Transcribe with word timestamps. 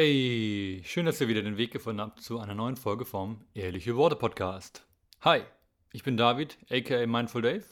Hey, 0.00 0.80
schön, 0.84 1.06
dass 1.06 1.20
ihr 1.20 1.26
wieder 1.26 1.42
den 1.42 1.56
Weg 1.56 1.72
gefunden 1.72 2.00
habt 2.00 2.22
zu 2.22 2.38
einer 2.38 2.54
neuen 2.54 2.76
Folge 2.76 3.04
vom 3.04 3.40
Ehrliche 3.52 3.96
Worte 3.96 4.14
Podcast. 4.14 4.86
Hi, 5.22 5.40
ich 5.90 6.04
bin 6.04 6.16
David, 6.16 6.56
aka 6.70 7.04
Mindful 7.04 7.42
Dave. 7.42 7.64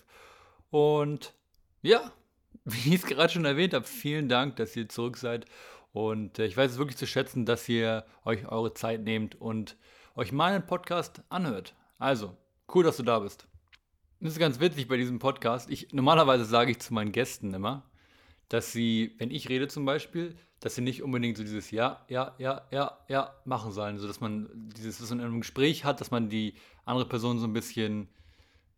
Und 0.71 1.35
ja, 1.83 2.11
wie 2.65 2.95
ich 2.95 3.05
es 3.05 3.07
gerade 3.07 3.33
schon 3.33 3.45
erwähnt 3.45 3.75
habe, 3.75 3.85
vielen 3.85 4.29
Dank, 4.29 4.57
dass 4.57 4.75
ihr 4.75 4.89
zurück 4.89 5.19
seid. 5.19 5.47
Und 5.93 6.41
äh, 6.41 6.47
ich 6.47 6.57
weiß 6.57 6.73
es 6.73 6.79
wirklich 6.79 6.97
zu 6.97 7.07
schätzen, 7.07 7.47
dass 7.47 7.69
ihr 7.69 8.05
euch 8.25 8.49
eure 8.49 8.75
Zeit 8.75 9.05
nehmt 9.05 9.41
und 9.41 9.77
euch 10.17 10.33
meinen 10.33 10.67
Podcast 10.67 11.23
anhört. 11.29 11.77
Also, 12.01 12.37
cool, 12.75 12.83
dass 12.83 12.97
du 12.97 13.05
da 13.05 13.21
bist. 13.21 13.47
Das 14.19 14.33
ist 14.33 14.41
ganz 14.41 14.59
witzig 14.59 14.89
bei 14.89 14.97
diesem 14.97 15.21
Podcast. 15.21 15.71
Ich, 15.71 15.93
normalerweise 15.93 16.45
sage 16.45 16.73
ich 16.73 16.81
zu 16.81 16.93
meinen 16.93 17.13
Gästen 17.13 17.55
immer, 17.55 17.89
dass 18.49 18.73
sie, 18.73 19.15
wenn 19.19 19.31
ich 19.31 19.49
rede 19.49 19.69
zum 19.69 19.85
Beispiel, 19.85 20.37
dass 20.61 20.75
sie 20.75 20.83
nicht 20.83 21.03
unbedingt 21.03 21.37
so 21.37 21.43
dieses 21.43 21.71
Ja, 21.71 22.05
ja, 22.09 22.35
ja, 22.39 22.63
ja, 22.71 22.99
ja 23.09 23.35
machen 23.45 23.73
sollen. 23.73 23.99
So 23.99 24.07
dass 24.07 24.21
man 24.21 24.49
dieses, 24.77 25.03
was 25.03 25.11
man 25.11 25.21
in 25.21 25.25
einem 25.27 25.41
Gespräch 25.41 25.85
hat, 25.85 26.01
dass 26.01 26.11
man 26.11 26.29
die 26.29 26.55
andere 26.85 27.09
Person 27.09 27.39
so 27.39 27.47
ein 27.47 27.53
bisschen 27.53 28.09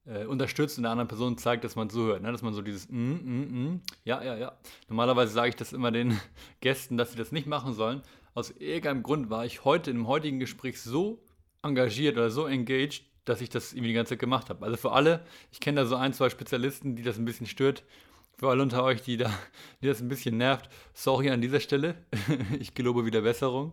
äh, 0.07 0.25
unterstützt 0.25 0.79
und 0.79 0.83
der 0.83 0.93
anderen 0.93 1.09
Person 1.09 1.39
zeigt, 1.39 1.65
dass 1.65 1.77
man 1.77 1.91
zuhört. 1.91 2.23
Ne? 2.23 2.33
Dass 2.33 2.43
man 2.43 2.55
so 2.55 2.63
dieses 2.63 2.89
mm, 2.89 2.97
mm, 2.97 3.73
mm, 3.73 3.81
ja, 4.05 4.23
ja, 4.23 4.37
ja. 4.37 4.53
Normalerweise 4.89 5.33
sage 5.33 5.51
ich 5.51 5.57
das 5.57 5.73
immer 5.73 5.91
den 5.91 6.19
Gästen, 6.61 6.97
dass 6.97 7.13
sie 7.13 7.19
das 7.19 7.33
nicht 7.33 7.47
machen 7.47 7.75
sollen. 7.75 8.03
Aus 8.35 8.51
irgendeinem 8.51 9.03
Grund 9.03 9.31
war 9.31 9.45
ich 9.45 9.65
heute 9.65 9.91
im 9.91 10.07
heutigen 10.07 10.39
Gespräch 10.39 10.81
so 10.81 11.23
engagiert 11.63 12.17
oder 12.17 12.31
so 12.31 12.47
engaged, 12.47 13.03
dass 13.25 13.41
ich 13.41 13.51
das 13.51 13.73
irgendwie 13.73 13.89
die 13.89 13.95
ganze 13.95 14.11
Zeit 14.11 14.21
gemacht 14.21 14.49
habe. 14.49 14.65
Also 14.65 14.77
für 14.77 14.93
alle, 14.93 15.25
ich 15.53 15.61
kenne 15.61 15.81
da 15.81 15.87
so 15.87 15.97
ein, 15.97 16.13
zwei 16.13 16.31
Spezialisten, 16.31 16.97
die 16.97 17.03
das 17.03 17.19
ein 17.19 17.25
bisschen 17.25 17.47
stört, 17.47 17.85
für 18.39 18.49
alle 18.49 18.63
unter 18.63 18.85
euch, 18.85 19.03
die, 19.03 19.17
da, 19.17 19.31
die 19.83 19.89
das 19.89 20.01
ein 20.01 20.09
bisschen 20.09 20.39
nervt, 20.39 20.71
sorry 20.95 21.31
an 21.31 21.41
dieser 21.41 21.61
Stelle. 21.61 21.97
ich 22.61 22.75
gelobe 22.75 23.05
wieder 23.05 23.23
Besserung. 23.23 23.73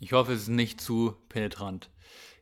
Ich 0.00 0.12
hoffe, 0.12 0.32
es 0.32 0.42
ist 0.42 0.48
nicht 0.48 0.80
zu 0.80 1.16
penetrant. 1.28 1.88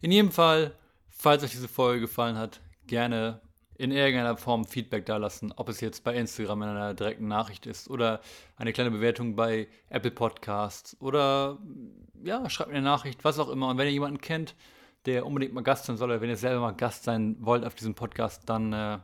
In 0.01 0.10
jedem 0.10 0.30
Fall, 0.30 0.74
falls 1.09 1.45
euch 1.45 1.51
diese 1.51 1.68
Folge 1.68 2.01
gefallen 2.01 2.38
hat, 2.38 2.60
gerne 2.87 3.40
in 3.76 3.93
irgendeiner 3.93 4.37
Form 4.37 4.65
Feedback 4.65 5.07
dalassen, 5.07 5.52
ob 5.57 5.68
es 5.68 5.80
jetzt 5.80 6.04
bei 6.04 6.15
Instagram 6.15 6.62
in 6.62 6.68
einer 6.68 6.95
direkten 6.95 7.29
Nachricht 7.29 7.66
ist 7.66 7.88
oder 7.88 8.20
eine 8.57 8.73
kleine 8.73 8.90
Bewertung 8.90 9.37
bei 9.37 9.68
Apple 9.88 10.10
Podcasts 10.10 10.96
oder 11.01 11.59
ja, 12.23 12.48
schreibt 12.51 12.70
mir 12.70 12.76
eine 12.76 12.85
Nachricht, 12.85 13.24
was 13.24 13.38
auch 13.38 13.48
immer. 13.48 13.68
Und 13.68 13.79
wenn 13.79 13.87
ihr 13.87 13.92
jemanden 13.92 14.20
kennt, 14.20 14.54
der 15.07 15.26
unbedingt 15.26 15.54
mal 15.54 15.63
Gast 15.63 15.87
sein 15.87 15.96
soll 15.96 16.10
oder 16.10 16.20
wenn 16.20 16.29
ihr 16.29 16.37
selber 16.37 16.60
mal 16.60 16.73
Gast 16.73 17.04
sein 17.04 17.37
wollt 17.40 17.65
auf 17.65 17.74
diesem 17.74 17.95
Podcast, 17.95 18.42
dann 18.48 18.73
äh, 18.73 18.98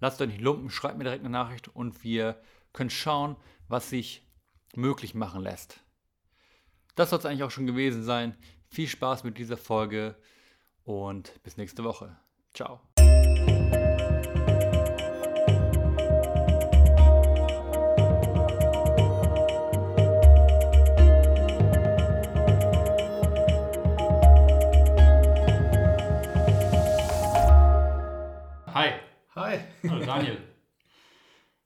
Lasst 0.00 0.20
euch 0.20 0.28
nicht 0.28 0.40
lumpen, 0.40 0.70
schreibt 0.70 0.98
mir 0.98 1.04
direkt 1.04 1.22
eine 1.24 1.30
Nachricht 1.30 1.68
und 1.68 2.04
wir 2.04 2.40
können 2.72 2.90
schauen, 2.90 3.36
was 3.68 3.90
sich 3.90 4.26
möglich 4.74 5.14
machen 5.14 5.42
lässt. 5.42 5.80
Das 6.94 7.10
soll 7.10 7.18
es 7.18 7.26
eigentlich 7.26 7.42
auch 7.42 7.50
schon 7.50 7.66
gewesen 7.66 8.02
sein. 8.02 8.36
Viel 8.68 8.88
Spaß 8.88 9.24
mit 9.24 9.38
dieser 9.38 9.56
Folge 9.56 10.16
und 10.84 11.42
bis 11.42 11.56
nächste 11.56 11.84
Woche. 11.84 12.16
Ciao. 12.54 12.80
Daniel, 30.06 30.38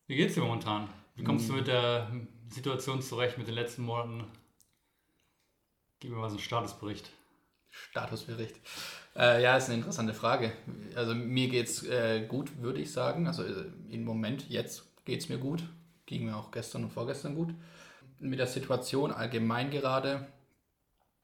wie 0.06 0.16
geht's 0.16 0.32
dir 0.32 0.40
momentan? 0.40 0.88
Wie 1.14 1.22
kommst 1.22 1.46
du 1.50 1.52
mit 1.52 1.66
der 1.66 2.10
Situation 2.48 3.02
zurecht 3.02 3.36
mit 3.36 3.46
den 3.46 3.54
letzten 3.54 3.82
Monaten? 3.82 4.24
Gib 5.98 6.10
mir 6.10 6.16
mal 6.16 6.30
so 6.30 6.36
einen 6.36 6.42
Statusbericht. 6.42 7.10
Statusbericht. 7.68 8.56
Äh, 9.14 9.42
ja, 9.42 9.58
ist 9.58 9.66
eine 9.66 9.76
interessante 9.76 10.14
Frage. 10.14 10.54
Also 10.94 11.14
mir 11.14 11.48
geht's 11.48 11.82
äh, 11.82 12.24
gut, 12.26 12.62
würde 12.62 12.80
ich 12.80 12.90
sagen. 12.90 13.26
Also 13.26 13.44
äh, 13.44 13.66
im 13.90 14.04
Moment, 14.04 14.48
jetzt 14.48 14.84
geht 15.04 15.20
es 15.20 15.28
mir 15.28 15.36
gut. 15.36 15.62
Ging 16.06 16.24
mir 16.24 16.34
auch 16.34 16.50
gestern 16.50 16.84
und 16.84 16.94
vorgestern 16.94 17.34
gut. 17.34 17.54
Mit 18.20 18.38
der 18.38 18.46
Situation 18.46 19.12
allgemein 19.12 19.70
gerade, 19.70 20.26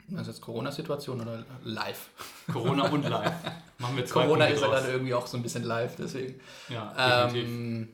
das 0.08 0.22
ist 0.22 0.26
jetzt 0.28 0.40
Corona-Situation 0.40 1.20
oder 1.20 1.44
live? 1.64 2.10
Corona 2.52 2.88
und 2.88 3.08
live. 3.08 3.32
Machen 3.78 3.96
wir 3.96 4.06
zwei 4.06 4.24
Corona 4.24 4.46
ist 4.46 4.60
ja 4.60 4.70
dann 4.70 4.88
irgendwie 4.88 5.14
auch 5.14 5.26
so 5.26 5.36
ein 5.36 5.42
bisschen 5.42 5.64
live, 5.64 5.96
deswegen. 5.96 6.40
Ja, 6.68 7.26
definitiv. 7.26 7.48
Ähm, 7.48 7.88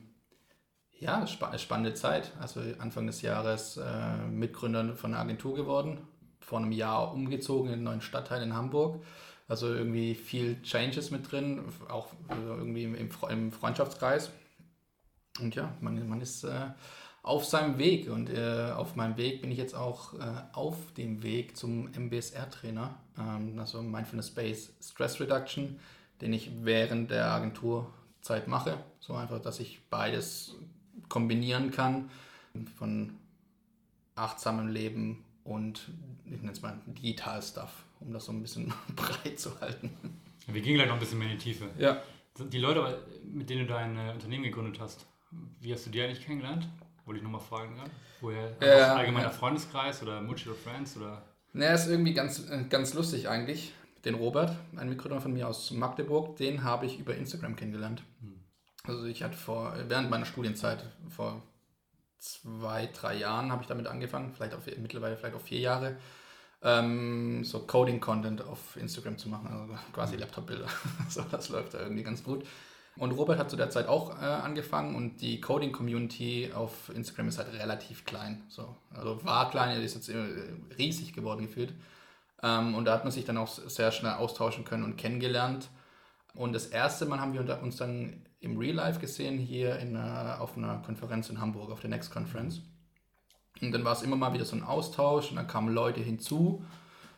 ja, 0.99 1.27
spa 1.27 1.57
spannende 1.57 1.93
Zeit. 1.93 2.31
Also 2.39 2.61
Anfang 2.79 3.07
des 3.07 3.21
Jahres 3.21 3.77
äh, 3.77 4.17
Mitgründer 4.29 4.95
von 4.95 5.13
einer 5.13 5.21
Agentur 5.21 5.55
geworden, 5.55 5.99
vor 6.39 6.59
einem 6.59 6.71
Jahr 6.71 7.13
umgezogen 7.13 7.67
in 7.67 7.73
einen 7.73 7.83
neuen 7.83 8.01
Stadtteil 8.01 8.41
in 8.43 8.53
Hamburg. 8.53 9.03
Also 9.47 9.73
irgendwie 9.73 10.15
viel 10.15 10.61
Changes 10.61 11.11
mit 11.11 11.29
drin, 11.31 11.63
auch 11.89 12.07
irgendwie 12.29 12.85
im, 12.85 12.95
im 12.95 13.51
Freundschaftskreis. 13.51 14.31
Und 15.39 15.55
ja, 15.55 15.73
man, 15.81 16.07
man 16.07 16.21
ist 16.21 16.43
äh, 16.43 16.67
auf 17.23 17.45
seinem 17.45 17.79
Weg. 17.79 18.09
Und 18.09 18.29
äh, 18.29 18.71
auf 18.75 18.95
meinem 18.95 19.17
Weg 19.17 19.41
bin 19.41 19.51
ich 19.51 19.57
jetzt 19.57 19.73
auch 19.73 20.13
äh, 20.13 20.43
auf 20.51 20.75
dem 20.93 21.23
Weg 21.23 21.57
zum 21.57 21.89
MBSR-Trainer, 21.91 22.93
ähm, 23.17 23.57
also 23.57 23.81
Mindfulness 23.81 24.27
Space 24.27 24.73
Stress 24.81 25.19
Reduction, 25.19 25.79
den 26.21 26.33
ich 26.33 26.51
während 26.61 27.09
der 27.09 27.31
Agenturzeit 27.31 28.47
mache. 28.47 28.77
So 28.99 29.15
einfach, 29.15 29.41
dass 29.41 29.59
ich 29.59 29.81
beides 29.89 30.55
kombinieren 31.09 31.71
kann 31.71 32.09
von 32.77 33.17
achtsamem 34.15 34.67
Leben 34.67 35.25
und 35.43 35.89
ich 36.25 36.37
nenne 36.37 36.51
es 36.51 36.61
mal 36.61 36.79
Digital 36.85 37.41
Stuff, 37.41 37.83
um 37.99 38.13
das 38.13 38.25
so 38.25 38.31
ein 38.31 38.41
bisschen 38.41 38.71
breit 38.95 39.39
zu 39.39 39.59
halten. 39.59 39.89
Wir 40.47 40.61
gehen 40.61 40.75
gleich 40.75 40.87
noch 40.87 40.95
ein 40.95 40.99
bisschen 40.99 41.19
mehr 41.19 41.31
in 41.31 41.37
die 41.37 41.43
Tiefe. 41.43 41.69
Ja. 41.79 42.01
Die 42.37 42.57
Leute, 42.57 43.01
mit 43.23 43.49
denen 43.49 43.67
du 43.67 43.73
dein 43.73 43.97
Unternehmen 44.09 44.43
gegründet 44.43 44.79
hast, 44.79 45.05
wie 45.61 45.71
hast 45.73 45.85
du 45.85 45.89
die 45.89 46.01
eigentlich 46.01 46.25
kennengelernt? 46.25 46.67
Wollte 47.05 47.17
ich 47.17 47.23
nochmal 47.23 47.41
fragen, 47.41 47.75
ja? 47.77 47.83
woher? 48.21 48.61
Äh, 48.61 48.81
allgemeiner 48.81 49.27
ja. 49.27 49.31
Freundeskreis 49.31 50.01
oder 50.01 50.21
Mutual 50.21 50.55
Friends? 50.55 50.97
Oder? 50.97 51.21
Naja, 51.51 51.73
ist 51.73 51.87
irgendwie 51.87 52.13
ganz, 52.13 52.49
äh, 52.49 52.63
ganz 52.69 52.93
lustig 52.93 53.27
eigentlich. 53.27 53.73
Den 54.05 54.15
Robert, 54.15 54.57
ein 54.75 54.89
Mitgründer 54.89 55.21
von 55.21 55.33
mir 55.33 55.47
aus 55.47 55.71
Magdeburg, 55.71 56.35
den 56.37 56.63
habe 56.63 56.85
ich 56.85 56.99
über 56.99 57.15
Instagram 57.15 57.55
kennengelernt. 57.55 58.03
Hm. 58.21 58.39
Also 58.83 59.05
ich 59.05 59.23
hatte 59.23 59.37
vor, 59.37 59.75
während 59.87 60.09
meiner 60.09 60.25
Studienzeit, 60.25 60.83
vor 61.09 61.41
zwei, 62.19 62.87
drei 62.87 63.15
Jahren 63.15 63.51
habe 63.51 63.61
ich 63.61 63.67
damit 63.67 63.87
angefangen, 63.87 64.33
vielleicht 64.33 64.53
auch 64.53 64.59
mittlerweile 64.77 65.15
vielleicht 65.15 65.35
auch 65.35 65.41
vier 65.41 65.59
Jahre, 65.59 65.97
ähm, 66.61 67.43
so 67.43 67.59
Coding-Content 67.59 68.41
auf 68.41 68.75
Instagram 68.77 69.17
zu 69.17 69.29
machen, 69.29 69.47
also 69.47 69.73
quasi 69.93 70.13
hm. 70.13 70.21
Laptop-Bilder. 70.21 70.67
so, 71.09 71.21
das 71.23 71.49
läuft 71.49 71.73
da 71.73 71.81
irgendwie 71.81 72.03
ganz 72.03 72.23
gut. 72.23 72.45
Und 72.95 73.11
Robert 73.11 73.39
hat 73.39 73.49
zu 73.49 73.55
der 73.55 73.71
Zeit 73.71 73.87
auch 73.87 74.21
äh, 74.21 74.25
angefangen 74.25 74.95
und 74.95 75.21
die 75.21 75.41
Coding-Community 75.41 76.51
auf 76.53 76.89
Instagram 76.93 77.27
ist 77.29 77.39
halt 77.39 77.51
relativ 77.53 78.05
klein. 78.05 78.43
So. 78.49 78.75
Also 78.93 79.23
war 79.25 79.49
klein, 79.49 79.81
ist 79.81 79.95
jetzt 79.95 80.09
äh, 80.09 80.15
riesig 80.77 81.13
geworden 81.13 81.47
gefühlt. 81.47 81.73
Ähm, 82.43 82.75
und 82.75 82.85
da 82.85 82.93
hat 82.93 83.03
man 83.03 83.11
sich 83.11 83.25
dann 83.25 83.37
auch 83.37 83.47
sehr 83.47 83.91
schnell 83.91 84.13
austauschen 84.13 84.63
können 84.63 84.83
und 84.83 84.97
kennengelernt. 84.97 85.69
Und 86.35 86.53
das 86.53 86.67
erste 86.67 87.05
Mal 87.05 87.19
haben 87.19 87.33
wir 87.33 87.61
uns 87.63 87.77
dann 87.77 88.25
im 88.41 88.57
Real 88.57 88.75
Life 88.75 88.99
gesehen, 88.99 89.39
hier 89.39 89.79
in 89.79 89.95
einer, 89.95 90.41
auf 90.41 90.55
einer 90.57 90.77
Konferenz 90.85 91.29
in 91.29 91.39
Hamburg, 91.39 91.71
auf 91.71 91.79
der 91.79 91.89
Next 91.89 92.11
Conference. 92.11 92.61
Und 93.61 93.71
dann 93.71 93.85
war 93.85 93.93
es 93.93 94.01
immer 94.03 94.17
mal 94.17 94.33
wieder 94.33 94.45
so 94.45 94.55
ein 94.55 94.63
Austausch 94.63 95.29
und 95.29 95.37
dann 95.37 95.47
kamen 95.47 95.73
Leute 95.73 96.01
hinzu 96.01 96.63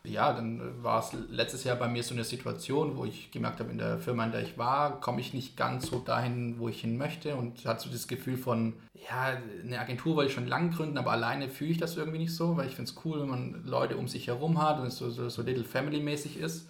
ja, 0.08 0.32
dann 0.32 0.82
war 0.82 1.00
es 1.00 1.12
letztes 1.30 1.64
Jahr 1.64 1.76
bei 1.76 1.88
mir 1.88 2.02
so 2.02 2.14
eine 2.14 2.24
Situation, 2.24 2.96
wo 2.96 3.04
ich 3.04 3.30
gemerkt 3.30 3.60
habe, 3.60 3.70
in 3.70 3.78
der 3.78 3.98
Firma, 3.98 4.24
in 4.24 4.32
der 4.32 4.42
ich 4.42 4.58
war, 4.58 5.00
komme 5.00 5.20
ich 5.20 5.34
nicht 5.34 5.56
ganz 5.56 5.86
so 5.86 5.98
dahin, 5.98 6.58
wo 6.58 6.68
ich 6.68 6.80
hin 6.80 6.96
möchte 6.96 7.36
und 7.36 7.64
hatte 7.64 7.84
so 7.84 7.90
das 7.90 8.08
Gefühl 8.08 8.36
von, 8.36 8.74
ja, 8.94 9.36
eine 9.62 9.78
Agentur 9.78 10.16
wollte 10.16 10.28
ich 10.28 10.34
schon 10.34 10.46
lange 10.46 10.70
gründen, 10.70 10.98
aber 10.98 11.12
alleine 11.12 11.48
fühle 11.48 11.70
ich 11.70 11.78
das 11.78 11.96
irgendwie 11.96 12.18
nicht 12.18 12.34
so, 12.34 12.56
weil 12.56 12.68
ich 12.68 12.74
finde 12.74 12.90
es 12.90 13.04
cool, 13.04 13.20
wenn 13.20 13.28
man 13.28 13.64
Leute 13.64 13.96
um 13.96 14.08
sich 14.08 14.26
herum 14.26 14.62
hat 14.62 14.80
und 14.80 14.86
es 14.86 14.96
so, 14.96 15.10
so, 15.10 15.28
so 15.28 15.42
Little 15.42 15.64
Family-mäßig 15.64 16.38
ist. 16.38 16.68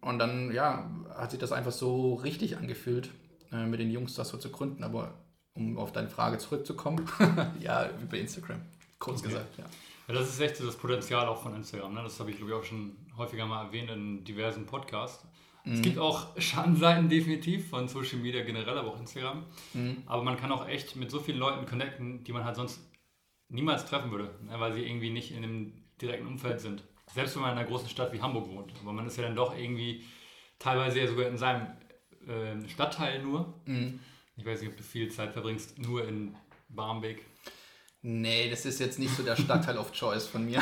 Und 0.00 0.18
dann, 0.18 0.52
ja, 0.52 0.90
hat 1.14 1.30
sich 1.30 1.40
das 1.40 1.52
einfach 1.52 1.72
so 1.72 2.14
richtig 2.14 2.56
angefühlt, 2.56 3.10
äh, 3.52 3.66
mit 3.66 3.80
den 3.80 3.90
Jungs 3.90 4.14
das 4.14 4.30
so 4.30 4.38
zu 4.38 4.50
gründen. 4.50 4.82
Aber 4.82 5.14
um 5.54 5.78
auf 5.78 5.92
deine 5.92 6.08
Frage 6.08 6.38
zurückzukommen, 6.38 7.06
ja, 7.60 7.90
über 8.02 8.16
Instagram, 8.16 8.62
kurz 8.98 9.20
okay. 9.20 9.28
gesagt, 9.28 9.58
ja. 9.58 9.64
Ja, 10.10 10.18
das 10.18 10.28
ist 10.28 10.40
echt 10.40 10.56
so 10.56 10.66
das 10.66 10.76
Potenzial 10.76 11.28
auch 11.28 11.40
von 11.40 11.54
Instagram. 11.54 11.94
Ne? 11.94 12.02
Das 12.02 12.18
habe 12.18 12.32
ich, 12.32 12.36
glaube 12.36 12.50
ich, 12.50 12.58
auch 12.58 12.64
schon 12.64 12.96
häufiger 13.16 13.46
mal 13.46 13.66
erwähnt 13.66 13.90
in 13.90 14.24
diversen 14.24 14.66
Podcasts. 14.66 15.24
Mhm. 15.64 15.72
Es 15.74 15.82
gibt 15.82 15.98
auch 15.98 16.36
Schattenseiten 16.36 17.08
definitiv 17.08 17.70
von 17.70 17.86
Social 17.86 18.18
Media 18.18 18.42
generell, 18.42 18.76
aber 18.76 18.88
auch 18.88 18.98
Instagram. 18.98 19.44
Mhm. 19.72 20.02
Aber 20.06 20.24
man 20.24 20.36
kann 20.36 20.50
auch 20.50 20.66
echt 20.66 20.96
mit 20.96 21.12
so 21.12 21.20
vielen 21.20 21.38
Leuten 21.38 21.64
connecten, 21.64 22.24
die 22.24 22.32
man 22.32 22.44
halt 22.44 22.56
sonst 22.56 22.80
niemals 23.48 23.86
treffen 23.86 24.10
würde, 24.10 24.34
ne? 24.42 24.58
weil 24.58 24.72
sie 24.72 24.84
irgendwie 24.84 25.10
nicht 25.10 25.30
in 25.30 25.44
einem 25.44 25.84
direkten 26.02 26.26
Umfeld 26.26 26.58
sind. 26.58 26.82
Selbst 27.14 27.36
wenn 27.36 27.42
man 27.42 27.52
in 27.52 27.58
einer 27.58 27.68
großen 27.68 27.88
Stadt 27.88 28.12
wie 28.12 28.20
Hamburg 28.20 28.48
wohnt. 28.48 28.72
Aber 28.82 28.92
man 28.92 29.06
ist 29.06 29.16
ja 29.16 29.22
dann 29.22 29.36
doch 29.36 29.56
irgendwie 29.56 30.04
teilweise 30.58 30.98
ja 30.98 31.06
sogar 31.06 31.28
in 31.28 31.38
seinem 31.38 31.68
äh, 32.26 32.68
Stadtteil 32.68 33.22
nur. 33.22 33.60
Mhm. 33.64 34.00
Ich 34.36 34.44
weiß 34.44 34.60
nicht, 34.60 34.70
ob 34.70 34.76
du 34.76 34.82
viel 34.82 35.08
Zeit 35.08 35.32
verbringst, 35.32 35.78
nur 35.78 36.08
in 36.08 36.34
Barmbek. 36.68 37.24
Nee, 38.02 38.48
das 38.48 38.64
ist 38.64 38.80
jetzt 38.80 38.98
nicht 38.98 39.14
so 39.14 39.22
der 39.22 39.36
Stadtteil 39.42 39.76
of 39.76 39.92
Choice 39.92 40.26
von 40.26 40.44
mir. 40.44 40.60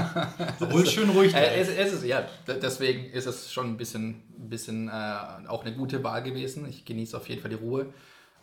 Obwohl 0.60 0.84
schön 0.86 1.10
ruhig 1.10 1.34
äh, 1.34 1.60
es, 1.60 1.68
es 1.68 1.92
ist, 1.92 2.04
ja, 2.04 2.26
deswegen 2.46 3.04
ist 3.10 3.26
es 3.26 3.52
schon 3.52 3.68
ein 3.68 3.76
bisschen, 3.76 4.22
bisschen 4.36 4.88
äh, 4.88 5.46
auch 5.46 5.64
eine 5.64 5.74
gute 5.76 6.02
Wahl 6.02 6.22
gewesen. 6.22 6.68
Ich 6.68 6.84
genieße 6.84 7.16
auf 7.16 7.28
jeden 7.28 7.40
Fall 7.40 7.50
die 7.50 7.56
Ruhe. 7.56 7.92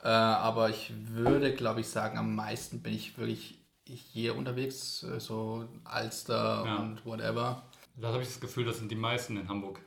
Äh, 0.03 0.07
aber 0.07 0.69
ich 0.69 0.93
würde, 1.11 1.53
glaube 1.53 1.81
ich, 1.81 1.89
sagen, 1.89 2.17
am 2.17 2.33
meisten 2.33 2.81
bin 2.81 2.93
ich 2.93 3.17
wirklich 3.17 3.59
hier 3.85 4.35
unterwegs, 4.37 5.03
äh, 5.03 5.19
so 5.19 5.67
Alster 5.83 6.63
ja. 6.65 6.75
und 6.77 7.05
whatever. 7.05 7.63
Da 7.97 8.09
habe 8.09 8.21
ich 8.21 8.29
das 8.29 8.39
Gefühl, 8.39 8.65
das 8.65 8.77
sind 8.77 8.89
die 8.89 8.95
meisten 8.95 9.35
in 9.35 9.49
Hamburg. 9.49 9.81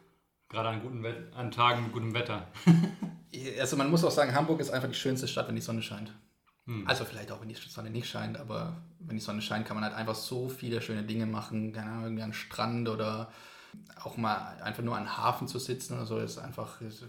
Gerade 0.50 0.68
an, 0.68 0.82
guten 0.82 1.04
an 1.34 1.50
Tagen 1.50 1.84
mit 1.84 1.92
gutem 1.92 2.12
Wetter. 2.12 2.46
also 3.58 3.76
man 3.78 3.90
muss 3.90 4.04
auch 4.04 4.10
sagen, 4.10 4.34
Hamburg 4.34 4.60
ist 4.60 4.70
einfach 4.70 4.88
die 4.88 4.94
schönste 4.94 5.26
Stadt, 5.26 5.48
wenn 5.48 5.56
die 5.56 5.62
Sonne 5.62 5.80
scheint. 5.80 6.12
Hm. 6.66 6.86
Also 6.86 7.04
vielleicht 7.04 7.32
auch, 7.32 7.40
wenn 7.40 7.48
die 7.48 7.54
Sonne 7.54 7.90
nicht 7.90 8.08
scheint, 8.08 8.38
aber 8.38 8.76
wenn 9.00 9.16
die 9.16 9.22
Sonne 9.22 9.42
scheint, 9.42 9.66
kann 9.66 9.76
man 9.76 9.84
halt 9.84 9.94
einfach 9.94 10.14
so 10.14 10.48
viele 10.48 10.80
schöne 10.80 11.02
Dinge 11.02 11.26
machen. 11.26 11.72
Keine 11.72 11.90
Ahnung, 11.90 12.04
irgendwie 12.04 12.22
an 12.22 12.32
Strand 12.32 12.88
oder 12.88 13.32
auch 14.02 14.16
mal 14.16 14.60
einfach 14.62 14.82
nur 14.82 14.96
an 14.96 15.16
Hafen 15.16 15.48
zu 15.48 15.58
sitzen 15.58 15.94
oder 15.94 16.06
so, 16.06 16.18
ist 16.18 16.38
einfach. 16.38 16.80
Ist, 16.80 17.06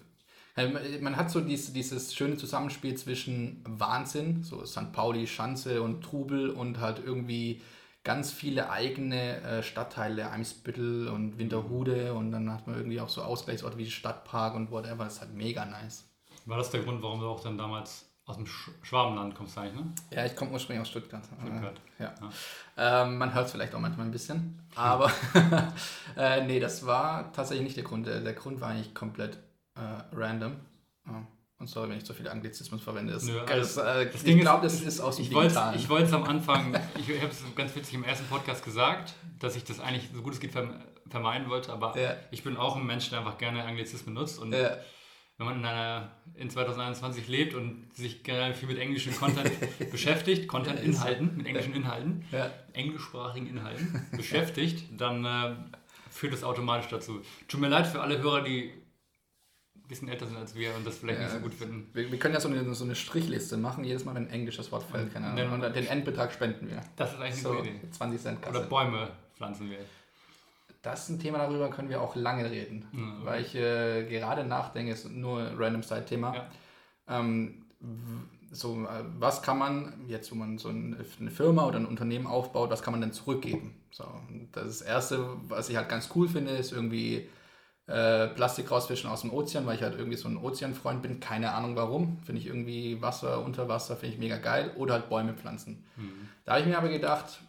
man 1.02 1.18
hat 1.18 1.32
so 1.32 1.42
dieses, 1.42 1.74
dieses 1.74 2.14
schöne 2.14 2.38
Zusammenspiel 2.38 2.96
zwischen 2.96 3.64
Wahnsinn, 3.68 4.44
so 4.44 4.66
St. 4.66 4.92
Pauli, 4.92 5.26
Schanze 5.26 5.82
und 5.82 6.04
Trubel 6.04 6.50
und 6.52 6.80
halt 6.80 7.02
irgendwie 7.04 7.62
ganz 8.04 8.32
viele 8.32 8.70
eigene 8.70 9.42
äh, 9.42 9.64
Stadtteile, 9.64 10.30
Eimsbüttel 10.30 11.08
und 11.08 11.40
Winterhude 11.40 12.14
und 12.14 12.32
dann 12.32 12.52
hat 12.52 12.68
man 12.68 12.76
irgendwie 12.76 13.00
auch 13.00 13.10
so 13.10 13.24
Ausgleichsorte 13.24 13.78
wie 13.78 13.90
Stadtpark 13.90 14.56
und 14.56 14.72
whatever, 14.72 15.06
das 15.06 15.16
ist 15.16 15.22
halt 15.22 15.34
mega 15.34 15.66
nice. 15.66 16.06
War 16.46 16.58
das 16.58 16.70
der 16.70 16.82
Grund, 16.82 17.02
warum 17.02 17.22
du 17.22 17.28
auch 17.28 17.42
dann 17.42 17.58
damals 17.58 18.13
aus 18.26 18.38
dem 18.38 18.46
Schwabenland 18.46 19.36
kommst 19.36 19.58
eigentlich, 19.58 19.84
ne? 19.84 19.94
Ja, 20.12 20.26
ich 20.26 20.36
komme 20.36 20.52
ursprünglich 20.52 20.82
aus 20.82 20.90
Stuttgart. 20.90 21.24
Stuttgart. 21.42 21.82
Äh, 22.00 22.04
ja. 22.04 22.16
ja. 22.78 23.04
Ähm, 23.04 23.18
man 23.18 23.34
hört 23.34 23.48
es 23.48 23.52
vielleicht 23.52 23.76
auch 23.76 23.80
manchmal 23.80 24.06
ein 24.06 24.12
bisschen. 24.12 24.62
Aber 24.76 25.12
äh, 26.18 26.46
nee, 26.46 26.60
das 26.60 26.86
war 26.86 27.34
tatsächlich 27.34 27.66
nicht 27.66 27.78
der 27.78 27.84
Grund. 27.84 28.08
Der, 28.08 28.34
Grund 28.34 28.62
war 28.62 28.70
eigentlich 28.70 28.94
komplett 28.94 29.38
äh, 29.76 30.16
random. 30.16 30.56
Und 31.60 31.68
sorry, 31.68 31.90
wenn 31.90 31.98
ich 31.98 32.06
so 32.06 32.14
viele 32.14 32.32
Anglizismen 32.32 32.80
verwende. 32.80 33.14
Das, 33.14 33.24
Nö, 33.24 33.40
das, 33.46 33.78
äh, 33.78 34.10
das 34.10 34.24
ich 34.24 34.40
glaube, 34.40 34.64
das 34.64 34.82
ist 34.82 35.02
aus 35.02 35.18
dem 35.18 35.26
Ich 35.26 35.34
wollte 35.34 36.06
es 36.06 36.14
am 36.14 36.24
Anfang, 36.24 36.76
ich, 36.98 37.10
ich 37.10 37.22
habe 37.22 37.32
es 37.32 37.44
ganz 37.56 37.76
witzig 37.76 37.96
im 37.96 38.06
ersten 38.06 38.26
Podcast 38.28 38.64
gesagt, 38.64 39.14
dass 39.40 39.58
ich 39.58 39.66
das 39.66 39.82
eigentlich 39.82 40.10
so 40.14 40.22
gut 40.22 40.34
es 40.34 40.40
geht 40.40 40.52
vermeiden 41.10 41.50
wollte, 41.50 41.74
aber 41.74 41.98
ja. 42.00 42.16
ich 42.32 42.44
bin 42.44 42.56
auch 42.56 42.78
ein 42.78 42.86
Mensch, 42.86 43.10
der 43.10 43.20
einfach 43.20 43.38
gerne 43.38 43.66
Anglizismen 43.66 44.16
nutzt 44.16 44.40
und 44.40 44.54
ja 44.54 44.78
wenn 45.38 45.48
man 45.48 45.60
in, 45.60 45.66
einer, 45.66 46.12
in 46.36 46.50
2021 46.50 47.28
lebt 47.28 47.56
und 47.56 47.88
sich 47.96 48.24
generell 48.24 48.54
viel 48.54 48.68
mit 48.68 48.78
englischem 48.78 49.16
Content 49.16 49.52
beschäftigt, 49.92 50.48
Content-Inhalten, 50.48 51.38
mit 51.38 51.48
englischen 51.48 51.74
Inhalten, 51.74 52.24
ja. 52.32 52.52
englischsprachigen 52.74 53.48
Inhalten 53.48 54.06
beschäftigt, 54.16 54.86
dann 54.98 55.26
äh, 55.26 55.56
führt 56.12 56.34
das 56.34 56.44
automatisch 56.44 56.90
dazu. 56.90 57.22
Tut 57.48 57.60
mir 57.60 57.70
leid 57.70 57.88
für 57.88 58.02
alle 58.02 58.20
Hörer, 58.20 58.44
die 58.44 58.72
ein 59.76 59.88
bisschen 59.88 60.08
älter 60.08 60.28
sind 60.28 60.38
als 60.38 60.56
wir 60.56 60.74
und 60.76 60.86
das 60.86 60.98
vielleicht 60.98 61.20
ja, 61.20 61.26
nicht 61.26 61.36
so 61.36 61.42
gut 61.42 61.54
finden. 61.54 61.90
Wir, 61.94 62.12
wir, 62.12 62.20
können 62.20 62.36
ja 62.36 62.40
so 62.40 62.48
eine, 62.48 62.74
so 62.74 62.86
eine 62.86 62.96
Strichliste 62.96 63.58
machen, 63.58 63.84
jedes 63.84 64.06
Mal, 64.06 64.16
wenn 64.16 64.28
ein 64.28 64.32
englisches 64.32 64.72
Wort 64.72 64.84
fällt, 64.84 65.12
keine 65.14 65.28
Ahnung. 65.28 65.54
Und 65.54 65.76
den 65.76 65.88
Endbetrag 65.88 66.32
spenden 66.32 66.70
wir. 66.70 66.82
Das 66.96 67.14
ist 67.14 67.20
eigentlich 67.20 67.42
so, 67.42 67.52
eine 67.52 67.70
Idee. 67.70 67.92
20 67.92 68.22
Cent 68.22 68.42
Kasse. 68.42 68.58
Oder 68.58 68.68
Bäume 68.68 69.10
pflanzen 69.36 69.70
wir 69.70 69.80
das 70.84 71.04
ist 71.04 71.10
ein 71.10 71.20
Thema, 71.20 71.40
darüber 71.40 71.70
können 71.70 71.90
wir 71.90 72.02
auch 72.02 72.16
lange 72.16 72.52
reden. 72.52 72.86
Mhm. 72.92 73.26
Weil 73.26 73.42
ich 73.42 73.56
äh, 73.56 74.04
gerade 74.04 74.44
nachdenke, 74.44 74.92
ist 74.92 75.10
nur 75.10 75.40
ein 75.40 75.56
random 75.58 75.82
Side-Thema. 75.82 76.36
Ja. 76.36 76.48
Ähm, 77.08 77.66
so, 78.52 78.84
äh, 78.84 79.04
was 79.18 79.42
kann 79.42 79.58
man, 79.58 79.94
jetzt 80.08 80.32
wo 80.32 80.36
man 80.36 80.58
so 80.58 80.70
eine 80.70 81.32
Firma 81.32 81.66
oder 81.66 81.80
ein 81.80 81.86
Unternehmen 81.86 82.28
aufbaut, 82.28 82.70
was 82.70 82.84
kann 82.84 82.92
man 82.92 83.02
denn 83.02 83.14
zurückgeben? 83.14 83.76
So, 83.92 84.06
das 84.52 84.82
Erste, 84.82 85.26
was 85.48 85.70
ich 85.70 85.78
halt 85.78 85.88
ganz 85.88 86.10
cool 86.16 86.28
finde, 86.28 86.52
ist 86.52 86.74
irgendwie 86.74 87.30
äh, 87.88 88.28
Plastik 88.28 88.70
rausfischen 88.70 89.10
aus 89.10 89.22
dem 89.22 89.34
Ozean, 89.34 89.66
weil 89.66 89.76
ich 89.76 89.84
halt 89.84 89.98
irgendwie 89.98 90.18
so 90.18 90.28
ein 90.28 90.38
Ozeanfreund 90.38 91.02
bin. 91.02 91.20
Keine 91.20 91.54
Ahnung 91.54 91.76
warum. 91.76 92.20
Finde 92.26 92.42
ich 92.42 92.48
irgendwie 92.48 93.02
Wasser, 93.02 93.44
unter 93.44 93.70
Wasser, 93.70 93.96
finde 93.96 94.16
ich 94.16 94.20
mega 94.20 94.38
geil. 94.38 94.72
Oder 94.78 94.96
halt 94.96 95.10
Bäume 95.10 95.34
pflanzen. 95.34 95.86
Mhm. 95.96 96.30
Da 96.44 96.54
habe 96.54 96.62
ich 96.62 96.68
mir 96.68 96.78
aber 96.78 96.90
gedacht, 96.90 97.40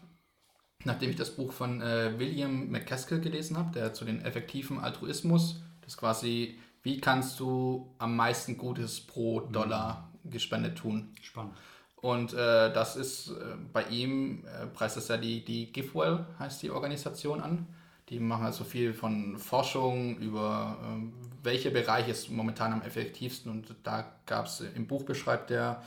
nachdem 0.85 1.11
ich 1.11 1.17
das 1.17 1.31
Buch 1.31 1.53
von 1.53 1.81
äh, 1.81 2.19
William 2.19 2.71
McCaskill 2.71 3.21
gelesen 3.21 3.57
habe, 3.57 3.73
der 3.73 3.95
zu 3.95 4.05
den 4.05 4.25
effektiven 4.25 4.79
Altruismus, 4.79 5.61
das 5.83 5.97
quasi, 5.97 6.59
wie 6.83 7.01
kannst 7.01 7.41
du 7.41 7.95
am 7.99 8.17
meisten 8.17 8.57
Gutes 8.57 9.01
pro 9.01 9.41
mhm. 9.41 9.53
Dollar 9.53 10.11
gespendet 10.25 10.79
tun? 10.79 11.09
Spannend. 11.23 11.55
Und 11.97 12.35
äh, 12.35 12.71
das 12.73 12.97
ist 12.97 13.31
äh, 13.31 13.57
bei 13.73 13.85
ihm, 13.85 14.45
äh, 14.45 14.67
preist 14.67 14.99
das 14.99 15.09
ja 15.09 15.17
die, 15.17 15.43
die 15.43 15.73
GiveWell, 15.73 16.27
heißt 16.39 16.63
die 16.63 16.71
Organisation 16.71 17.41
an. 17.41 17.67
Die 18.11 18.21
machen 18.21 18.45
also 18.45 18.65
viel 18.65 18.93
von 18.93 19.39
Forschung 19.39 20.19
über 20.19 20.77
ähm, 20.85 21.15
welche 21.43 21.71
Bereiche 21.71 22.11
ist 22.11 22.31
momentan 22.31 22.75
am 22.75 22.83
effektivsten. 22.83 23.51
Und 23.51 23.75
da 23.83 24.05
gab 24.27 24.47
es 24.47 24.61
im 24.61 24.87
Buch 24.87 25.05
beschreibt 25.05 25.49
der 25.49 25.83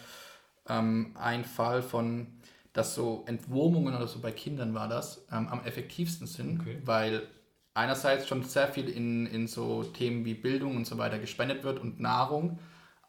ähm, 0.67 1.15
einen 1.19 1.45
Fall 1.45 1.83
von 1.83 2.36
dass 2.77 2.93
so 2.93 3.23
Entwurmungen 3.25 3.95
oder 3.95 4.05
so 4.05 4.19
bei 4.19 4.31
Kindern 4.31 4.75
war 4.75 4.87
das 4.87 5.25
ähm, 5.31 5.47
am 5.47 5.65
effektivsten 5.65 6.27
sind, 6.27 6.61
okay. 6.61 6.77
weil 6.85 7.23
einerseits 7.73 8.27
schon 8.27 8.43
sehr 8.43 8.67
viel 8.67 8.87
in, 8.87 9.25
in 9.25 9.47
so 9.47 9.83
Themen 9.83 10.25
wie 10.25 10.35
Bildung 10.35 10.75
und 10.75 10.85
so 10.85 10.99
weiter 10.99 11.17
gespendet 11.17 11.63
wird 11.63 11.79
und 11.79 11.99
Nahrung, 11.99 12.59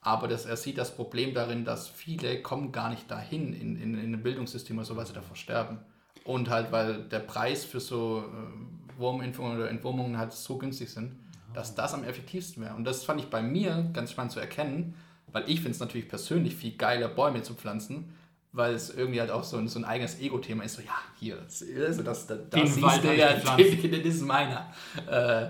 aber 0.00 0.26
das, 0.26 0.46
er 0.46 0.56
sieht 0.56 0.78
das 0.78 0.96
Problem 0.96 1.34
darin, 1.34 1.66
dass 1.66 1.86
viele 1.86 2.40
kommen 2.40 2.72
gar 2.72 2.88
nicht 2.88 3.10
dahin 3.10 3.52
in, 3.52 3.76
in, 3.76 3.94
in 3.94 4.14
ein 4.14 4.22
Bildungssystem 4.22 4.78
oder 4.78 4.86
so, 4.86 4.96
weil 4.96 5.04
sie 5.04 5.12
davor 5.12 5.36
sterben. 5.36 5.80
Und 6.24 6.48
halt, 6.48 6.72
weil 6.72 7.02
der 7.02 7.18
Preis 7.18 7.66
für 7.66 7.80
so 7.80 8.24
äh, 8.24 8.98
Wurmimpfungen 8.98 9.54
oder 9.54 9.68
Entwurmungen 9.68 10.16
halt 10.16 10.32
so 10.32 10.56
günstig 10.56 10.88
sind, 10.88 11.12
dass 11.52 11.74
das 11.74 11.92
am 11.92 12.04
effektivsten 12.04 12.62
wäre. 12.62 12.74
Und 12.74 12.84
das 12.84 13.04
fand 13.04 13.20
ich 13.20 13.28
bei 13.28 13.42
mir 13.42 13.90
ganz 13.92 14.12
spannend 14.12 14.32
zu 14.32 14.40
erkennen, 14.40 14.94
weil 15.30 15.44
ich 15.46 15.56
finde 15.56 15.72
es 15.72 15.80
natürlich 15.80 16.08
persönlich 16.08 16.56
viel 16.56 16.74
geiler, 16.74 17.08
Bäume 17.08 17.42
zu 17.42 17.52
pflanzen, 17.52 18.14
weil 18.52 18.74
es 18.74 18.90
irgendwie 18.90 19.20
halt 19.20 19.30
auch 19.30 19.44
so 19.44 19.56
ein, 19.56 19.68
so 19.68 19.78
ein 19.78 19.84
eigenes 19.84 20.20
Ego-Thema 20.20 20.64
ist. 20.64 20.74
So, 20.74 20.82
ja, 20.82 20.96
hier, 21.18 21.38
also 21.38 22.02
das, 22.02 22.26
das, 22.26 22.48
das 22.50 22.74
siehst 22.74 23.04
du 23.04 23.14
ja, 23.14 23.34
das 23.34 23.58
ist 23.58 24.22
meiner. 24.22 24.72
Äh, 25.06 25.48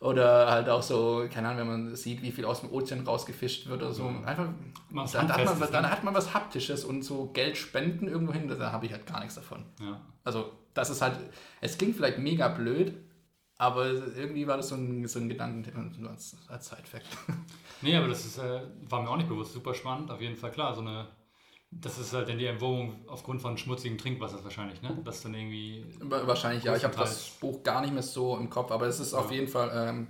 oder 0.00 0.50
halt 0.50 0.68
auch 0.70 0.82
so, 0.82 1.26
keine 1.30 1.48
Ahnung, 1.48 1.60
wenn 1.60 1.84
man 1.84 1.96
sieht, 1.96 2.22
wie 2.22 2.32
viel 2.32 2.46
aus 2.46 2.60
dem 2.60 2.72
Ozean 2.72 3.06
rausgefischt 3.06 3.66
wird 3.66 3.82
oder 3.82 3.92
so. 3.92 4.06
Einfach, 4.24 4.48
dann, 4.90 5.06
dann, 5.12 5.28
hat 5.28 5.60
man, 5.60 5.72
dann 5.72 5.82
ne? 5.82 5.90
hat 5.90 6.04
man 6.04 6.14
was 6.14 6.32
Haptisches 6.32 6.86
und 6.86 7.02
so 7.02 7.26
Geld 7.26 7.58
spenden 7.58 8.08
irgendwo 8.08 8.32
hin, 8.32 8.48
da 8.48 8.72
habe 8.72 8.86
ich 8.86 8.92
halt 8.92 9.06
gar 9.06 9.20
nichts 9.20 9.34
davon. 9.34 9.66
Ja. 9.78 10.00
Also, 10.24 10.52
das 10.72 10.88
ist 10.88 11.02
halt, 11.02 11.16
es 11.60 11.76
klingt 11.76 11.96
vielleicht 11.96 12.18
mega 12.18 12.48
blöd, 12.48 12.94
aber 13.58 13.88
irgendwie 13.88 14.46
war 14.46 14.56
das 14.56 14.68
so 14.70 14.74
ein, 14.74 15.06
so 15.06 15.18
ein 15.18 15.28
Gedanken 15.28 16.06
als, 16.06 16.34
als 16.48 16.68
Side-Fact. 16.68 17.06
Nee, 17.82 17.96
aber 17.96 18.08
das 18.08 18.26
ist, 18.26 18.36
äh, 18.36 18.60
war 18.90 19.00
mir 19.02 19.08
auch 19.08 19.16
nicht 19.16 19.30
bewusst. 19.30 19.54
Super 19.54 19.72
spannend, 19.72 20.10
auf 20.10 20.20
jeden 20.20 20.36
Fall 20.36 20.50
klar. 20.50 20.74
So 20.74 20.82
eine 20.82 21.08
das 21.70 21.98
ist 21.98 22.12
halt 22.12 22.28
dann 22.28 22.38
die 22.38 22.46
Entwurmung 22.46 23.04
aufgrund 23.06 23.40
von 23.40 23.56
schmutzigem 23.56 23.96
Trinkwasser 23.96 24.42
wahrscheinlich, 24.42 24.82
ne? 24.82 24.98
Das 25.04 25.22
dann 25.22 25.34
irgendwie. 25.34 25.84
Wahrscheinlich, 26.00 26.64
ja. 26.64 26.74
Ich 26.74 26.84
habe 26.84 26.96
das 26.96 27.30
Buch 27.40 27.62
gar 27.62 27.80
nicht 27.80 27.92
mehr 27.92 28.02
so 28.02 28.36
im 28.36 28.50
Kopf, 28.50 28.70
aber 28.72 28.86
es 28.86 28.98
ist 28.98 29.12
ja. 29.12 29.18
auf 29.18 29.30
jeden 29.30 29.48
Fall. 29.48 29.70
Ähm, 29.74 30.08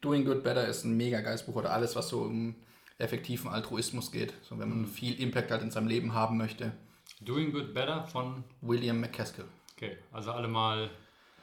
Doing 0.00 0.24
Good 0.24 0.44
Better 0.44 0.66
ist 0.68 0.84
ein 0.84 0.96
mega 0.96 1.20
geiles 1.20 1.44
Buch 1.44 1.56
oder 1.56 1.72
alles, 1.72 1.96
was 1.96 2.08
so 2.08 2.20
um 2.20 2.54
effektiven 2.98 3.50
Altruismus 3.50 4.12
geht. 4.12 4.32
So, 4.42 4.58
wenn 4.58 4.68
man 4.68 4.80
mhm. 4.82 4.86
viel 4.86 5.20
Impact 5.20 5.50
halt 5.50 5.62
in 5.62 5.70
seinem 5.70 5.88
Leben 5.88 6.14
haben 6.14 6.36
möchte. 6.36 6.72
Doing 7.20 7.52
Good 7.52 7.74
Better 7.74 8.04
von 8.04 8.44
William 8.60 9.00
McCaskill. 9.00 9.46
Okay, 9.76 9.96
also 10.12 10.32
alle 10.32 10.46
mal 10.46 10.90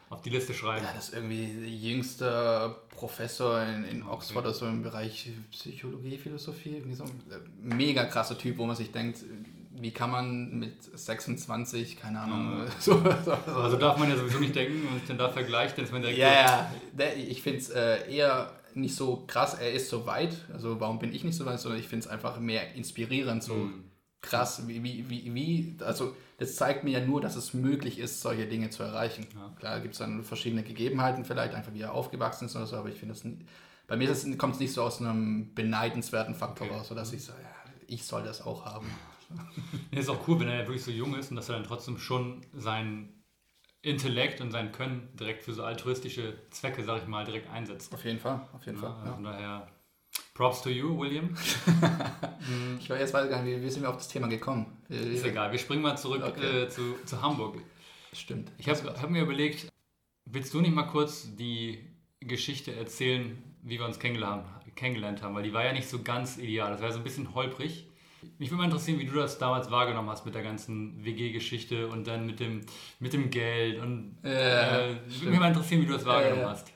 auf 0.09 0.21
die 0.21 0.29
Liste 0.29 0.53
schreiben. 0.53 0.85
Ja, 0.85 0.93
das 0.93 1.09
ist 1.09 1.15
irgendwie 1.15 1.47
der 1.47 1.69
jüngste 1.69 2.75
Professor 2.89 3.61
in, 3.61 3.83
in 3.85 4.03
Oxford 4.03 4.37
okay. 4.37 4.47
oder 4.47 4.53
so 4.53 4.67
im 4.67 4.83
Bereich 4.83 5.31
Psychologie, 5.51 6.17
Philosophie. 6.17 6.83
So 6.93 7.03
ein 7.03 7.23
äh, 7.31 7.75
mega 7.75 8.05
krasser 8.05 8.37
Typ, 8.37 8.57
wo 8.57 8.65
man 8.65 8.75
sich 8.75 8.91
denkt, 8.91 9.23
wie 9.79 9.91
kann 9.91 10.11
man 10.11 10.59
mit 10.59 10.83
26, 10.97 11.97
keine 11.97 12.21
Ahnung, 12.21 12.65
ja. 12.65 12.71
so, 12.79 13.01
so, 13.23 13.31
Also 13.51 13.77
darf 13.77 13.97
man 13.97 14.09
ja 14.09 14.15
sowieso 14.15 14.39
nicht 14.39 14.55
denken 14.55 14.87
und 14.87 15.09
dann 15.09 15.17
da 15.17 15.29
vergleicht, 15.29 15.77
dass 15.77 15.91
man 15.91 16.01
direkt. 16.01 16.17
Ja, 16.17 16.33
ja, 16.33 17.05
ich 17.15 17.41
finde 17.41 17.59
es 17.59 17.69
äh, 17.69 18.11
eher 18.11 18.51
nicht 18.73 18.95
so 18.95 19.23
krass, 19.27 19.53
er 19.55 19.71
ist 19.71 19.89
so 19.89 20.05
weit, 20.05 20.35
also 20.53 20.79
warum 20.79 20.99
bin 20.99 21.13
ich 21.13 21.23
nicht 21.23 21.37
so 21.37 21.45
weit, 21.45 21.59
sondern 21.59 21.79
ich 21.79 21.87
finde 21.87 22.05
es 22.05 22.11
einfach 22.11 22.39
mehr 22.39 22.75
inspirierend, 22.75 23.43
so 23.43 23.53
mhm. 23.53 23.85
krass, 24.21 24.67
wie, 24.67 24.83
wie, 24.83 25.09
wie, 25.09 25.33
wie, 25.33 25.77
also 25.83 26.15
das 26.37 26.55
zeigt 26.55 26.83
mir 26.83 26.99
ja 26.99 27.05
nur, 27.05 27.21
dass 27.21 27.37
es 27.37 27.53
möglich 27.53 27.99
ist, 27.99 28.19
solche 28.21 28.45
Dinge 28.45 28.69
zu 28.69 28.83
erreichen. 28.83 29.25
Ja. 29.33 29.53
Klar 29.57 29.79
gibt 29.79 29.93
es 29.93 29.99
dann 29.99 30.23
verschiedene 30.23 30.63
Gegebenheiten, 30.63 31.23
vielleicht 31.23 31.53
einfach 31.53 31.73
wie 31.73 31.81
er 31.81 31.93
aufgewachsen 31.93 32.45
ist 32.45 32.55
oder 32.57 32.67
so, 32.67 32.75
aber 32.75 32.89
ich 32.89 32.99
finde 32.99 33.13
das, 33.13 33.23
bei 33.87 33.95
mir 33.95 34.13
kommt 34.37 34.55
es 34.55 34.59
nicht 34.59 34.73
so 34.73 34.83
aus 34.83 34.99
einem 34.99 35.53
beneidenswerten 35.53 36.35
Faktor 36.35 36.67
okay. 36.67 36.75
raus, 36.75 36.87
sodass 36.89 37.13
ich 37.13 37.23
so, 37.23 37.31
ja, 37.31 37.71
ich 37.87 38.03
soll 38.03 38.23
das 38.23 38.41
auch 38.41 38.65
haben. 38.65 38.87
Ja, 39.91 39.99
ist 39.99 40.09
auch 40.09 40.27
cool, 40.27 40.39
wenn 40.39 40.47
er 40.47 40.59
wirklich 40.59 40.83
so 40.83 40.91
jung 40.91 41.15
ist 41.15 41.29
und 41.29 41.37
dass 41.37 41.49
er 41.49 41.55
dann 41.55 41.63
trotzdem 41.63 41.97
schon 41.97 42.45
sein 42.53 43.09
Intellekt 43.81 44.41
und 44.41 44.51
sein 44.51 44.71
Können 44.71 45.09
direkt 45.13 45.43
für 45.43 45.53
so 45.53 45.63
altruistische 45.63 46.33
Zwecke, 46.49 46.83
sag 46.83 47.03
ich 47.03 47.07
mal, 47.07 47.23
direkt 47.23 47.49
einsetzt. 47.49 47.93
Auf 47.93 48.03
jeden 48.03 48.19
Fall, 48.19 48.47
auf 48.53 48.65
jeden 48.65 48.81
ja, 48.81 48.89
Fall. 48.89 49.05
Ja. 49.05 49.13
Von 49.13 49.23
daher 49.23 49.67
Props 50.33 50.61
to 50.63 50.69
you, 50.69 50.99
William. 50.99 51.29
ich 52.79 52.89
weiß 52.89 52.99
jetzt 52.99 53.13
weiß 53.13 53.29
gar 53.29 53.41
nicht, 53.41 53.57
wie, 53.57 53.63
wie 53.63 53.69
sind 53.69 53.83
wir 53.83 53.89
auf 53.89 53.97
das 53.97 54.07
Thema 54.07 54.27
gekommen? 54.27 54.65
Ist 54.89 55.23
egal, 55.23 55.51
wir 55.51 55.59
springen 55.59 55.81
mal 55.81 55.95
zurück 55.97 56.23
okay. 56.25 56.63
äh, 56.63 56.69
zu, 56.69 56.95
zu 57.05 57.21
Hamburg. 57.21 57.57
Stimmt. 58.11 58.51
Ich 58.57 58.67
habe 58.67 59.01
hab 59.01 59.09
mir 59.09 59.21
überlegt, 59.21 59.69
willst 60.25 60.53
du 60.53 60.61
nicht 60.61 60.73
mal 60.73 60.83
kurz 60.83 61.35
die 61.35 61.87
Geschichte 62.19 62.75
erzählen, 62.75 63.41
wie 63.61 63.79
wir 63.79 63.85
uns 63.85 63.99
kennengelernt, 63.99 64.45
kennengelernt 64.75 65.21
haben? 65.21 65.35
Weil 65.35 65.43
die 65.43 65.53
war 65.53 65.63
ja 65.63 65.73
nicht 65.73 65.87
so 65.87 66.01
ganz 66.01 66.37
ideal, 66.37 66.71
das 66.71 66.81
war 66.81 66.91
so 66.91 66.97
ein 66.97 67.03
bisschen 67.03 67.33
holprig. 67.33 67.87
Mich 68.37 68.49
würde 68.49 68.59
mal 68.59 68.65
interessieren, 68.65 68.99
wie 68.99 69.05
du 69.05 69.15
das 69.15 69.37
damals 69.37 69.71
wahrgenommen 69.71 70.09
hast 70.09 70.25
mit 70.25 70.35
der 70.35 70.43
ganzen 70.43 71.03
WG-Geschichte 71.03 71.87
und 71.87 72.07
dann 72.07 72.25
mit 72.25 72.39
dem, 72.39 72.61
mit 72.99 73.13
dem 73.13 73.29
Geld. 73.29 73.79
Und 73.79 74.17
äh, 74.23 74.91
äh, 74.91 74.95
würde 75.07 75.31
mich 75.31 75.39
mal 75.39 75.47
interessieren, 75.49 75.81
wie 75.81 75.85
du 75.85 75.93
das 75.93 76.05
wahrgenommen 76.05 76.41
ja. 76.41 76.49
hast. 76.49 76.71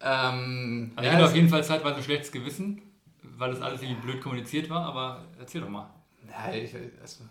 Ähm, 0.00 0.92
also 0.96 1.06
ich 1.06 1.12
ja, 1.12 1.18
hatte 1.18 1.24
auf 1.30 1.34
jeden 1.34 1.48
Fall 1.48 1.64
zeitweise 1.64 1.96
ein 1.96 2.02
schlechtes 2.02 2.32
Gewissen, 2.32 2.82
weil 3.22 3.50
das 3.50 3.62
alles 3.62 3.82
irgendwie 3.82 4.00
blöd 4.00 4.20
kommuniziert 4.20 4.68
war, 4.68 4.84
aber 4.84 5.24
erzähl 5.38 5.60
doch 5.60 5.68
mal. 5.68 5.90
Ja, 6.28 6.52
ich, 6.54 6.74
also, 7.00 7.24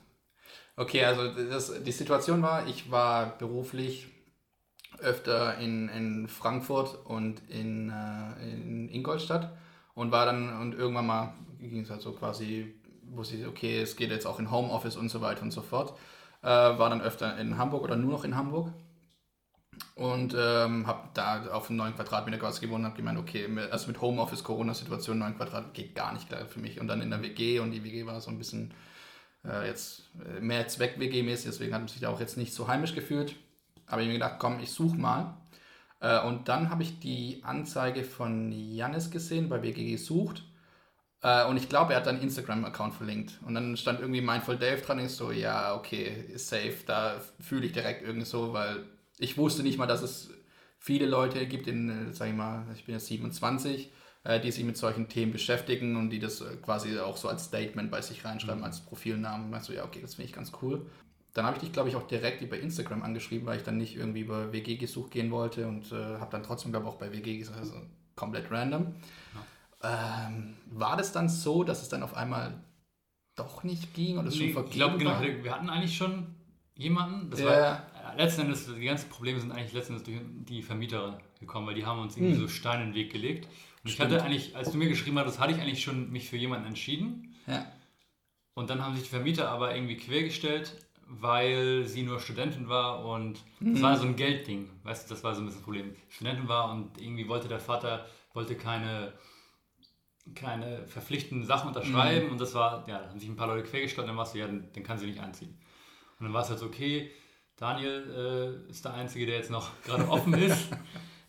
okay, 0.76 1.04
also 1.06 1.30
das, 1.50 1.84
die 1.84 1.92
Situation 1.92 2.42
war, 2.42 2.68
ich 2.68 2.90
war 2.90 3.38
beruflich 3.38 4.08
öfter 5.00 5.58
in, 5.58 5.90
in 5.90 6.28
Frankfurt 6.28 7.06
und 7.06 7.42
in, 7.50 7.90
äh, 7.90 8.52
in 8.52 8.90
Ingolstadt 8.90 9.56
und 9.94 10.12
war 10.12 10.26
dann 10.26 10.62
und 10.62 10.74
irgendwann 10.74 11.06
mal 11.06 11.34
ging 11.60 11.82
es 11.82 11.90
halt 11.90 12.02
so 12.02 12.14
quasi, 12.14 12.74
wusste 13.16 13.36
ich, 13.38 13.48
okay, 13.48 13.82
es 13.82 13.96
geht 13.96 14.12
jetzt 14.12 14.26
auch 14.26 14.40
in 14.40 14.52
Homeoffice 14.52 14.98
und 14.98 15.10
so 15.10 15.22
weiter 15.22 15.42
und 15.42 15.52
so 15.52 15.62
fort. 15.62 15.98
Äh, 16.42 16.48
war 16.48 16.90
dann 16.90 17.02
öfter 17.02 17.38
in 17.38 17.58
Hamburg 17.58 17.84
oder 17.84 17.96
nur 17.96 18.12
noch 18.12 18.24
in 18.24 18.36
Hamburg 18.36 18.72
und 19.96 20.36
ähm, 20.38 20.88
habe 20.88 21.10
da 21.14 21.48
auf 21.52 21.70
einen 21.70 21.78
9 21.78 21.96
Quadratmeter 21.96 22.38
quasi 22.38 22.62
gewohnt 22.62 22.80
und 22.80 22.86
habe 22.86 22.98
gemeint, 22.98 23.20
okay, 23.20 23.48
also 23.72 23.88
mit 23.88 24.02
Homeoffice, 24.02 24.44
Corona-Situation, 24.44 25.20
9 25.20 25.38
Quadratmeter 25.38 25.74
geht 25.74 25.96
gar 25.96 26.14
nicht 26.14 26.30
klar 26.30 26.46
für 26.46 26.60
mich. 26.60 26.80
Und 26.80 26.88
dann 26.88 27.02
in 27.02 27.10
der 27.10 27.22
WG 27.22 27.60
und 27.60 27.72
die 27.72 27.84
WG 27.84 28.06
war 28.06 28.20
so 28.20 28.32
ein 28.32 28.38
bisschen 28.38 28.74
äh, 29.46 29.68
jetzt 29.68 30.10
äh, 30.26 30.40
mehr 30.40 30.68
Zweck-WG-mäßig, 30.68 31.46
deswegen 31.46 31.74
hat 31.74 31.82
man 31.82 31.88
sich 31.88 32.02
da 32.02 32.10
auch 32.10 32.20
jetzt 32.20 32.38
nicht 32.38 32.54
so 32.54 32.68
heimisch 32.68 32.96
gefühlt. 32.96 33.36
Aber 33.86 34.02
ich 34.02 34.08
mir 34.08 34.14
gedacht, 34.14 34.36
komm, 34.40 34.60
ich 34.60 34.72
suche 34.72 34.98
mal. 34.98 35.38
Äh, 36.00 36.22
und 36.26 36.48
dann 36.50 36.70
habe 36.70 36.84
ich 36.84 37.00
die 37.00 37.42
Anzeige 37.44 38.04
von 38.04 38.52
Janis 38.52 39.12
gesehen 39.12 39.50
bei 39.50 39.62
WG 39.62 39.92
gesucht. 39.92 40.44
Äh, 41.24 41.46
und 41.46 41.58
ich 41.58 41.70
glaube, 41.70 41.94
er 41.94 42.02
hat 42.02 42.08
einen 42.08 42.22
Instagram-Account 42.22 42.94
verlinkt. 42.94 43.40
Und 43.46 43.56
dann 43.56 43.76
stand 43.78 44.02
irgendwie 44.02 44.22
Mindful 44.22 44.58
Dave 44.58 44.82
dran. 44.82 45.00
Und 45.00 45.06
ich 45.06 45.12
so, 45.12 45.32
ja, 45.32 45.76
okay, 45.76 46.26
ist 46.34 46.50
safe. 46.50 46.76
Da 46.86 47.16
fühle 47.40 47.66
ich 47.66 47.72
direkt 47.72 48.04
irgendwie 48.04 48.26
so, 48.26 48.54
weil 48.54 48.84
ich 49.18 49.38
wusste 49.38 49.64
nicht 49.64 49.78
mal, 49.78 49.88
dass 49.88 50.02
es 50.04 50.30
viele 50.80 51.06
Leute 51.06 51.48
gibt, 51.48 51.68
in, 51.68 52.10
äh, 52.10 52.14
sag 52.14 52.28
ich 52.28 52.36
mal, 52.36 52.66
ich 52.76 52.86
bin 52.86 52.96
jetzt 52.96 53.08
27, 53.08 53.92
äh, 54.26 54.40
die 54.42 54.52
sich 54.52 54.66
mit 54.66 54.76
solchen 54.76 55.08
Themen 55.08 55.32
beschäftigen 55.32 55.96
und 55.96 56.10
die 56.10 56.20
das 56.20 56.42
äh, 56.42 56.58
quasi 56.58 57.00
auch 57.00 57.16
so 57.16 57.30
als 57.30 57.46
Statement 57.46 57.90
bei 57.90 58.02
sich 58.02 58.26
reinschreiben, 58.26 58.60
mhm. 58.60 58.66
als 58.66 58.82
Profilnamen. 58.82 59.54
Also 59.54 59.72
ja, 59.72 59.86
okay, 59.86 60.02
das 60.02 60.16
finde 60.16 60.30
ich 60.30 60.36
ganz 60.36 60.52
cool. 60.62 60.86
Dann 61.34 61.46
habe 61.46 61.56
ich 61.56 61.64
dich, 61.64 61.72
glaube 61.72 61.90
ich, 61.90 61.96
auch 61.96 62.06
direkt 62.06 62.42
über 62.42 62.60
Instagram 62.60 63.02
angeschrieben, 63.02 63.48
weil 63.48 63.58
ich 63.58 63.64
dann 63.64 63.78
nicht 63.78 63.96
irgendwie 63.96 64.20
über 64.20 64.52
WG 64.52 64.76
gesucht 64.76 65.12
gehen 65.12 65.32
wollte 65.32 65.68
und 65.68 65.92
äh, 65.92 66.20
habe 66.20 66.32
dann 66.32 66.44
trotzdem, 66.44 66.72
glaube 66.72 66.86
ich, 66.86 66.94
auch 66.94 67.00
bei 67.00 67.12
WG 67.12 67.38
gesagt, 67.38 67.60
also 67.60 67.76
komplett 68.16 68.52
random. 68.52 68.94
Ähm, 69.84 70.56
war 70.72 70.98
das 70.98 71.12
dann 71.12 71.30
so, 71.30 71.64
dass 71.64 71.82
es 71.82 71.90
dann 71.90 72.04
auf 72.04 72.16
einmal 72.16 72.64
doch 73.36 73.64
nicht 73.64 73.94
ging 73.94 74.18
oder 74.18 74.30
nee, 74.30 74.36
schon 74.36 74.50
vergeben 74.54 74.68
Ich 74.70 74.76
glaube, 74.76 74.98
genau, 74.98 75.22
wir 75.22 75.52
hatten 75.52 75.70
eigentlich 75.70 75.98
schon 75.98 76.28
jemanden, 76.76 77.30
das 77.30 77.42
ja. 77.42 77.46
war 77.46 77.88
letzten 78.18 78.42
Endes, 78.42 78.68
die 78.74 78.86
ganzen 78.86 79.10
Probleme 79.10 79.40
sind 79.40 79.52
eigentlich 79.52 79.74
letzten 79.74 79.94
Endes 79.94 80.06
durch 80.06 80.20
die 80.48 80.62
Vermieter 80.62 81.20
gekommen, 81.40 81.68
weil 81.68 81.76
die 81.76 81.86
haben 81.86 82.00
uns 82.00 82.16
irgendwie 82.16 82.36
hm. 82.36 82.42
so 82.42 82.48
Steine 82.48 82.84
in 82.84 82.90
den 82.90 82.96
Weg 82.96 83.12
gelegt. 83.12 83.48
Und 83.84 83.92
Stimmt. 83.92 84.12
ich 84.12 84.16
hatte 84.16 84.26
eigentlich, 84.26 84.56
als 84.56 84.72
du 84.72 84.78
mir 84.78 84.88
geschrieben 84.88 85.20
hattest, 85.20 85.40
hatte 85.40 85.54
ich 85.54 85.60
eigentlich 85.60 85.84
schon 85.84 86.12
mich 86.12 86.30
für 86.30 86.38
jemanden 86.38 86.68
entschieden. 86.68 87.36
Ja. 87.48 87.66
Und 88.54 88.70
dann 88.70 88.82
haben 88.82 88.94
sich 88.96 89.04
die 89.04 89.10
Vermieter 89.10 89.50
aber 89.50 89.76
irgendwie 89.76 89.98
quergestellt, 89.98 90.74
weil 91.08 91.86
sie 91.86 92.04
nur 92.04 92.20
Studentin 92.20 92.70
war 92.70 93.06
und 93.06 93.40
mhm. 93.60 93.74
das 93.74 93.82
war 93.82 93.98
so 93.98 94.06
ein 94.06 94.16
Geldding. 94.16 94.70
Weißt 94.84 95.10
du, 95.10 95.14
das 95.14 95.24
war 95.24 95.34
so 95.36 95.42
ein 95.42 95.46
bisschen 95.46 95.60
das 95.60 95.66
Problem. 95.66 95.96
Studentin 96.10 96.48
war 96.48 96.72
und 96.72 97.02
irgendwie 97.02 97.28
wollte 97.28 97.48
der 97.48 97.60
Vater, 97.60 98.06
wollte 98.34 98.56
keine, 98.56 99.14
keine 100.36 100.88
verpflichtenden 100.88 101.46
Sachen 101.46 101.68
unterschreiben 101.68 102.28
mhm. 102.28 102.32
und 102.34 102.42
das 102.42 102.54
war, 102.54 102.88
ja, 102.88 103.00
da 103.00 103.10
haben 103.10 103.20
sich 103.20 103.30
ein 103.30 103.36
paar 103.36 103.48
Leute 103.48 103.64
quergestellt 103.64 104.06
und 104.06 104.10
dann 104.10 104.18
war 104.18 104.24
es 104.24 104.32
so, 104.32 104.38
ja, 104.38 104.48
den, 104.48 104.72
den 104.72 104.84
kann 104.84 104.98
sie 104.98 105.06
nicht 105.06 105.20
anziehen. 105.20 105.58
Und 106.20 106.26
dann 106.26 106.34
war 106.34 106.44
es 106.44 106.50
halt 106.50 106.60
so, 106.60 106.68
okay, 106.68 107.12
Daniel 107.58 108.64
äh, 108.68 108.72
ist 108.72 108.86
der 108.86 108.94
Einzige, 108.94 109.26
der 109.26 109.36
jetzt 109.36 109.52
noch 109.52 109.70
gerade 109.86 110.08
offen 110.08 110.34
ist. 110.34 110.70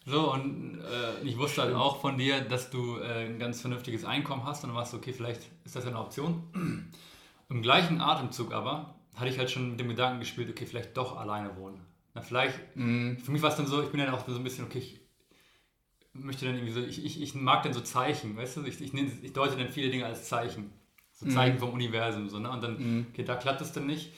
So, 0.07 0.33
und 0.33 0.81
äh, 0.81 1.27
ich 1.27 1.39
wusste 1.39 1.63
halt 1.63 1.75
auch 1.75 2.01
von 2.01 2.19
dir, 2.19 2.41
dass 2.43 2.71
du 2.71 2.99
äh, 2.99 3.27
ein 3.27 3.39
ganz 3.39 3.61
vernünftiges 3.61 4.05
Einkommen 4.05 4.45
hast 4.45 4.63
und 4.63 4.71
dann 4.71 4.77
warst 4.77 4.93
du, 4.93 4.99
okay, 4.99 5.13
vielleicht 5.13 5.43
ist 5.65 5.77
das 5.77 5.85
ja 5.85 5.91
eine 5.91 6.01
Option. 6.01 6.43
Im 7.49 7.63
gleichen 7.63 8.01
Atemzug 8.01 8.53
aber 8.53 8.95
hatte 9.17 9.29
ich 9.29 9.39
halt 9.39 9.51
schon 9.51 9.71
mit 9.71 9.81
dem 9.81 9.89
Gedanken 9.89 10.21
gespielt, 10.21 10.51
okay, 10.51 10.67
vielleicht 10.67 10.97
doch 10.97 11.17
alleine 11.17 11.57
wohnen. 11.57 11.81
Na, 12.15 12.21
vielleicht, 12.21 12.59
mm. 12.75 13.17
für 13.17 13.31
mich 13.33 13.43
war 13.43 13.51
es 13.51 13.57
dann 13.57 13.67
so, 13.67 13.83
ich 13.83 13.89
bin 13.89 14.01
dann 14.01 14.15
auch 14.15 14.27
so 14.27 14.35
ein 14.35 14.45
bisschen, 14.45 14.65
okay, 14.65 14.79
ich 14.79 15.01
möchte 16.15 16.47
dann 16.47 16.55
irgendwie 16.55 16.73
so, 16.73 16.81
ich, 16.81 17.05
ich, 17.05 17.21
ich 17.21 17.35
mag 17.35 17.63
dann 17.63 17.73
so 17.73 17.81
Zeichen, 17.81 18.37
weißt 18.37 18.59
du, 18.59 18.65
ich, 18.65 18.81
ich, 18.81 18.95
ich 18.95 19.33
deute 19.33 19.57
dann 19.57 19.69
viele 19.69 19.91
Dinge 19.91 20.07
als 20.07 20.29
Zeichen. 20.29 20.71
So 21.13 21.29
Zeichen 21.29 21.59
mm. 21.59 21.61
vom 21.61 21.71
Universum, 21.71 22.29
so, 22.29 22.41
ne? 22.41 22.51
Und 22.51 22.63
dann, 22.63 22.73
mm. 22.73 23.07
okay, 23.13 23.23
da 23.23 23.37
klappt 23.37 23.61
es 23.61 23.71
dann 23.71 23.87
nicht 23.87 24.11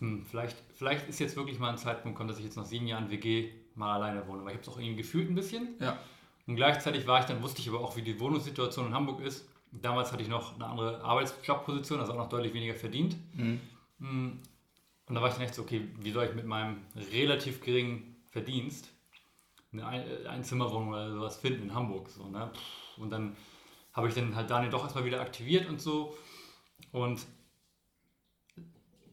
hm, 0.00 0.24
vielleicht, 0.24 0.56
vielleicht 0.74 1.08
ist 1.08 1.20
jetzt 1.20 1.36
wirklich 1.36 1.58
mal 1.58 1.70
ein 1.70 1.78
Zeitpunkt 1.78 2.16
gekommen, 2.16 2.28
dass 2.28 2.38
ich 2.38 2.44
jetzt 2.44 2.56
nach 2.56 2.64
sieben 2.64 2.86
Jahren 2.86 3.10
WG 3.10 3.50
mal 3.74 3.94
alleine 3.94 4.26
wohne. 4.26 4.44
Weil 4.44 4.52
ich 4.52 4.58
habe 4.58 4.62
es 4.62 4.68
auch 4.68 4.78
irgendwie 4.78 4.96
gefühlt 4.96 5.30
ein 5.30 5.34
bisschen. 5.34 5.74
Ja. 5.80 5.98
Und 6.46 6.56
gleichzeitig 6.56 7.06
war 7.06 7.20
ich 7.20 7.26
dann, 7.26 7.42
wusste 7.42 7.60
ich 7.60 7.68
aber 7.68 7.80
auch, 7.80 7.96
wie 7.96 8.02
die 8.02 8.18
Wohnungssituation 8.18 8.86
in 8.86 8.94
Hamburg 8.94 9.20
ist. 9.20 9.48
Damals 9.70 10.12
hatte 10.12 10.22
ich 10.22 10.28
noch 10.28 10.54
eine 10.54 10.66
andere 10.66 11.02
Arbeitsjobposition, 11.02 12.00
also 12.00 12.12
auch 12.12 12.18
noch 12.18 12.28
deutlich 12.28 12.54
weniger 12.54 12.74
verdient. 12.74 13.16
Mhm. 13.34 13.60
Hm, 14.00 14.38
und 15.06 15.14
da 15.14 15.20
war 15.20 15.28
ich 15.28 15.34
dann 15.34 15.44
echt 15.44 15.54
so, 15.54 15.62
okay, 15.62 15.88
wie 16.00 16.10
soll 16.10 16.24
ich 16.26 16.34
mit 16.34 16.46
meinem 16.46 16.78
relativ 17.12 17.60
geringen 17.60 18.16
Verdienst 18.26 18.90
eine 19.80 20.28
Einzimmerwohnung 20.28 20.88
oder 20.88 21.10
sowas 21.12 21.36
finden 21.36 21.64
in 21.64 21.74
Hamburg? 21.74 22.08
So, 22.10 22.28
ne? 22.28 22.50
Und 22.96 23.10
dann 23.10 23.36
habe 23.92 24.08
ich 24.08 24.14
dann 24.14 24.34
halt 24.34 24.50
Daniel 24.50 24.70
doch 24.70 24.82
erstmal 24.82 25.04
wieder 25.04 25.20
aktiviert 25.20 25.68
und 25.68 25.80
so. 25.80 26.16
Und 26.92 27.20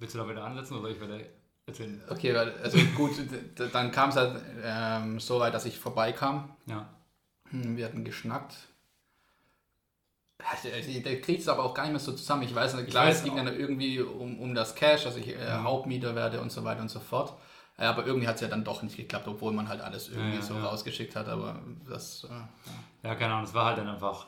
Willst 0.01 0.15
du 0.15 0.19
da 0.19 0.27
wieder 0.27 0.43
ansetzen 0.43 0.73
oder 0.73 0.81
soll 0.81 0.91
ich 0.93 1.01
wieder 1.01 1.19
erzählen? 1.67 2.01
Okay, 2.09 2.35
also 2.35 2.79
gut, 2.97 3.11
dann 3.71 3.91
kam 3.91 4.09
es 4.09 4.15
halt 4.15 4.41
ähm, 4.63 5.19
so 5.19 5.39
weit, 5.39 5.53
dass 5.53 5.65
ich 5.65 5.77
vorbeikam. 5.77 6.49
Ja. 6.65 6.89
Hm, 7.51 7.77
wir 7.77 7.85
hatten 7.85 8.03
geschnackt. 8.03 8.55
Der 11.03 11.21
kriegt 11.21 11.41
es 11.41 11.47
aber 11.47 11.63
auch 11.63 11.75
gar 11.75 11.83
nicht 11.83 11.91
mehr 11.91 11.99
so 11.99 12.13
zusammen. 12.13 12.41
Ich 12.41 12.55
weiß, 12.55 12.83
klar, 12.87 13.09
es 13.09 13.23
ging 13.23 13.35
dann 13.35 13.45
irgendwie 13.45 14.01
um, 14.01 14.39
um 14.39 14.55
das 14.55 14.73
Cash, 14.73 15.03
dass 15.03 15.17
ich 15.17 15.27
äh, 15.27 15.39
ja. 15.39 15.61
Hauptmieter 15.61 16.15
werde 16.15 16.41
und 16.41 16.51
so 16.51 16.63
weiter 16.63 16.81
und 16.81 16.89
so 16.89 16.99
fort. 16.99 17.37
Äh, 17.77 17.85
aber 17.85 18.05
irgendwie 18.05 18.27
hat 18.27 18.35
es 18.35 18.41
ja 18.41 18.47
dann 18.47 18.63
doch 18.63 18.83
nicht 18.83 18.97
geklappt, 18.97 19.27
obwohl 19.27 19.53
man 19.53 19.67
halt 19.67 19.81
alles 19.81 20.09
irgendwie 20.09 20.29
ja, 20.29 20.35
ja, 20.35 20.41
so 20.41 20.57
rausgeschickt 20.57 21.15
hat. 21.15 21.27
Aber 21.27 21.59
das. 21.87 22.27
Äh, 22.29 23.07
ja. 23.07 23.15
keine 23.15 23.33
Ahnung, 23.33 23.45
es 23.45 23.53
war 23.53 23.65
halt 23.65 23.77
dann 23.77 23.87
einfach. 23.87 24.27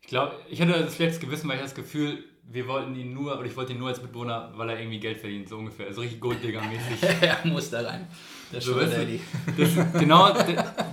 Ich 0.00 0.08
glaube, 0.08 0.34
ich 0.50 0.60
hatte 0.60 0.72
das 0.72 0.98
letzte 0.98 1.24
Gewissen, 1.24 1.48
weil 1.48 1.56
ich 1.56 1.62
das 1.62 1.74
Gefühl, 1.74 2.24
wir 2.46 2.68
wollten 2.68 2.94
ihn 2.94 3.14
nur, 3.14 3.38
oder 3.38 3.46
ich 3.46 3.56
wollte 3.56 3.72
ihn 3.72 3.78
nur 3.78 3.88
als 3.88 4.02
Mitbewohner, 4.02 4.52
weil 4.54 4.70
er 4.70 4.78
irgendwie 4.78 5.00
Geld 5.00 5.18
verdient, 5.18 5.48
so 5.48 5.56
ungefähr. 5.56 5.86
Also 5.86 6.02
richtig 6.02 6.20
Golddigger-mäßig. 6.20 7.02
er 7.22 7.38
muss 7.44 7.70
da 7.70 7.80
rein. 7.80 8.06
Der 8.52 8.60
so, 8.60 8.74
Sugar 8.74 8.86
Daddy. 8.86 9.20
Das, 9.56 9.70
genau, 9.98 10.32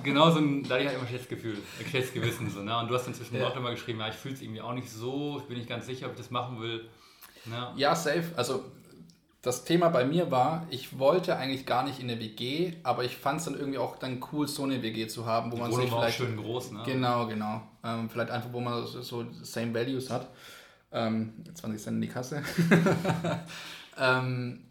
genau 0.03 0.31
so 0.31 0.39
ein, 0.39 0.63
da 0.63 0.75
hatte 0.75 0.83
ich 0.83 0.87
halt 0.87 0.97
immer 0.97 1.07
schlechtes 1.07 1.29
Gefühl, 1.29 1.57
ein 1.79 1.89
schlechtes 1.89 2.13
Gewissen. 2.13 2.49
So, 2.49 2.61
ne? 2.61 2.77
Und 2.77 2.89
du 2.89 2.95
hast 2.95 3.05
dann 3.05 3.13
zwischendurch 3.13 3.43
ja. 3.43 3.51
auch 3.51 3.57
immer 3.57 3.71
geschrieben, 3.71 3.99
ja, 3.99 4.07
ich 4.07 4.15
fühle 4.15 4.35
es 4.35 4.41
irgendwie 4.41 4.61
auch 4.61 4.73
nicht 4.73 4.89
so, 4.89 5.39
ich 5.39 5.47
bin 5.47 5.57
nicht 5.57 5.69
ganz 5.69 5.85
sicher, 5.85 6.05
ob 6.05 6.13
ich 6.13 6.17
das 6.19 6.31
machen 6.31 6.61
will. 6.61 6.89
Ne? 7.45 7.73
Ja, 7.75 7.95
safe. 7.95 8.31
Also 8.37 8.65
das 9.41 9.63
Thema 9.63 9.89
bei 9.89 10.05
mir 10.05 10.29
war, 10.29 10.67
ich 10.69 10.99
wollte 10.99 11.35
eigentlich 11.35 11.65
gar 11.65 11.83
nicht 11.83 11.99
in 11.99 12.09
eine 12.09 12.19
WG, 12.19 12.73
aber 12.83 13.03
ich 13.03 13.17
fand 13.17 13.39
es 13.39 13.45
dann 13.45 13.55
irgendwie 13.55 13.79
auch 13.79 13.97
dann 13.97 14.23
cool, 14.31 14.47
so 14.47 14.63
eine 14.63 14.83
WG 14.83 15.07
zu 15.07 15.25
haben, 15.25 15.51
wo 15.51 15.57
man 15.57 15.71
sich 15.71 15.89
vielleicht... 15.89 16.17
schön 16.17 16.37
groß, 16.37 16.71
ne? 16.73 16.83
Genau, 16.85 17.25
genau. 17.25 17.61
Ähm, 17.83 18.07
vielleicht 18.09 18.29
einfach, 18.29 18.53
wo 18.53 18.59
man 18.59 18.85
so, 18.85 19.01
so 19.01 19.25
same 19.41 19.73
values 19.73 20.11
hat. 20.11 20.27
Ähm, 20.91 21.33
20 21.55 21.81
Cent 21.81 21.95
in 21.95 22.01
die 22.01 22.07
Kasse. 22.07 22.43
ähm, 23.99 24.65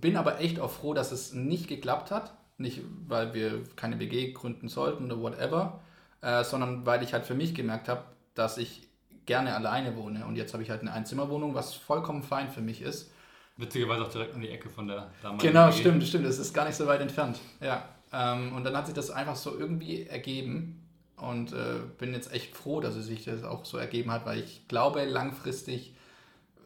bin 0.00 0.16
aber 0.16 0.40
echt 0.40 0.60
auch 0.60 0.70
froh, 0.70 0.94
dass 0.94 1.10
es 1.10 1.32
nicht 1.32 1.66
geklappt 1.66 2.12
hat. 2.12 2.32
Nicht, 2.58 2.82
weil 3.08 3.34
wir 3.34 3.64
keine 3.74 3.98
WG 3.98 4.32
gründen 4.32 4.68
sollten 4.68 5.06
oder 5.06 5.20
whatever, 5.20 5.80
äh, 6.22 6.44
sondern 6.44 6.86
weil 6.86 7.02
ich 7.02 7.12
halt 7.12 7.26
für 7.26 7.34
mich 7.34 7.54
gemerkt 7.54 7.88
habe, 7.88 8.04
dass 8.34 8.56
ich 8.56 8.88
gerne 9.26 9.54
alleine 9.54 9.96
wohne. 9.96 10.26
Und 10.26 10.36
jetzt 10.36 10.52
habe 10.52 10.62
ich 10.62 10.70
halt 10.70 10.82
eine 10.82 10.92
Einzimmerwohnung, 10.92 11.54
was 11.54 11.74
vollkommen 11.74 12.22
fein 12.22 12.50
für 12.50 12.62
mich 12.62 12.82
ist. 12.82 13.10
Witzigerweise 13.56 14.04
auch 14.04 14.10
direkt 14.10 14.34
um 14.34 14.40
die 14.40 14.48
Ecke 14.50 14.68
von 14.68 14.86
der 14.86 15.10
damaligen 15.22 15.48
Genau, 15.48 15.68
WG. 15.68 15.78
stimmt, 15.78 16.04
stimmt. 16.04 16.26
Es 16.26 16.38
ist 16.38 16.52
gar 16.52 16.66
nicht 16.66 16.76
so 16.76 16.86
weit 16.86 17.00
entfernt. 17.00 17.38
Ja. 17.60 17.88
Ähm, 18.12 18.54
und 18.54 18.64
dann 18.64 18.76
hat 18.76 18.86
sich 18.86 18.94
das 18.94 19.10
einfach 19.10 19.36
so 19.36 19.58
irgendwie 19.58 20.02
ergeben. 20.06 20.82
Und 21.16 21.52
äh, 21.52 21.78
bin 21.96 22.12
jetzt 22.12 22.30
echt 22.30 22.54
froh, 22.54 22.80
dass 22.80 22.94
es 22.94 23.06
sich 23.06 23.24
das 23.24 23.42
auch 23.42 23.64
so 23.64 23.78
ergeben 23.78 24.10
hat, 24.10 24.26
weil 24.26 24.38
ich 24.38 24.68
glaube, 24.68 25.04
langfristig 25.06 25.94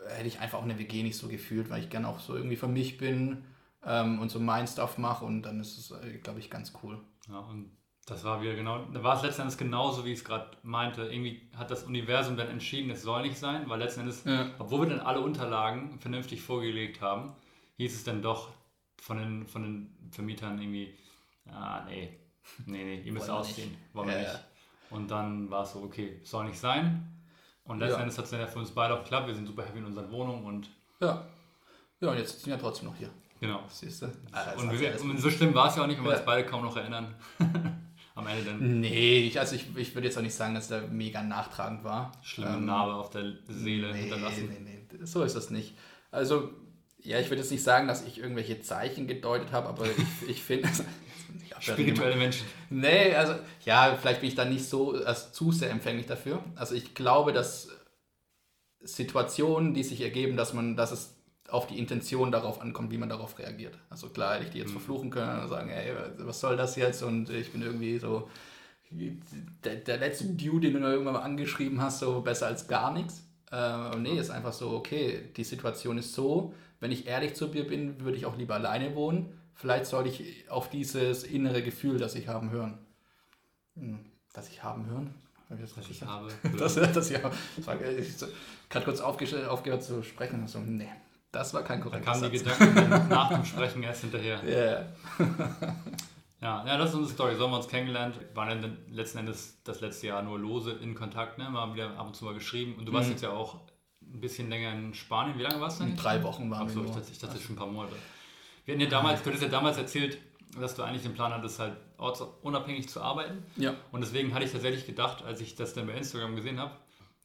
hätte 0.08 0.26
ich 0.26 0.40
einfach 0.40 0.58
auch 0.58 0.64
eine 0.64 0.76
WG 0.78 1.04
nicht 1.04 1.16
so 1.16 1.28
gefühlt, 1.28 1.70
weil 1.70 1.80
ich 1.82 1.88
gerne 1.90 2.08
auch 2.08 2.18
so 2.18 2.34
irgendwie 2.34 2.56
für 2.56 2.66
mich 2.66 2.98
bin 2.98 3.44
ähm, 3.86 4.18
und 4.18 4.28
so 4.30 4.40
mein 4.40 4.66
Stuff 4.66 4.98
mache 4.98 5.24
und 5.24 5.42
dann 5.42 5.60
ist 5.60 5.78
es, 5.78 5.92
äh, 5.92 6.18
glaube 6.18 6.40
ich, 6.40 6.50
ganz 6.50 6.72
cool. 6.82 6.98
Ja, 7.28 7.38
und 7.38 7.70
Das 8.10 8.24
war 8.24 8.42
wieder 8.42 8.56
genau, 8.56 8.84
da 8.92 9.04
war 9.04 9.16
es 9.16 9.22
letztendlich 9.22 9.56
genauso, 9.56 10.04
wie 10.04 10.10
ich 10.10 10.18
es 10.18 10.24
gerade 10.24 10.50
meinte. 10.64 11.02
Irgendwie 11.02 11.48
hat 11.56 11.70
das 11.70 11.84
Universum 11.84 12.36
dann 12.36 12.48
entschieden, 12.48 12.90
es 12.90 13.02
soll 13.02 13.22
nicht 13.22 13.38
sein, 13.38 13.68
weil 13.68 13.78
letztendlich, 13.78 14.16
ja. 14.24 14.50
obwohl 14.58 14.80
wir 14.80 14.96
dann 14.96 15.06
alle 15.06 15.20
Unterlagen 15.20 15.96
vernünftig 16.00 16.42
vorgelegt 16.42 17.00
haben, 17.00 17.32
hieß 17.76 17.94
es 17.94 18.02
dann 18.02 18.20
doch 18.20 18.48
von 19.00 19.18
den, 19.18 19.46
von 19.46 19.62
den 19.62 20.10
Vermietern 20.10 20.60
irgendwie, 20.60 20.92
ah, 21.52 21.84
nee, 21.86 22.18
nee, 22.66 22.82
nee, 22.82 23.00
ihr 23.02 23.12
müsst 23.12 23.30
ausziehen, 23.30 23.76
wollen 23.92 24.08
wir 24.08 24.20
ja, 24.20 24.22
nicht. 24.22 24.44
Und 24.90 25.08
dann 25.08 25.48
war 25.48 25.62
es 25.62 25.72
so, 25.72 25.78
okay, 25.78 26.18
soll 26.24 26.46
nicht 26.46 26.58
sein. 26.58 27.22
Und 27.62 27.78
letztendlich 27.78 28.14
ja. 28.14 28.18
hat 28.18 28.24
es 28.24 28.30
dann 28.32 28.40
ja 28.40 28.48
für 28.48 28.58
uns 28.58 28.72
beide 28.72 28.94
auch 28.94 29.04
geklappt, 29.04 29.28
wir 29.28 29.36
sind 29.36 29.46
super 29.46 29.62
happy 29.62 29.78
in 29.78 29.84
unseren 29.84 30.10
Wohnungen 30.10 30.44
und. 30.46 30.68
Ja. 30.98 31.24
Ja, 32.00 32.10
und 32.10 32.18
jetzt 32.18 32.40
sind 32.40 32.46
wir 32.46 32.54
ja 32.54 32.60
trotzdem 32.60 32.88
noch 32.88 32.96
hier. 32.96 33.10
Genau. 33.38 33.62
Siehst 33.68 34.02
du? 34.02 34.06
Ah, 34.32 34.50
und, 34.58 34.80
wir, 34.80 35.00
und, 35.00 35.20
so 35.20 35.30
schlimm 35.30 35.54
war 35.54 35.68
es 35.68 35.76
ja 35.76 35.84
auch 35.84 35.86
nicht, 35.86 35.98
wenn 35.98 36.06
wir 36.06 36.12
uns 36.12 36.24
beide 36.24 36.44
kaum 36.44 36.64
noch 36.64 36.76
erinnern. 36.76 37.14
am 38.14 38.26
Ende 38.26 38.44
dann. 38.44 38.80
Nee, 38.80 39.20
ich, 39.20 39.38
also 39.38 39.54
ich, 39.54 39.66
ich 39.76 39.94
würde 39.94 40.08
jetzt 40.08 40.18
auch 40.18 40.22
nicht 40.22 40.34
sagen, 40.34 40.54
dass 40.54 40.68
der 40.68 40.82
mega 40.88 41.22
nachtragend 41.22 41.84
war. 41.84 42.12
Schlimme 42.22 42.56
ähm, 42.56 42.66
Narbe 42.66 42.94
auf 42.94 43.10
der 43.10 43.34
Seele 43.48 43.92
nee, 43.92 44.02
hinterlassen. 44.02 44.48
Nee, 44.48 44.86
nee, 44.92 45.04
so 45.04 45.22
ist 45.22 45.36
das 45.36 45.50
nicht. 45.50 45.74
Also, 46.10 46.50
ja, 46.98 47.18
ich 47.18 47.30
würde 47.30 47.42
jetzt 47.42 47.50
nicht 47.50 47.62
sagen, 47.62 47.88
dass 47.88 48.06
ich 48.06 48.18
irgendwelche 48.18 48.60
Zeichen 48.60 49.06
gedeutet 49.06 49.52
habe, 49.52 49.68
aber 49.68 49.86
ich, 49.86 50.28
ich 50.28 50.42
finde. 50.42 50.68
Spirituelle 51.60 52.16
Menschen. 52.16 52.46
Nee, 52.70 53.14
also, 53.14 53.34
ja, 53.64 53.96
vielleicht 54.00 54.20
bin 54.20 54.30
ich 54.30 54.34
da 54.34 54.44
nicht 54.44 54.64
so 54.64 54.92
also, 54.92 55.30
zu 55.30 55.52
sehr 55.52 55.70
empfänglich 55.70 56.06
dafür. 56.06 56.42
Also, 56.56 56.74
ich 56.74 56.94
glaube, 56.94 57.32
dass 57.32 57.68
Situationen, 58.80 59.74
die 59.74 59.82
sich 59.82 60.00
ergeben, 60.00 60.36
dass 60.36 60.54
man, 60.54 60.76
dass 60.76 60.90
es 60.90 61.19
auf 61.50 61.66
die 61.66 61.78
Intention 61.78 62.30
darauf 62.30 62.60
ankommt, 62.60 62.90
wie 62.90 62.98
man 62.98 63.08
darauf 63.08 63.38
reagiert. 63.38 63.78
Also 63.88 64.08
klar 64.08 64.34
hätte 64.34 64.44
ich 64.44 64.50
die 64.50 64.58
jetzt 64.58 64.68
mhm. 64.68 64.74
verfluchen 64.74 65.10
können 65.10 65.40
und 65.40 65.48
sagen, 65.48 65.70
ey, 65.70 65.92
was 66.18 66.40
soll 66.40 66.56
das 66.56 66.76
jetzt? 66.76 67.02
Und 67.02 67.30
ich 67.30 67.52
bin 67.52 67.62
irgendwie 67.62 67.98
so 67.98 68.28
der, 68.90 69.76
der 69.76 69.98
letzte 69.98 70.24
Dude, 70.26 70.70
den 70.70 70.82
du 70.82 70.88
irgendwann 70.88 71.14
mal 71.14 71.22
angeschrieben 71.22 71.80
hast, 71.80 72.00
so 72.00 72.20
besser 72.22 72.46
als 72.46 72.66
gar 72.66 72.92
nichts. 72.92 73.22
Äh, 73.52 73.96
nee, 73.96 74.18
ist 74.18 74.30
einfach 74.30 74.52
so, 74.52 74.70
okay, 74.70 75.30
die 75.36 75.44
Situation 75.44 75.98
ist 75.98 76.14
so, 76.14 76.54
wenn 76.80 76.92
ich 76.92 77.06
ehrlich 77.06 77.34
zu 77.34 77.48
mir 77.48 77.66
bin, 77.66 78.00
würde 78.00 78.16
ich 78.16 78.26
auch 78.26 78.36
lieber 78.36 78.54
alleine 78.54 78.94
wohnen. 78.94 79.38
Vielleicht 79.54 79.86
sollte 79.86 80.08
ich 80.08 80.50
auf 80.50 80.70
dieses 80.70 81.24
innere 81.24 81.62
Gefühl, 81.62 81.98
das 81.98 82.14
ich 82.14 82.28
haben, 82.28 82.50
hören. 82.50 82.78
Hm, 83.76 84.00
das 84.32 84.48
ich 84.48 84.62
haben 84.62 84.86
hören? 84.86 85.14
Das, 85.50 85.74
das 85.74 85.90
ich 85.90 86.02
habe. 86.02 86.28
das, 86.58 86.74
das, 86.76 87.10
ja, 87.10 87.20
war, 87.64 87.80
ich 87.82 88.14
gerade 88.68 88.84
kurz 88.84 89.00
aufgehört 89.00 89.82
zu 89.82 90.02
sprechen. 90.02 90.46
So, 90.46 90.60
nee, 90.60 90.88
das 91.32 91.54
war 91.54 91.62
kein 91.62 91.80
korrekter 91.80 92.04
Da 92.04 92.12
kamen 92.12 92.30
die 92.30 92.38
Gedanken 92.38 93.08
nach 93.08 93.28
dem 93.30 93.44
Sprechen 93.44 93.82
erst 93.82 94.02
hinterher. 94.02 94.40
Yeah. 94.44 94.86
ja, 96.40 96.66
ja, 96.66 96.76
das 96.78 96.90
ist 96.90 96.94
unsere 96.96 97.14
Story. 97.14 97.36
So 97.36 97.44
haben 97.44 97.52
wir 97.52 97.58
uns 97.58 97.68
kennengelernt. 97.68 98.16
Waren 98.34 98.62
dann 98.62 98.78
letzten 98.90 99.18
Endes 99.18 99.58
das 99.64 99.80
letzte 99.80 100.08
Jahr 100.08 100.22
nur 100.22 100.38
lose 100.38 100.72
in 100.72 100.94
Kontakt, 100.94 101.38
ne? 101.38 101.48
Mal 101.50 101.72
wieder 101.74 101.96
ab 101.98 102.06
und 102.06 102.16
zu 102.16 102.24
mal 102.24 102.34
geschrieben. 102.34 102.74
Und 102.76 102.86
du 102.86 102.92
warst 102.92 103.08
mhm. 103.08 103.12
jetzt 103.12 103.22
ja 103.22 103.30
auch 103.30 103.60
ein 104.02 104.20
bisschen 104.20 104.48
länger 104.48 104.72
in 104.72 104.94
Spanien. 104.94 105.38
Wie 105.38 105.42
lange 105.42 105.60
warst 105.60 105.80
du 105.80 105.84
denn? 105.84 105.96
Drei 105.96 106.22
Wochen 106.22 106.50
waren 106.50 106.66
wir. 106.66 106.92
So, 106.92 107.00
ich 107.10 107.18
dachte, 107.18 107.38
schon 107.38 107.54
ein 107.54 107.58
paar 107.58 107.66
Monate. 107.66 107.94
Wir 108.64 108.74
hatten 108.74 108.82
ja 108.82 108.88
damals, 108.88 109.22
du 109.22 109.26
hattest 109.26 109.42
ja 109.42 109.48
damals 109.48 109.78
erzählt, 109.78 110.18
dass 110.58 110.74
du 110.74 110.82
eigentlich 110.82 111.02
den 111.02 111.14
Plan 111.14 111.32
hattest, 111.32 111.58
halt 111.58 111.76
ortsunabhängig 111.96 112.88
zu 112.88 113.00
arbeiten. 113.00 113.44
Ja. 113.56 113.74
Und 113.92 114.00
deswegen 114.00 114.34
hatte 114.34 114.44
ich 114.44 114.52
tatsächlich 114.52 114.86
gedacht, 114.86 115.22
als 115.24 115.40
ich 115.40 115.54
das 115.54 115.74
dann 115.74 115.86
bei 115.86 115.94
Instagram 115.94 116.34
gesehen 116.34 116.58
habe, 116.58 116.72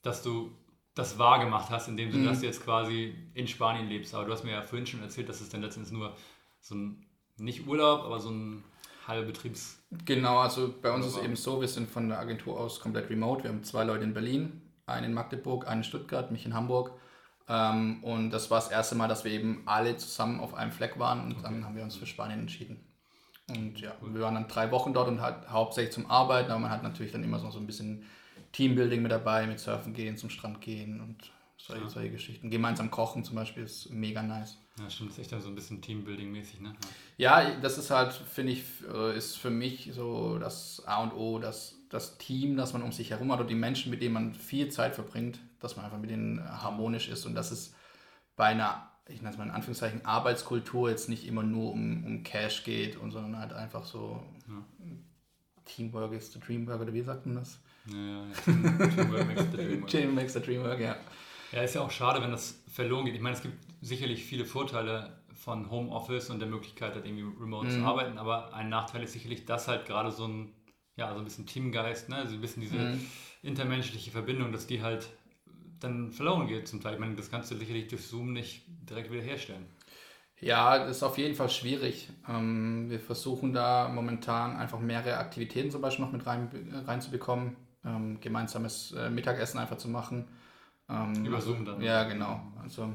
dass 0.01 0.21
du 0.21 0.51
das 0.95 1.19
wahr 1.19 1.39
gemacht 1.39 1.69
hast, 1.69 1.87
indem 1.89 2.11
du 2.11 2.17
mhm. 2.17 2.25
das 2.25 2.41
jetzt 2.41 2.63
quasi 2.63 3.13
in 3.33 3.47
Spanien 3.47 3.87
lebst. 3.87 4.15
Aber 4.15 4.25
du 4.25 4.31
hast 4.31 4.43
mir 4.43 4.51
ja 4.51 4.61
vorhin 4.61 4.87
schon 4.87 5.01
erzählt, 5.01 5.29
dass 5.29 5.41
es 5.41 5.49
dann 5.49 5.61
letztendlich 5.61 5.93
nur 5.93 6.15
so 6.61 6.75
ein, 6.75 7.05
nicht 7.37 7.67
Urlaub, 7.67 8.03
aber 8.03 8.19
so 8.19 8.29
ein 8.29 8.63
halber 9.05 9.27
Betriebs... 9.27 9.77
Genau, 10.05 10.39
also 10.39 10.73
bei 10.81 10.91
uns 10.91 11.05
ist 11.05 11.17
es 11.17 11.23
eben 11.23 11.35
so, 11.35 11.61
wir 11.61 11.67
sind 11.67 11.89
von 11.89 12.09
der 12.09 12.19
Agentur 12.19 12.59
aus 12.59 12.79
komplett 12.79 13.09
remote. 13.09 13.43
Wir 13.43 13.51
haben 13.51 13.63
zwei 13.63 13.83
Leute 13.83 14.03
in 14.05 14.13
Berlin, 14.13 14.61
einen 14.85 15.07
in 15.07 15.13
Magdeburg, 15.13 15.67
einen 15.67 15.81
in 15.81 15.83
Stuttgart, 15.83 16.31
mich 16.31 16.45
in 16.45 16.53
Hamburg. 16.53 16.91
Ähm, 17.47 18.03
und 18.03 18.31
das 18.31 18.49
war 18.49 18.59
das 18.59 18.71
erste 18.71 18.95
Mal, 18.95 19.07
dass 19.07 19.25
wir 19.25 19.31
eben 19.31 19.63
alle 19.65 19.97
zusammen 19.97 20.39
auf 20.39 20.53
einem 20.53 20.71
Fleck 20.71 20.97
waren 20.97 21.25
und 21.25 21.33
okay. 21.33 21.41
dann 21.43 21.65
haben 21.65 21.75
wir 21.75 21.83
uns 21.83 21.97
für 21.97 22.05
Spanien 22.07 22.39
entschieden. 22.39 22.79
Und 23.49 23.79
ja, 23.79 23.91
wir 24.01 24.21
waren 24.21 24.33
dann 24.33 24.47
drei 24.47 24.71
Wochen 24.71 24.93
dort 24.93 25.07
und 25.07 25.21
halt 25.21 25.49
hauptsächlich 25.49 25.93
zum 25.93 26.09
Arbeiten, 26.09 26.49
aber 26.49 26.61
man 26.61 26.71
hat 26.71 26.81
natürlich 26.81 27.11
dann 27.11 27.23
immer 27.23 27.37
so, 27.37 27.51
so 27.51 27.59
ein 27.59 27.67
bisschen 27.67 28.05
Teambuilding 28.55 29.01
mit 29.01 29.11
dabei, 29.11 29.47
mit 29.47 29.59
Surfen 29.59 29.93
gehen, 29.93 30.15
zum 30.15 30.29
Strand 30.29 30.61
gehen 30.61 31.01
und 31.01 31.29
solche, 31.57 31.83
ja. 31.83 31.89
solche 31.89 32.11
Geschichten. 32.11 32.49
Gemeinsam 32.49 32.89
kochen 32.89 33.25
zum 33.25 33.35
Beispiel 33.35 33.63
ist 33.63 33.89
mega 33.89 34.23
nice. 34.23 34.57
Ja, 34.79 34.89
stimmt, 34.89 35.09
das 35.09 35.17
ist 35.17 35.23
echt 35.23 35.31
dann 35.33 35.41
so 35.41 35.49
ein 35.49 35.55
bisschen 35.55 35.81
Teambuilding-mäßig, 35.81 36.61
ne? 36.61 36.73
Ja. 37.17 37.41
ja, 37.41 37.59
das 37.59 37.77
ist 37.77 37.89
halt, 37.89 38.13
finde 38.13 38.53
ich, 38.53 38.63
äh, 38.89 39.17
ist 39.17 39.35
für 39.35 39.49
mich 39.49 39.91
so 39.93 40.39
das 40.39 40.81
A 40.85 41.03
und 41.03 41.11
O, 41.13 41.39
das, 41.39 41.75
das 41.89 42.17
Team, 42.17 42.55
das 42.55 42.71
man 42.71 42.81
um 42.81 42.93
sich 42.93 43.09
herum 43.09 43.29
hat 43.33 43.41
und 43.41 43.49
die 43.49 43.55
Menschen, 43.55 43.89
mit 43.89 44.01
denen 44.01 44.13
man 44.13 44.33
viel 44.33 44.69
Zeit 44.69 44.95
verbringt, 44.95 45.39
dass 45.59 45.75
man 45.75 45.83
einfach 45.83 45.99
mit 45.99 46.09
denen 46.09 46.41
harmonisch 46.61 47.09
ist 47.09 47.25
und 47.25 47.35
dass 47.35 47.51
es 47.51 47.73
bei 48.37 48.45
einer, 48.45 48.89
ich 49.09 49.21
nenne 49.21 49.31
es 49.31 49.37
mal 49.37 49.43
in 49.43 49.51
Anführungszeichen, 49.51 50.05
Arbeitskultur 50.05 50.89
jetzt 50.89 51.09
nicht 51.09 51.27
immer 51.27 51.43
nur 51.43 51.73
um, 51.73 52.05
um 52.05 52.23
Cash 52.23 52.63
geht 52.63 52.95
und 52.95 53.11
sondern 53.11 53.37
halt 53.37 53.51
einfach 53.51 53.85
so 53.85 54.23
ja. 54.47 54.63
Teamwork 55.65 56.13
is 56.13 56.31
the 56.31 56.39
Dreamwork 56.39 56.79
oder 56.79 56.93
wie 56.93 57.01
sagt 57.01 57.25
man 57.25 57.35
das? 57.35 57.59
Ja, 57.87 57.97
ja. 57.97 58.25
Teamwork 58.89 59.27
makes 59.27 59.41
the 59.51 59.57
dream 59.57 59.81
work. 59.81 59.87
Team 59.89 60.15
makes 60.15 60.33
the 60.33 60.39
dream 60.39 60.63
work, 60.63 60.79
ja. 60.79 60.95
Ja, 61.51 61.61
ist 61.61 61.75
ja 61.75 61.81
auch 61.81 61.91
schade, 61.91 62.21
wenn 62.21 62.31
das 62.31 62.63
verloren 62.67 63.05
geht. 63.05 63.15
Ich 63.15 63.21
meine, 63.21 63.35
es 63.35 63.41
gibt 63.41 63.55
sicherlich 63.81 64.23
viele 64.23 64.45
Vorteile 64.45 65.17
von 65.33 65.69
Homeoffice 65.69 66.29
und 66.29 66.39
der 66.39 66.47
Möglichkeit, 66.47 66.95
halt 66.95 67.05
irgendwie 67.05 67.23
remote 67.39 67.67
mhm. 67.67 67.71
zu 67.71 67.79
arbeiten, 67.83 68.17
aber 68.17 68.53
ein 68.53 68.69
Nachteil 68.69 69.03
ist 69.03 69.13
sicherlich, 69.13 69.45
dass 69.45 69.67
halt 69.67 69.85
gerade 69.85 70.11
so 70.11 70.27
ein, 70.27 70.51
ja, 70.95 71.13
so 71.13 71.19
ein 71.19 71.23
bisschen 71.23 71.45
Teamgeist, 71.45 72.09
ne, 72.09 72.17
also 72.17 72.33
ein 72.33 72.41
bisschen 72.41 72.61
diese 72.61 72.77
mhm. 72.77 73.05
intermenschliche 73.43 74.11
Verbindung, 74.11 74.51
dass 74.51 74.65
die 74.65 74.81
halt 74.81 75.07
dann 75.79 76.11
verloren 76.11 76.47
geht 76.47 76.67
zum 76.67 76.81
Teil. 76.81 76.93
Ich 76.93 76.99
meine, 76.99 77.15
das 77.15 77.29
kannst 77.29 77.51
du 77.51 77.57
sicherlich 77.57 77.87
durch 77.87 78.07
Zoom 78.07 78.33
nicht 78.33 78.63
direkt 78.89 79.11
wieder 79.11 79.21
herstellen. 79.21 79.65
Ja, 80.39 80.79
das 80.79 80.97
ist 80.97 81.03
auf 81.03 81.17
jeden 81.17 81.35
Fall 81.35 81.49
schwierig. 81.49 82.09
Ähm, 82.27 82.89
wir 82.89 82.99
versuchen 82.99 83.53
da 83.53 83.87
momentan 83.87 84.57
einfach 84.57 84.79
mehrere 84.79 85.17
Aktivitäten 85.17 85.71
zum 85.71 85.81
Beispiel 85.81 86.05
noch 86.05 86.11
mit 86.11 86.25
rein, 86.25 86.49
reinzubekommen 86.85 87.55
ähm, 87.85 88.19
gemeinsames 88.19 88.93
äh, 88.93 89.09
Mittagessen 89.09 89.59
einfach 89.59 89.77
zu 89.77 89.89
machen. 89.89 90.25
Ähm, 90.89 91.25
Über 91.25 91.41
Zoom 91.41 91.65
dann? 91.65 91.81
Ja, 91.81 92.03
genau. 92.03 92.41
Also 92.61 92.89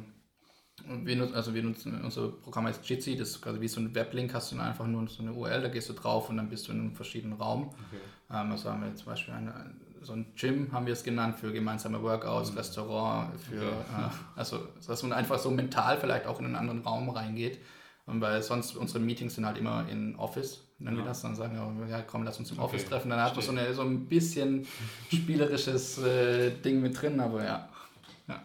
wir 0.87 1.17
nutzen, 1.17 1.35
also 1.35 1.55
wir 1.55 1.63
nutzen 1.63 2.03
unser 2.03 2.29
Programm 2.29 2.67
heißt 2.67 2.89
Jitsi, 2.89 3.17
das 3.17 3.31
ist 3.31 3.43
quasi 3.43 3.61
wie 3.61 3.69
so 3.69 3.81
ein 3.81 3.95
Weblink, 3.95 4.33
hast 4.33 4.53
du 4.53 4.59
einfach 4.59 4.87
nur 4.87 5.07
so 5.09 5.23
eine 5.23 5.33
URL, 5.33 5.63
da 5.63 5.69
gehst 5.69 5.89
du 5.89 5.93
drauf 5.93 6.31
und 6.31 6.37
dann 6.37 6.49
bist 6.49 6.69
du 6.69 6.73
in 6.73 6.81
einem 6.81 6.95
verschiedenen 6.95 7.35
Raum. 7.35 7.69
Okay. 7.69 8.01
Ähm, 8.31 8.51
also 8.51 8.71
haben 8.71 8.83
wir 8.83 8.95
zum 8.95 9.07
Beispiel 9.07 9.35
eine, 9.35 9.75
so 10.03 10.15
ein 10.15 10.27
Gym, 10.37 10.73
haben 10.73 10.87
wir 10.87 10.95
es 10.95 11.05
genannt, 11.05 11.37
für 11.39 11.53
gemeinsame 11.53 12.03
Workouts, 12.03 12.53
mhm. 12.53 12.59
Restaurant, 12.59 13.41
für, 13.41 13.63
okay. 13.63 13.73
äh, 13.99 14.39
also 14.39 14.69
dass 14.87 15.03
man 15.03 15.13
einfach 15.13 15.39
so 15.39 15.51
mental 15.51 15.99
vielleicht 15.99 16.27
auch 16.27 16.39
in 16.39 16.47
einen 16.47 16.57
anderen 16.57 16.83
Raum 16.83 17.11
reingeht. 17.11 17.61
Weil 18.07 18.43
sonst 18.43 18.77
unsere 18.77 18.99
Meetings 18.99 19.37
sind 19.37 19.47
halt 19.47 19.57
immer 19.57 19.89
in 19.89 20.17
Office 20.17 20.70
nennen 20.81 20.97
ja. 20.97 21.03
wir 21.03 21.09
das, 21.09 21.23
dann 21.23 21.37
sagen 21.37 21.79
wir, 21.79 21.87
ja 21.87 22.03
komm, 22.03 22.25
lass 22.25 22.39
uns 22.39 22.51
im 22.51 22.59
okay. 22.59 22.67
Office 22.67 22.87
treffen. 22.87 23.11
Dann 23.11 23.21
hat 23.21 23.37
man 23.37 23.45
so, 23.45 23.53
eine, 23.53 23.73
so 23.75 23.83
ein 23.83 24.07
bisschen 24.07 24.67
spielerisches 25.13 25.99
äh, 25.99 26.51
Ding 26.51 26.81
mit 26.81 27.01
drin, 27.01 27.21
aber 27.21 27.45
ja. 27.45 27.69
ja. 28.29 28.43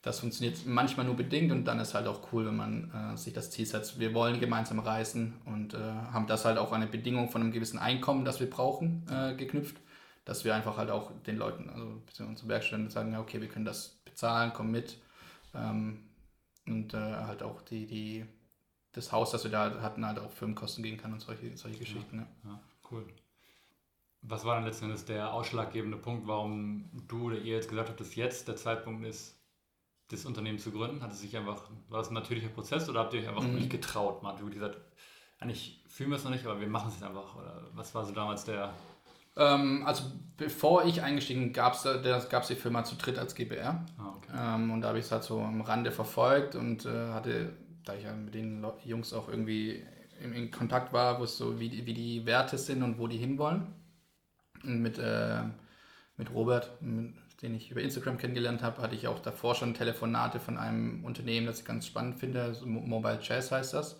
Das 0.00 0.20
funktioniert 0.20 0.64
manchmal 0.66 1.06
nur 1.06 1.16
bedingt 1.16 1.52
und 1.52 1.64
dann 1.64 1.80
ist 1.80 1.94
halt 1.94 2.06
auch 2.06 2.32
cool, 2.32 2.46
wenn 2.46 2.56
man 2.56 2.90
äh, 3.14 3.16
sich 3.16 3.32
das 3.32 3.50
Ziel 3.50 3.66
setzt, 3.66 3.98
wir 3.98 4.14
wollen 4.14 4.40
gemeinsam 4.40 4.78
reisen 4.78 5.34
und 5.44 5.74
äh, 5.74 5.78
haben 5.78 6.26
das 6.26 6.44
halt 6.44 6.58
auch 6.58 6.72
eine 6.72 6.86
Bedingung 6.86 7.28
von 7.28 7.42
einem 7.42 7.52
gewissen 7.52 7.78
Einkommen, 7.78 8.24
das 8.24 8.40
wir 8.40 8.48
brauchen, 8.48 9.04
äh, 9.10 9.34
geknüpft, 9.34 9.76
dass 10.24 10.44
wir 10.44 10.54
einfach 10.54 10.76
halt 10.76 10.90
auch 10.90 11.10
den 11.26 11.36
Leuten, 11.36 11.68
also 11.70 12.24
unsere 12.24 12.48
Werkstätten 12.48 12.88
sagen, 12.88 13.12
ja 13.12 13.20
okay, 13.20 13.40
wir 13.40 13.48
können 13.48 13.64
das 13.64 14.00
bezahlen, 14.04 14.52
komm 14.54 14.70
mit. 14.70 14.98
Ähm, 15.54 16.04
und 16.66 16.94
äh, 16.94 16.98
halt 16.98 17.42
auch 17.42 17.62
die, 17.62 17.86
die 17.86 18.24
das 18.92 19.10
Haus, 19.12 19.30
das 19.30 19.44
wir 19.44 19.50
da 19.50 19.80
hatten, 19.80 20.06
halt 20.06 20.18
auch 20.18 20.30
Firmenkosten 20.30 20.82
gehen 20.84 20.98
kann 20.98 21.12
und 21.12 21.20
solche, 21.20 21.56
solche 21.56 21.78
Geschichten. 21.78 22.26
Ja, 22.44 22.50
ja. 22.50 22.60
cool. 22.90 23.06
Was 24.22 24.44
war 24.44 24.54
dann 24.54 24.64
letzten 24.64 24.84
Endes 24.84 25.04
der 25.04 25.32
ausschlaggebende 25.32 25.96
Punkt, 25.96 26.28
warum 26.28 26.90
du 27.08 27.26
oder 27.26 27.38
ihr 27.38 27.56
jetzt 27.56 27.68
gesagt 27.68 27.88
habt, 27.88 28.00
dass 28.00 28.14
jetzt 28.14 28.46
der 28.46 28.56
Zeitpunkt 28.56 29.04
ist, 29.04 29.36
das 30.08 30.26
Unternehmen 30.26 30.58
zu 30.58 30.70
gründen? 30.70 31.02
Hat 31.02 31.10
es 31.10 31.20
sich 31.20 31.36
einfach, 31.36 31.70
war 31.88 31.98
das 31.98 32.10
ein 32.10 32.14
natürlicher 32.14 32.48
Prozess 32.48 32.88
oder 32.88 33.00
habt 33.00 33.14
ihr 33.14 33.20
euch 33.20 33.28
einfach 33.28 33.42
mhm. 33.42 33.56
nicht 33.56 33.70
getraut? 33.70 34.22
Man 34.22 34.36
hat 34.36 34.50
gesagt, 34.52 34.78
eigentlich 35.40 35.82
fühlen 35.88 36.10
wir 36.10 36.16
es 36.16 36.24
noch 36.24 36.30
nicht, 36.30 36.46
aber 36.46 36.60
wir 36.60 36.68
machen 36.68 36.92
es 36.94 37.02
einfach. 37.02 37.34
Oder 37.36 37.62
was 37.74 37.94
war 37.94 38.04
so 38.04 38.12
damals 38.12 38.44
der. 38.44 38.72
Ähm, 39.34 39.82
also 39.86 40.04
bevor 40.36 40.84
ich 40.84 41.02
eingestiegen 41.02 41.52
gab 41.52 41.74
es 41.74 42.46
die 42.48 42.54
Firma 42.54 42.84
zu 42.84 42.96
dritt 42.96 43.18
als 43.18 43.34
GBR. 43.34 43.84
Ah, 43.98 44.12
okay. 44.16 44.32
ähm, 44.36 44.70
und 44.70 44.82
da 44.82 44.88
habe 44.88 44.98
ich 44.98 45.06
es 45.06 45.10
halt 45.10 45.24
so 45.24 45.40
am 45.40 45.62
Rande 45.62 45.90
verfolgt 45.90 46.54
und 46.54 46.84
äh, 46.84 47.08
hatte 47.12 47.56
da 47.84 47.94
ich 47.94 48.04
ja 48.04 48.12
mit 48.14 48.34
den 48.34 48.64
Jungs 48.84 49.12
auch 49.12 49.28
irgendwie 49.28 49.82
in, 50.22 50.32
in 50.32 50.50
Kontakt 50.50 50.92
war, 50.92 51.20
es 51.20 51.36
so 51.36 51.58
wie 51.58 51.68
die, 51.68 51.86
wie 51.86 51.94
die 51.94 52.26
Werte 52.26 52.58
sind 52.58 52.82
und 52.82 52.98
wo 52.98 53.06
die 53.06 53.18
hinwollen. 53.18 53.66
Und 54.62 54.80
mit, 54.80 54.98
äh, 54.98 55.42
mit 56.16 56.32
Robert, 56.32 56.80
mit, 56.80 57.14
den 57.42 57.54
ich 57.54 57.70
über 57.70 57.80
Instagram 57.80 58.18
kennengelernt 58.18 58.62
habe, 58.62 58.80
hatte 58.80 58.94
ich 58.94 59.08
auch 59.08 59.18
davor 59.18 59.54
schon 59.54 59.74
Telefonate 59.74 60.38
von 60.38 60.58
einem 60.58 61.04
Unternehmen, 61.04 61.46
das 61.46 61.60
ich 61.60 61.64
ganz 61.64 61.86
spannend 61.86 62.18
finde. 62.18 62.56
Mobile 62.64 63.18
Jazz 63.20 63.50
heißt 63.50 63.74
das. 63.74 63.98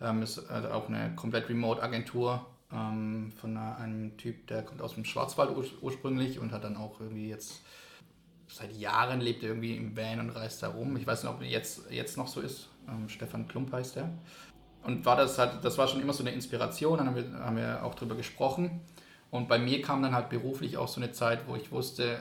Ähm, 0.00 0.22
ist 0.22 0.50
also 0.50 0.68
auch 0.68 0.88
eine 0.88 1.14
komplett 1.14 1.48
Remote-Agentur, 1.48 2.44
ähm, 2.72 3.32
von 3.40 3.56
einem 3.56 4.16
Typ, 4.16 4.46
der 4.48 4.62
kommt 4.62 4.82
aus 4.82 4.94
dem 4.94 5.04
Schwarzwald 5.04 5.50
ur 5.50 5.64
ursprünglich 5.80 6.38
und 6.38 6.52
hat 6.52 6.64
dann 6.64 6.76
auch 6.76 7.00
irgendwie 7.00 7.28
jetzt 7.28 7.62
seit 8.48 8.76
Jahren 8.76 9.20
lebt 9.20 9.42
er 9.42 9.50
irgendwie 9.50 9.76
im 9.76 9.96
Van 9.96 10.20
und 10.20 10.30
reist 10.30 10.62
da 10.62 10.68
rum. 10.68 10.96
Ich 10.96 11.06
weiß 11.06 11.22
nicht, 11.22 11.32
ob 11.32 11.40
er 11.40 11.48
jetzt, 11.48 11.90
jetzt 11.90 12.16
noch 12.16 12.28
so 12.28 12.40
ist. 12.40 12.68
Ähm, 12.88 13.08
Stefan 13.08 13.48
Klump 13.48 13.72
heißt 13.72 13.96
er. 13.96 14.10
Und 14.82 15.06
war 15.06 15.16
das 15.16 15.38
halt, 15.38 15.64
das 15.64 15.78
war 15.78 15.88
schon 15.88 16.00
immer 16.02 16.12
so 16.12 16.22
eine 16.22 16.32
Inspiration, 16.32 16.98
dann 16.98 17.06
haben 17.06 17.16
wir, 17.16 17.38
haben 17.38 17.56
wir 17.56 17.84
auch 17.84 17.94
drüber 17.94 18.14
gesprochen. 18.14 18.82
Und 19.30 19.48
bei 19.48 19.58
mir 19.58 19.80
kam 19.82 20.02
dann 20.02 20.14
halt 20.14 20.28
beruflich 20.28 20.76
auch 20.76 20.88
so 20.88 21.00
eine 21.00 21.10
Zeit, 21.12 21.48
wo 21.48 21.56
ich 21.56 21.72
wusste, 21.72 22.20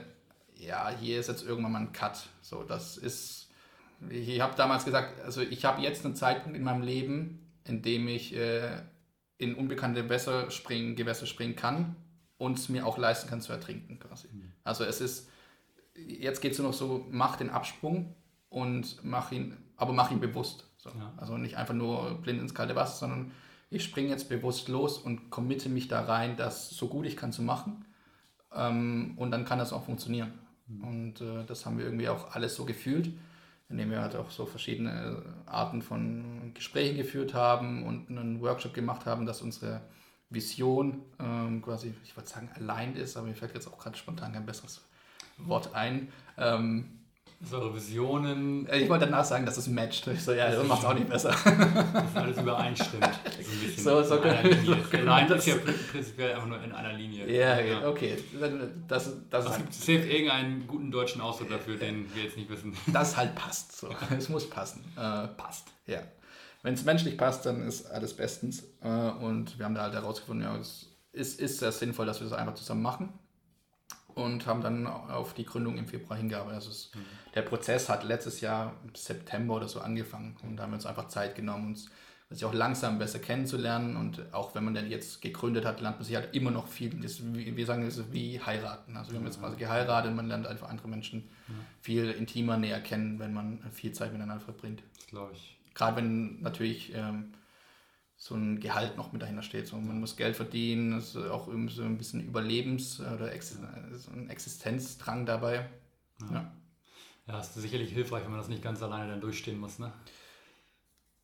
ja, 0.56 0.90
hier 0.90 1.20
ist 1.20 1.28
jetzt 1.28 1.46
irgendwann 1.46 1.74
mal 1.74 1.82
ein 1.82 1.94
Cut. 1.94 2.28
So, 2.42 2.64
das 2.64 2.98
ist, 2.98 3.50
ich 4.10 4.40
habe 4.40 4.56
damals 4.56 4.86
gesagt, 4.86 5.22
also 5.24 5.42
ich 5.42 5.66
habe 5.66 5.82
jetzt 5.82 6.06
einen 6.06 6.16
Zeitpunkt 6.16 6.58
in 6.58 6.64
meinem 6.64 6.82
Leben, 6.82 7.52
in 7.66 7.82
dem 7.82 8.08
ich 8.08 8.36
äh, 8.36 8.82
in 9.38 9.56
unbekannte 9.56 10.04
Gewässer 10.04 10.50
springen, 10.52 10.96
Gewässer 10.96 11.26
springen 11.26 11.56
kann 11.56 11.96
und 12.38 12.58
es 12.58 12.70
mir 12.70 12.86
auch 12.86 12.98
leisten 12.98 13.30
kann 13.30 13.42
zu 13.42 13.52
ertrinken 13.52 14.00
quasi. 14.00 14.28
Mhm. 14.32 14.52
Also 14.64 14.84
es 14.84 15.02
ist, 15.02 15.30
jetzt 15.96 16.42
geht 16.42 16.54
es 16.54 16.60
nur 16.60 16.68
noch 16.70 16.76
so, 16.76 17.06
mach 17.10 17.36
den 17.36 17.50
Absprung 17.50 18.16
und 18.50 19.04
mach 19.04 19.32
ihn, 19.32 19.58
aber 19.78 19.94
mach 19.94 20.12
ihn 20.12 20.20
bewusst. 20.20 20.68
So. 20.78 20.90
Ja. 20.90 21.14
Also 21.18 21.38
nicht 21.38 21.58
einfach 21.58 21.74
nur 21.74 22.22
blind 22.22 22.42
ins 22.42 22.54
kalte 22.54 22.76
Wasser, 22.76 22.98
sondern 23.08 23.32
ich 23.70 23.84
springe 23.84 24.10
jetzt 24.10 24.30
bewusst 24.30 24.68
los 24.68 24.98
und 24.98 25.30
committe 25.30 25.70
mich 25.70 25.88
da 25.88 26.02
rein, 26.02 26.38
das 26.38 26.70
so 26.70 26.88
gut 26.88 27.06
ich 27.06 27.18
kann 27.18 27.32
zu 27.32 27.42
machen. 27.42 27.86
Ähm, 28.54 29.14
und 29.18 29.32
dann 29.32 29.46
kann 29.46 29.60
das 29.60 29.74
auch 29.74 29.84
funktionieren. 29.84 30.34
Mhm. 30.68 30.84
Und 30.84 31.22
äh, 31.22 31.46
das 31.46 31.66
haben 31.66 31.78
wir 31.78 31.86
irgendwie 31.86 32.10
auch 32.10 32.36
alles 32.36 32.56
so 32.56 32.66
gefühlt, 32.66 33.12
indem 33.70 33.90
wir 33.90 34.02
halt 34.02 34.16
auch 34.16 34.30
so 34.30 34.46
verschiedene 34.46 35.24
Arten 35.46 35.82
von 35.82 36.52
Gesprächen 36.54 36.98
geführt 36.98 37.34
haben 37.34 37.84
und 37.84 38.10
einen 38.10 38.42
Workshop 38.42 38.74
gemacht 38.74 39.06
haben, 39.06 39.26
dass 39.26 39.42
unsere 39.42 39.82
Vision 40.30 41.02
ähm, 41.20 41.62
quasi, 41.62 41.94
ich 42.04 42.16
würde 42.16 42.30
sagen, 42.30 42.50
allein 42.56 42.96
ist, 42.96 43.18
aber 43.18 43.28
mir 43.28 43.36
fällt 43.36 43.54
jetzt 43.54 43.68
auch 43.68 43.78
gerade 43.78 43.98
spontan 43.98 44.34
kein 44.34 44.46
besseres 44.46 44.82
Wort 45.38 45.74
ein. 45.74 46.12
Ähm, 46.38 47.00
so 47.46 47.58
eure 47.58 47.76
Visionen. 47.76 48.68
Ich 48.72 48.90
wollte 48.90 49.06
danach 49.06 49.26
sagen, 49.26 49.46
dass 49.46 49.58
es 49.58 49.68
matcht. 49.68 50.08
Ich 50.08 50.24
so, 50.24 50.34
ja, 50.34 50.50
das 50.50 50.66
macht 50.66 50.80
es 50.80 50.86
auch 50.86 50.94
nicht 50.94 51.10
besser. 51.10 51.30
Dass 51.30 52.16
alles 52.16 52.38
übereinstimmt. 52.38 53.10
So, 53.78 54.02
so, 54.02 54.16
so 54.16 54.22
Nein, 55.04 55.28
das 55.28 55.40
ist 55.40 55.48
ja 55.48 55.56
prinzipiell 55.92 56.34
einfach 56.34 56.48
nur 56.48 56.64
in 56.64 56.72
einer 56.72 56.94
Linie. 56.94 57.30
Ja, 57.30 57.60
ja. 57.60 57.88
okay. 57.88 58.18
Das, 58.88 59.12
das 59.30 59.46
es 59.46 59.58
gibt 59.58 59.74
safe 59.74 59.94
irgendeinen 59.94 60.68
guten 60.68 60.90
deutschen 60.90 61.20
Ausdruck 61.20 61.50
dafür, 61.50 61.76
den 61.76 62.14
wir 62.16 62.24
jetzt 62.24 62.38
nicht 62.38 62.50
wissen. 62.50 62.78
Das 62.88 63.18
halt 63.18 63.36
passt. 63.36 63.78
So. 63.78 63.90
Es 64.18 64.30
muss 64.30 64.50
passen. 64.50 64.86
Äh, 64.96 65.28
passt. 65.36 65.68
Ja. 65.86 66.00
Wenn 66.62 66.76
es 66.76 66.86
menschlich 66.86 67.18
passt, 67.18 67.46
dann 67.46 67.68
ist 67.68 67.86
alles 67.88 68.16
bestens. 68.16 68.64
Äh, 68.82 68.88
und 68.88 69.58
wir 69.58 69.66
haben 69.66 69.76
da 69.76 69.82
halt 69.82 69.94
herausgefunden, 69.94 70.46
ja, 70.46 70.56
es 70.58 70.88
ist, 71.12 71.42
ist 71.42 71.60
sehr 71.60 71.74
sinnvoll, 71.74 72.06
dass 72.06 72.22
wir 72.22 72.30
das 72.30 72.38
einfach 72.38 72.56
zusammen 72.56 72.84
machen 72.84 73.14
und 74.16 74.46
haben 74.46 74.62
dann 74.62 74.88
auf 74.88 75.34
die 75.34 75.46
Gründung 75.46 75.78
im 75.78 75.88
Februar 75.88 76.18
hingearbeitet. 76.18 76.56
Also 76.56 76.70
es, 76.70 76.92
mhm. 76.94 77.34
der 77.36 77.42
Prozess 77.44 77.90
hat 77.90 78.04
letztes 78.04 78.42
Jahr 78.42 78.74
im 78.84 78.96
September 78.96 79.56
oder 79.56 79.68
so 79.68 79.82
angefangen 79.82 80.36
und 80.44 80.58
da 80.58 80.64
haben 80.64 80.72
wir 80.72 80.76
uns 80.76 80.86
einfach 80.86 81.08
Zeit 81.08 81.36
genommen, 81.36 81.70
uns 81.70 81.90
sich 82.36 82.46
auch 82.46 82.54
langsam 82.54 82.98
besser 82.98 83.20
kennenzulernen 83.20 83.96
und 83.96 84.34
auch 84.34 84.56
wenn 84.56 84.64
man 84.64 84.74
dann 84.74 84.90
jetzt 84.90 85.22
gegründet 85.22 85.66
hat, 85.66 85.82
lernt 85.82 85.98
man 85.98 86.06
sich 86.06 86.16
halt 86.16 86.34
immer 86.34 86.52
noch 86.52 86.68
viel. 86.68 86.90
Das, 87.02 87.22
wir 87.22 87.66
sagen, 87.66 87.86
das 87.86 87.98
ist 87.98 88.12
wie 88.12 88.40
heiraten. 88.40 88.98
Also 88.98 89.12
wir 89.12 89.20
haben 89.20 89.26
jetzt 89.26 89.40
quasi 89.40 89.56
geheiratet 89.56 90.10
und 90.10 90.16
man 90.16 90.28
lernt 90.28 90.48
einfach 90.48 90.70
andere 90.70 90.88
Menschen 90.88 91.30
ja. 91.48 91.54
viel 91.82 92.10
intimer 92.12 92.58
näher 92.58 92.82
kennen, 92.82 93.20
wenn 93.20 93.34
man 93.34 93.60
viel 93.72 93.92
Zeit 93.92 94.14
miteinander 94.14 94.44
verbringt. 94.44 94.82
Das 94.96 95.08
glaube 95.08 95.34
ich. 95.34 95.58
Gerade 95.76 95.98
wenn 95.98 96.42
natürlich 96.42 96.94
ähm, 96.96 97.34
so 98.24 98.36
ein 98.36 98.62
Gehalt 98.62 98.96
noch 98.96 99.12
mit 99.12 99.22
dahinter 99.22 99.42
steht. 99.42 99.68
So, 99.68 99.76
man 99.76 100.00
muss 100.00 100.16
Geld 100.16 100.38
verdienen, 100.38 100.98
ist 100.98 101.18
auch 101.18 101.50
irgendwie 101.50 101.74
so 101.74 101.84
ein 101.84 101.98
bisschen 101.98 102.22
Überlebens- 102.22 103.02
oder 103.02 103.34
Ex 103.34 103.58
so 103.96 104.12
ein 104.12 104.30
Existenzdrang 104.30 105.26
dabei. 105.26 105.70
Ja. 106.22 106.32
ja. 106.32 106.52
ja, 107.28 107.40
ist 107.42 107.54
sicherlich 107.56 107.92
hilfreich, 107.92 108.24
wenn 108.24 108.32
man 108.32 108.40
das 108.40 108.48
nicht 108.48 108.64
ganz 108.64 108.82
alleine 108.82 109.12
dann 109.12 109.20
durchstehen 109.20 109.60
muss, 109.60 109.78
ne? 109.78 109.92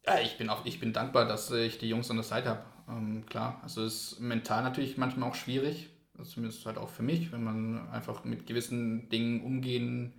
Ja, 0.05 0.19
ich 0.19 0.37
bin, 0.37 0.49
auch, 0.49 0.65
ich 0.65 0.81
bin 0.81 0.91
dankbar, 0.91 1.25
dass 1.25 1.49
ich 1.51 1.77
die 1.77 1.87
Jungs 1.87 2.09
an 2.09 2.17
der 2.17 2.25
Seite 2.25 2.49
habe. 2.49 2.63
Ähm, 2.89 3.25
klar, 3.27 3.61
also 3.63 3.81
es 3.85 4.11
ist 4.11 4.19
mental 4.19 4.61
natürlich 4.63 4.97
manchmal 4.97 5.29
auch 5.29 5.35
schwierig, 5.35 5.89
also 6.17 6.29
zumindest 6.29 6.65
halt 6.65 6.77
auch 6.77 6.89
für 6.89 7.03
mich, 7.03 7.31
wenn 7.31 7.45
man 7.45 7.87
einfach 7.91 8.25
mit 8.25 8.45
gewissen 8.45 9.07
Dingen 9.07 9.41
umgehen, 9.41 10.13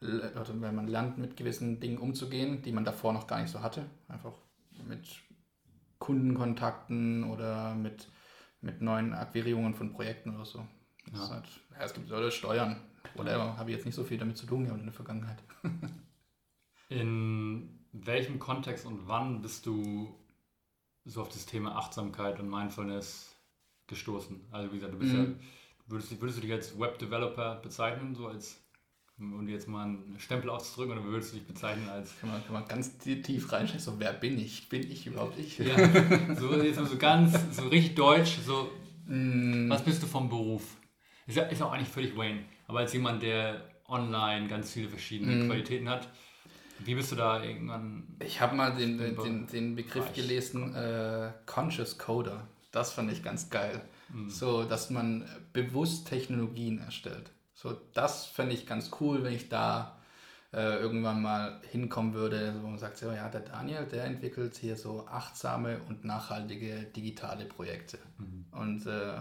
oder 0.00 0.46
wenn 0.60 0.76
man 0.76 0.86
lernt, 0.86 1.18
mit 1.18 1.36
gewissen 1.36 1.80
Dingen 1.80 1.98
umzugehen, 1.98 2.62
die 2.62 2.70
man 2.70 2.84
davor 2.84 3.12
noch 3.12 3.26
gar 3.26 3.40
nicht 3.40 3.50
so 3.50 3.62
hatte. 3.62 3.86
Einfach 4.06 4.34
mit 4.86 5.08
Kundenkontakten 6.04 7.24
oder 7.24 7.74
mit, 7.74 8.08
mit 8.60 8.82
neuen 8.82 9.14
Akquirierungen 9.14 9.74
von 9.74 9.94
Projekten 9.94 10.34
oder 10.34 10.44
so. 10.44 10.66
Ja. 11.10 11.30
Halt, 11.30 11.46
ja, 11.72 11.84
es 11.84 11.94
gibt 11.94 12.10
Leute 12.10 12.30
Steuern. 12.30 12.76
Whatever, 13.14 13.56
habe 13.56 13.70
ich 13.70 13.76
jetzt 13.76 13.86
nicht 13.86 13.94
so 13.94 14.04
viel 14.04 14.18
damit 14.18 14.36
zu 14.36 14.44
tun 14.44 14.64
gehabt 14.64 14.80
in 14.80 14.86
der 14.86 14.92
Vergangenheit. 14.92 15.42
in 16.90 17.86
welchem 17.92 18.38
Kontext 18.38 18.84
und 18.84 19.08
wann 19.08 19.40
bist 19.40 19.64
du 19.64 20.14
so 21.06 21.22
auf 21.22 21.30
das 21.30 21.46
Thema 21.46 21.76
Achtsamkeit 21.76 22.38
und 22.38 22.50
Mindfulness 22.50 23.34
gestoßen? 23.86 24.44
Also 24.50 24.72
wie 24.72 24.76
gesagt, 24.76 24.92
du 24.92 24.98
bist 24.98 25.14
mhm. 25.14 25.38
ja, 25.40 25.46
würdest, 25.86 26.20
würdest 26.20 26.38
du 26.38 26.42
dich 26.42 26.52
als 26.52 26.78
Web-Developer 26.78 27.56
bezeichnen, 27.62 28.14
so 28.14 28.26
als 28.26 28.62
um 29.18 29.46
dir 29.46 29.52
jetzt 29.52 29.68
mal 29.68 29.84
einen 29.84 30.16
Stempel 30.18 30.50
auszudrücken, 30.50 30.98
oder 30.98 31.04
würdest 31.04 31.32
du 31.32 31.36
dich 31.36 31.46
bezeichnen 31.46 31.88
als. 31.88 32.18
Kann 32.20 32.30
man, 32.30 32.44
kann 32.44 32.52
man 32.52 32.66
ganz 32.66 32.98
tief 32.98 33.52
reinschauen, 33.52 33.80
so 33.80 33.98
wer 33.98 34.12
bin 34.12 34.38
ich? 34.38 34.68
Bin 34.68 34.82
ich 34.82 35.06
überhaupt 35.06 35.38
ich? 35.38 35.58
Ja, 35.58 35.76
so 36.34 36.54
jetzt 36.60 36.78
so 36.78 36.96
ganz, 36.96 37.38
so 37.56 37.68
richtig 37.68 37.94
deutsch, 37.94 38.38
so 38.44 38.70
mm. 39.06 39.68
was 39.70 39.82
bist 39.82 40.02
du 40.02 40.06
vom 40.06 40.28
Beruf? 40.28 40.76
Ist 41.26 41.36
ja, 41.36 41.44
ist 41.44 41.62
auch 41.62 41.72
eigentlich 41.72 41.88
völlig 41.88 42.16
Wayne, 42.16 42.44
aber 42.66 42.80
als 42.80 42.92
jemand, 42.92 43.22
der 43.22 43.70
online 43.86 44.48
ganz 44.48 44.72
viele 44.72 44.88
verschiedene 44.88 45.44
mm. 45.44 45.46
Qualitäten 45.46 45.88
hat, 45.88 46.08
wie 46.80 46.96
bist 46.96 47.12
du 47.12 47.16
da 47.16 47.42
irgendwann? 47.42 48.16
Ich 48.18 48.40
habe 48.40 48.56
mal 48.56 48.74
den, 48.74 48.98
den, 48.98 49.46
den 49.46 49.76
Begriff 49.76 50.06
Bereich. 50.06 50.14
gelesen, 50.14 50.74
äh, 50.74 51.32
Conscious 51.46 51.98
Coder. 51.98 52.48
Das 52.72 52.92
fand 52.92 53.12
ich 53.12 53.22
ganz 53.22 53.48
geil. 53.48 53.80
Mm. 54.12 54.28
So, 54.28 54.64
dass 54.64 54.90
man 54.90 55.24
bewusst 55.52 56.08
Technologien 56.08 56.80
erstellt. 56.80 57.30
So, 57.64 57.74
das 57.94 58.26
fände 58.26 58.54
ich 58.54 58.66
ganz 58.66 58.90
cool, 59.00 59.24
wenn 59.24 59.32
ich 59.32 59.48
da 59.48 59.96
äh, 60.52 60.78
irgendwann 60.80 61.22
mal 61.22 61.62
hinkommen 61.70 62.12
würde, 62.12 62.54
wo 62.60 62.68
man 62.68 62.78
sagt, 62.78 62.98
so, 62.98 63.10
ja, 63.10 63.30
der 63.30 63.40
Daniel, 63.40 63.86
der 63.86 64.04
entwickelt 64.04 64.54
hier 64.56 64.76
so 64.76 65.06
achtsame 65.06 65.80
und 65.88 66.04
nachhaltige 66.04 66.82
digitale 66.94 67.46
Projekte. 67.46 67.98
Mhm. 68.18 68.44
Und 68.52 68.86
äh, 68.86 69.14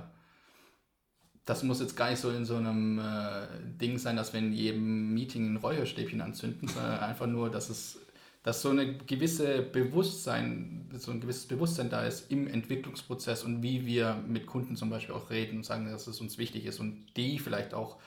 das 1.45 1.63
muss 1.63 1.79
jetzt 1.79 1.95
gar 1.95 2.09
nicht 2.09 2.19
so 2.19 2.31
in 2.31 2.43
so 2.43 2.57
einem 2.57 2.99
äh, 2.99 3.47
Ding 3.79 3.97
sein, 3.97 4.17
dass 4.17 4.33
wir 4.33 4.41
in 4.41 4.51
jedem 4.51 5.13
Meeting 5.13 5.53
ein 5.53 5.57
Räucherstäbchen 5.57 6.19
anzünden, 6.19 6.67
sondern 6.67 6.99
einfach 6.99 7.27
nur, 7.27 7.49
dass 7.49 7.69
es 7.69 7.97
dass 8.43 8.61
so 8.61 8.71
eine 8.71 8.97
gewisse 8.97 9.61
Bewusstsein, 9.61 10.89
so 10.97 11.11
ein 11.11 11.21
gewisses 11.21 11.47
Bewusstsein 11.47 11.89
da 11.89 12.05
ist 12.05 12.29
im 12.29 12.45
Entwicklungsprozess 12.45 13.43
und 13.43 13.63
wie 13.63 13.85
wir 13.85 14.21
mit 14.27 14.47
Kunden 14.47 14.75
zum 14.75 14.89
Beispiel 14.89 15.15
auch 15.15 15.29
reden 15.29 15.59
und 15.59 15.63
sagen, 15.63 15.85
dass 15.89 16.07
es 16.07 16.19
uns 16.19 16.37
wichtig 16.37 16.65
ist 16.65 16.81
und 16.81 17.05
die 17.15 17.39
vielleicht 17.39 17.73
auch 17.73 17.99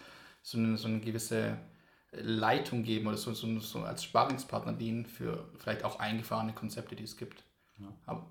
so 0.46 0.58
eine, 0.58 0.76
so 0.76 0.86
eine 0.86 1.00
gewisse 1.00 1.58
Leitung 2.12 2.84
geben 2.84 3.08
oder 3.08 3.16
so, 3.16 3.34
so, 3.34 3.58
so 3.58 3.80
als 3.80 4.04
Sparingspartner 4.04 4.74
dienen 4.74 5.04
für 5.04 5.48
vielleicht 5.58 5.82
auch 5.82 5.98
eingefahrene 5.98 6.52
Konzepte, 6.52 6.94
die 6.94 7.02
es 7.02 7.16
gibt. 7.16 7.42
Ja. 7.80 7.88
Aber, 8.06 8.26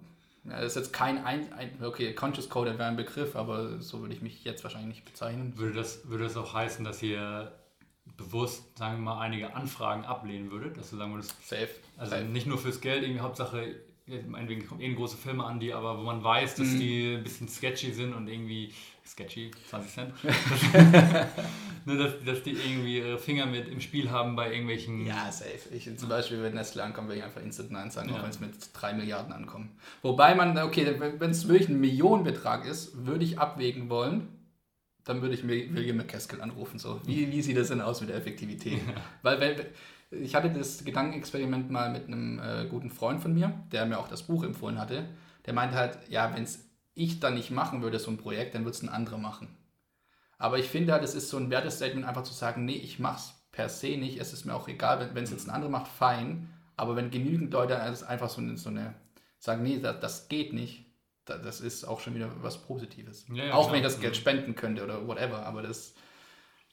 ja, 0.46 0.62
das 0.62 0.68
ist 0.68 0.76
jetzt 0.76 0.94
kein, 0.94 1.26
ein, 1.26 1.52
ein 1.52 1.84
okay, 1.84 2.14
Conscious 2.14 2.50
Code 2.50 2.80
wäre 2.80 2.88
ein 2.88 2.96
Begriff, 2.96 3.36
aber 3.36 3.82
so 3.82 4.00
würde 4.00 4.14
ich 4.14 4.22
mich 4.22 4.46
jetzt 4.46 4.64
wahrscheinlich 4.64 4.96
nicht 4.96 5.06
bezeichnen. 5.06 5.58
Würde 5.58 5.74
das, 5.74 6.08
würde 6.08 6.24
das 6.24 6.38
auch 6.38 6.54
heißen, 6.54 6.86
dass 6.86 7.04
ihr 7.04 7.52
bewusst, 8.16 8.78
sagen 8.78 9.00
wir 9.00 9.14
mal, 9.14 9.20
einige 9.20 9.54
Anfragen 9.54 10.06
ablehnen 10.06 10.52
würdet, 10.52 10.78
dass 10.78 10.92
du 10.92 10.96
sagen 10.96 11.12
würdest, 11.14 11.36
Safe. 11.46 11.70
Also 11.98 12.12
Safe. 12.12 12.24
nicht 12.24 12.48
nur 12.48 12.58
fürs 12.58 12.80
Geld, 12.80 13.04
irgendwie 13.04 13.20
Hauptsache, 13.20 13.76
meinetwegen 14.28 14.66
kommt 14.66 14.82
eh 14.82 14.94
große 14.94 15.18
Firma 15.18 15.48
an, 15.48 15.60
die 15.60 15.74
aber, 15.74 15.98
wo 15.98 16.04
man 16.04 16.24
weiß, 16.24 16.56
dass 16.56 16.68
mhm. 16.68 16.80
die 16.80 17.16
ein 17.16 17.24
bisschen 17.24 17.50
sketchy 17.50 17.92
sind 17.92 18.14
und 18.14 18.30
irgendwie 18.30 18.74
sketchy, 19.06 19.52
20 19.70 19.92
Cent. 19.92 20.14
Nur, 21.86 21.98
dass, 21.98 22.14
dass 22.26 22.42
die 22.42 22.52
irgendwie 22.52 22.98
ihre 22.98 23.20
Finger 23.20 23.46
mit 23.46 23.68
im 23.68 23.80
Spiel 23.80 24.10
haben 24.10 24.36
bei 24.36 24.52
irgendwelchen. 24.52 25.06
Ja, 25.06 25.32
safe. 25.32 25.70
Ich, 25.72 25.90
zum 25.98 26.10
Beispiel, 26.10 26.42
wenn 26.42 26.56
Nestle 26.56 26.84
ankommt, 26.84 27.08
würde 27.08 27.20
ich 27.20 27.24
einfach 27.24 27.42
Instant 27.42 27.72
Nein 27.72 27.92
sagen, 27.92 28.10
ja. 28.10 28.18
auch 28.18 28.24
wenn 28.24 28.32
es 28.32 28.40
mit 28.40 28.54
3 28.74 28.94
Milliarden 28.94 29.32
ankommt. 29.32 29.70
Wobei 30.02 30.34
man, 30.34 30.58
okay, 30.58 30.96
wenn 31.00 31.30
es 31.30 31.48
wirklich 31.48 31.70
ein 31.70 31.80
Millionenbetrag 31.80 32.66
ist, 32.66 33.06
würde 33.06 33.24
ich 33.24 33.38
abwägen 33.38 33.90
wollen, 33.90 34.28
dann 35.04 35.22
würde 35.22 35.36
ich 35.36 35.48
William 35.48 35.98
McCaskill 35.98 36.42
anrufen. 36.42 36.80
So. 36.80 37.00
Wie, 37.06 37.32
wie 37.32 37.42
sieht 37.44 37.58
das 37.58 37.68
denn 37.68 37.82
aus 37.82 38.02
mit 38.02 38.10
der 38.10 38.18
Effektivität? 38.18 38.82
Ja. 38.88 38.96
Weil, 39.22 39.40
wenn, 39.40 40.22
ich 40.24 40.34
hatte 40.34 40.50
das 40.50 40.84
Gedankenexperiment 40.84 41.70
mal 41.70 41.92
mit 41.92 42.08
einem 42.08 42.40
äh, 42.40 42.66
guten 42.68 42.90
Freund 42.90 43.22
von 43.22 43.34
mir, 43.34 43.54
der 43.72 43.86
mir 43.86 44.00
auch 44.00 44.08
das 44.08 44.24
Buch 44.24 44.44
empfohlen 44.44 44.80
hatte. 44.80 45.06
Der 45.46 45.54
meinte 45.54 45.76
halt, 45.76 46.00
ja, 46.10 46.34
wenn 46.34 46.44
es 46.44 46.66
ich 46.96 47.20
dann 47.20 47.36
nicht 47.36 47.52
machen 47.52 47.82
würde, 47.82 48.00
so 48.00 48.10
ein 48.10 48.18
Projekt, 48.18 48.56
dann 48.56 48.64
würde 48.64 48.76
es 48.76 48.82
ein 48.82 48.90
anderer 48.90 49.18
machen. 49.18 49.48
Aber 50.38 50.60
ich 50.60 50.68
finde, 50.68 51.00
das 51.00 51.16
ist 51.16 51.30
so 51.30 51.38
ein 51.38 51.50
Wertestatement, 51.50 52.06
einfach 52.06 52.24
zu 52.24 52.34
sagen, 52.34 52.66
nee, 52.66 52.76
ich 52.76 53.00
mache 53.00 53.18
es 53.18 53.34
per 53.52 53.70
se 53.70 53.98
nicht, 53.98 54.20
es 54.20 54.34
ist 54.34 54.46
mir 54.46 54.54
auch 54.54 54.68
egal, 54.68 55.12
wenn 55.14 55.24
es 55.24 55.32
jetzt 55.32 55.48
ein 55.48 55.52
anderer 55.52 55.72
macht, 55.72 55.88
fein. 55.88 56.50
Aber 56.76 56.96
wenn 56.96 57.10
genügend 57.10 57.54
Leute 57.54 57.80
einfach 57.82 58.30
so 58.30 58.42
eine, 58.42 58.58
so 58.58 58.70
eine 58.70 58.96
sagen, 59.40 59.64
nee, 59.64 59.80
das, 59.80 60.00
das 60.02 60.28
geht 60.28 60.52
nicht, 60.54 60.86
das 61.26 61.62
ist 61.62 61.86
auch 61.86 62.02
schon 62.02 62.16
wieder 62.16 62.30
was 62.42 62.62
Positives. 62.62 63.26
Ja, 63.34 63.46
ja, 63.46 63.54
auch 63.54 63.64
klar. 63.64 63.74
wenn 63.74 63.78
ich 63.80 63.84
das 63.86 64.00
Geld 64.00 64.14
Mhm. 64.14 64.20
spenden 64.20 64.56
könnte 64.56 64.84
oder 64.84 65.08
whatever, 65.08 65.46
aber 65.46 65.62
das 65.62 65.96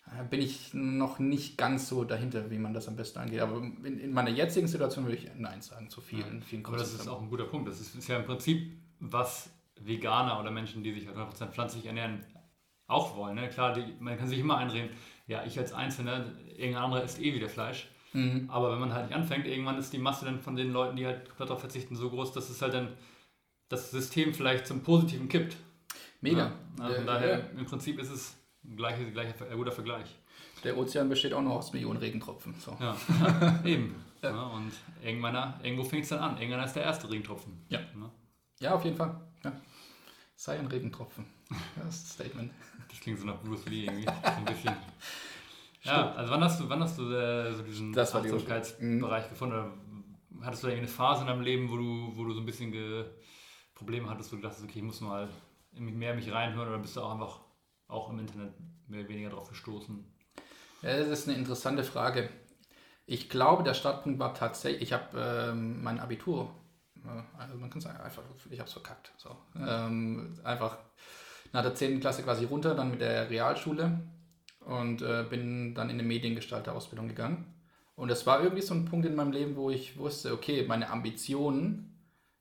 äh, 0.07 0.25
bin 0.25 0.43
ich 0.43 0.75
noch 0.75 1.19
nicht 1.21 1.57
ganz 1.57 1.89
so 1.89 2.05
dahinter, 2.05 2.51
wie 2.51 2.59
man 2.59 2.75
das 2.75 2.89
am 2.89 2.97
besten 2.97 3.21
angeht. 3.21 3.41
Aber 3.41 3.59
in, 3.59 4.01
in 4.01 4.13
meiner 4.13 4.31
jetzigen 4.31 4.67
Situation 4.67 5.05
würde 5.05 5.17
ich 5.17 5.31
Nein 5.37 5.63
sagen 5.63 5.89
zu 5.89 6.01
vielen, 6.01 6.43
vielen 6.43 6.67
Aber 6.67 6.77
das 6.77 6.93
ist 6.93 7.09
auch 7.09 7.23
ein 7.23 7.31
guter 7.31 7.45
Punkt. 7.45 7.69
Das 7.69 7.81
ist, 7.81 7.95
ist 7.95 8.09
ja 8.09 8.17
im 8.17 8.25
Prinzip, 8.25 8.77
was 8.99 9.51
Veganer 9.81 10.41
oder 10.41 10.51
Menschen, 10.51 10.83
die 10.83 10.93
sich 10.93 11.07
halt 11.07 11.17
100% 11.17 11.49
pflanzlich 11.49 11.87
ernähren, 11.87 12.25
auch 12.87 13.17
wollen. 13.17 13.37
Ne? 13.37 13.49
Klar, 13.49 13.73
die, 13.73 13.85
man 14.01 14.19
kann 14.19 14.29
sich 14.29 14.39
immer 14.39 14.59
einreden, 14.59 14.91
ja, 15.27 15.45
ich 15.45 15.59
als 15.59 15.73
Einzelner, 15.73 16.27
irgendein 16.49 16.85
anderer 16.85 17.03
isst 17.03 17.21
eh 17.21 17.35
wieder 17.35 17.49
Fleisch. 17.49 17.89
Mhm. 18.13 18.49
Aber 18.51 18.73
wenn 18.73 18.81
man 18.81 18.93
halt 18.93 19.07
nicht 19.07 19.17
anfängt, 19.17 19.47
irgendwann 19.47 19.79
ist 19.79 19.93
die 19.93 19.99
Masse 19.99 20.25
dann 20.25 20.41
von 20.41 20.57
den 20.57 20.73
Leuten, 20.73 20.97
die 20.97 21.07
halt 21.07 21.29
komplett 21.29 21.49
darauf 21.49 21.61
verzichten, 21.61 21.97
so 21.97 22.11
groß, 22.11 22.33
dass 22.33 22.51
es 22.51 22.61
halt 22.61 22.75
dann 22.75 22.89
das 23.69 23.91
System 23.91 24.35
vielleicht 24.35 24.67
zum 24.67 24.83
Positiven 24.83 25.29
kippt. 25.29 25.57
Mega. 26.21 26.53
Ja, 26.79 26.85
also 26.85 26.97
von 26.97 27.07
daher, 27.07 27.51
im 27.57 27.65
Prinzip 27.65 27.99
ist 27.99 28.11
es 28.11 28.37
ein 28.65 28.77
gleicher, 28.77 29.05
gleicher, 29.05 29.51
äh, 29.51 29.57
guter 29.57 29.73
Vergleich. 29.73 30.19
Der 30.63 30.77
Ozean 30.79 31.09
besteht 31.09 31.33
auch 31.33 31.43
noch 31.43 31.57
aus 31.57 31.73
Millionen 31.73 31.99
Regentropfen. 31.99 32.55
So. 32.59 32.77
Ja, 32.79 32.97
eben. 33.65 33.97
Ja. 34.23 34.31
und 34.49 34.71
irgendwann, 35.03 35.55
irgendwo 35.65 35.83
fängt 35.83 36.05
es 36.05 36.11
dann 36.11 36.21
an. 36.21 36.39
Irgendwann 36.39 36.65
ist 36.65 36.75
der 36.75 36.85
erste 36.85 37.11
Regentropfen. 37.11 37.65
Ja. 37.69 37.81
Ne? 37.97 38.11
Ja, 38.61 38.75
auf 38.75 38.85
jeden 38.85 38.97
Fall. 38.97 39.21
Ja. 39.43 39.53
Sei 40.37 40.59
ein 40.59 40.67
Regentropfen. 40.67 41.27
Das 41.77 41.97
ist 41.97 42.05
das 42.05 42.13
Statement. 42.13 42.53
Das 42.93 43.01
klingt 43.01 43.19
so 43.19 43.27
nach 43.27 43.41
Bruce 43.41 43.65
Lee 43.67 43.85
irgendwie. 43.85 44.05
So 44.05 44.11
ein 44.13 44.45
bisschen. 44.45 44.77
ja, 45.83 46.13
also 46.13 46.31
wann 46.31 46.45
hast 46.45 46.61
du, 46.61 46.69
wann 46.69 46.83
hast 46.83 46.99
du 46.99 47.11
äh, 47.11 47.53
so 47.55 47.63
diesen 47.63 47.93
Das 47.93 48.15
Achtsamkeitsbereich 48.15 49.31
gefunden? 49.31 49.55
Oder 49.55 49.73
hattest 50.43 50.63
du 50.63 50.67
da 50.67 50.73
irgendwie 50.73 50.89
eine 50.89 50.97
Phase 50.97 51.23
in 51.23 51.29
deinem 51.29 51.41
Leben, 51.41 51.71
wo 51.71 51.77
du, 51.79 52.13
wo 52.15 52.25
du 52.25 52.35
so 52.35 52.41
ein 52.41 52.47
bisschen 52.47 52.71
Probleme 53.75 54.11
hattest, 54.11 54.31
wo 54.31 54.37
du 54.37 54.43
dachtest, 54.43 54.63
okay, 54.65 54.81
ich 54.81 54.85
muss 54.85 55.01
mal 55.01 55.27
mehr 55.73 56.15
mich 56.15 56.31
reinhören 56.31 56.69
oder 56.69 56.79
bist 56.79 56.97
du 56.97 57.01
auch 57.01 57.13
einfach 57.13 57.41
auch 57.89 58.11
im 58.11 58.19
Internet 58.19 58.53
mehr 58.89 59.01
oder 59.01 59.09
weniger 59.09 59.31
drauf 59.31 59.49
gestoßen? 59.49 60.05
Ja, 60.83 60.99
das 60.99 61.09
ist 61.09 61.29
eine 61.29 61.39
interessante 61.39 61.85
Frage. 61.85 62.29
Ich 63.07 63.31
glaube, 63.31 63.63
der 63.63 63.75
Startpunkt 63.75 64.19
war 64.19 64.35
tatsächlich, 64.35 64.83
ich 64.83 64.93
habe 64.93 65.51
ähm, 65.51 65.83
mein 65.83 65.99
Abitur, 65.99 66.55
also 67.37 67.57
man 67.57 67.71
kann 67.71 67.81
sagen, 67.81 67.99
einfach, 68.01 68.23
ich 68.51 68.59
habe 68.59 68.69
es 68.69 68.73
verkackt. 68.73 69.13
So. 69.17 69.37
Ähm, 69.57 70.39
einfach 70.45 70.79
nach 71.53 71.63
der 71.63 71.75
10. 71.75 72.01
Klasse 72.01 72.23
quasi 72.23 72.45
runter, 72.45 72.75
dann 72.75 72.91
mit 72.91 73.01
der 73.01 73.31
Realschule 73.31 74.01
und 74.61 75.03
äh, 75.03 75.25
bin 75.29 75.75
dann 75.75 75.91
in 75.91 75.99
eine 75.99 76.09
Mediengestalter-Ausbildung 76.09 77.09
gegangen. 77.09 77.47
Und 77.95 78.11
es 78.11 78.27
war 78.27 78.43
irgendwie 78.43 78.63
so 78.63 78.75
ein 78.75 78.87
Punkt 78.87 79.07
in 79.07 79.15
meinem 79.15 79.33
Leben, 79.33 79.57
wo 79.57 79.71
ich 79.71 79.99
wusste, 79.99 80.33
okay, 80.33 80.65
meine 80.67 80.91
Ambitionen 80.91 81.89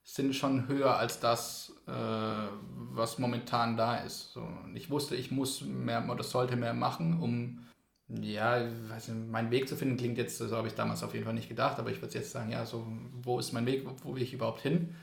sind 0.03 0.35
schon 0.35 0.67
höher 0.67 0.97
als 0.97 1.19
das, 1.19 1.73
äh, 1.87 1.91
was 1.91 3.19
momentan 3.19 3.77
da 3.77 3.97
ist. 3.97 4.33
So, 4.33 4.41
und 4.41 4.75
ich 4.75 4.89
wusste, 4.89 5.15
ich 5.15 5.31
muss 5.31 5.61
mehr 5.61 6.07
oder 6.09 6.23
sollte 6.23 6.55
mehr 6.55 6.73
machen, 6.73 7.19
um 7.21 7.59
ja, 8.07 8.61
weiß 8.89 9.09
nicht, 9.09 9.29
meinen 9.29 9.51
Weg 9.51 9.69
zu 9.69 9.75
finden. 9.75 9.97
Klingt 9.97 10.17
jetzt, 10.17 10.37
so 10.37 10.55
habe 10.55 10.67
ich 10.67 10.73
damals 10.73 11.03
auf 11.03 11.13
jeden 11.13 11.25
Fall 11.25 11.33
nicht 11.33 11.49
gedacht, 11.49 11.79
aber 11.79 11.91
ich 11.91 12.01
würde 12.01 12.13
jetzt 12.13 12.31
sagen, 12.31 12.51
ja, 12.51 12.65
so, 12.65 12.85
wo 13.21 13.39
ist 13.39 13.53
mein 13.53 13.65
Weg, 13.65 13.85
wo, 13.85 13.95
wo 14.03 14.15
will 14.15 14.21
ich 14.21 14.33
überhaupt 14.33 14.61
hin? 14.61 14.95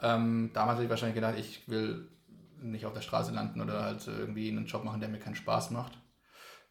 Ähm, 0.00 0.50
damals 0.54 0.76
habe 0.76 0.84
ich 0.84 0.90
wahrscheinlich 0.90 1.16
gedacht, 1.16 1.34
ich 1.38 1.68
will 1.68 2.08
nicht 2.62 2.86
auf 2.86 2.92
der 2.94 3.00
Straße 3.02 3.32
landen 3.32 3.60
oder 3.60 3.82
halt 3.82 4.06
irgendwie 4.06 4.48
einen 4.50 4.66
Job 4.66 4.84
machen, 4.84 5.00
der 5.00 5.08
mir 5.08 5.18
keinen 5.20 5.36
Spaß 5.36 5.70
macht. 5.70 5.98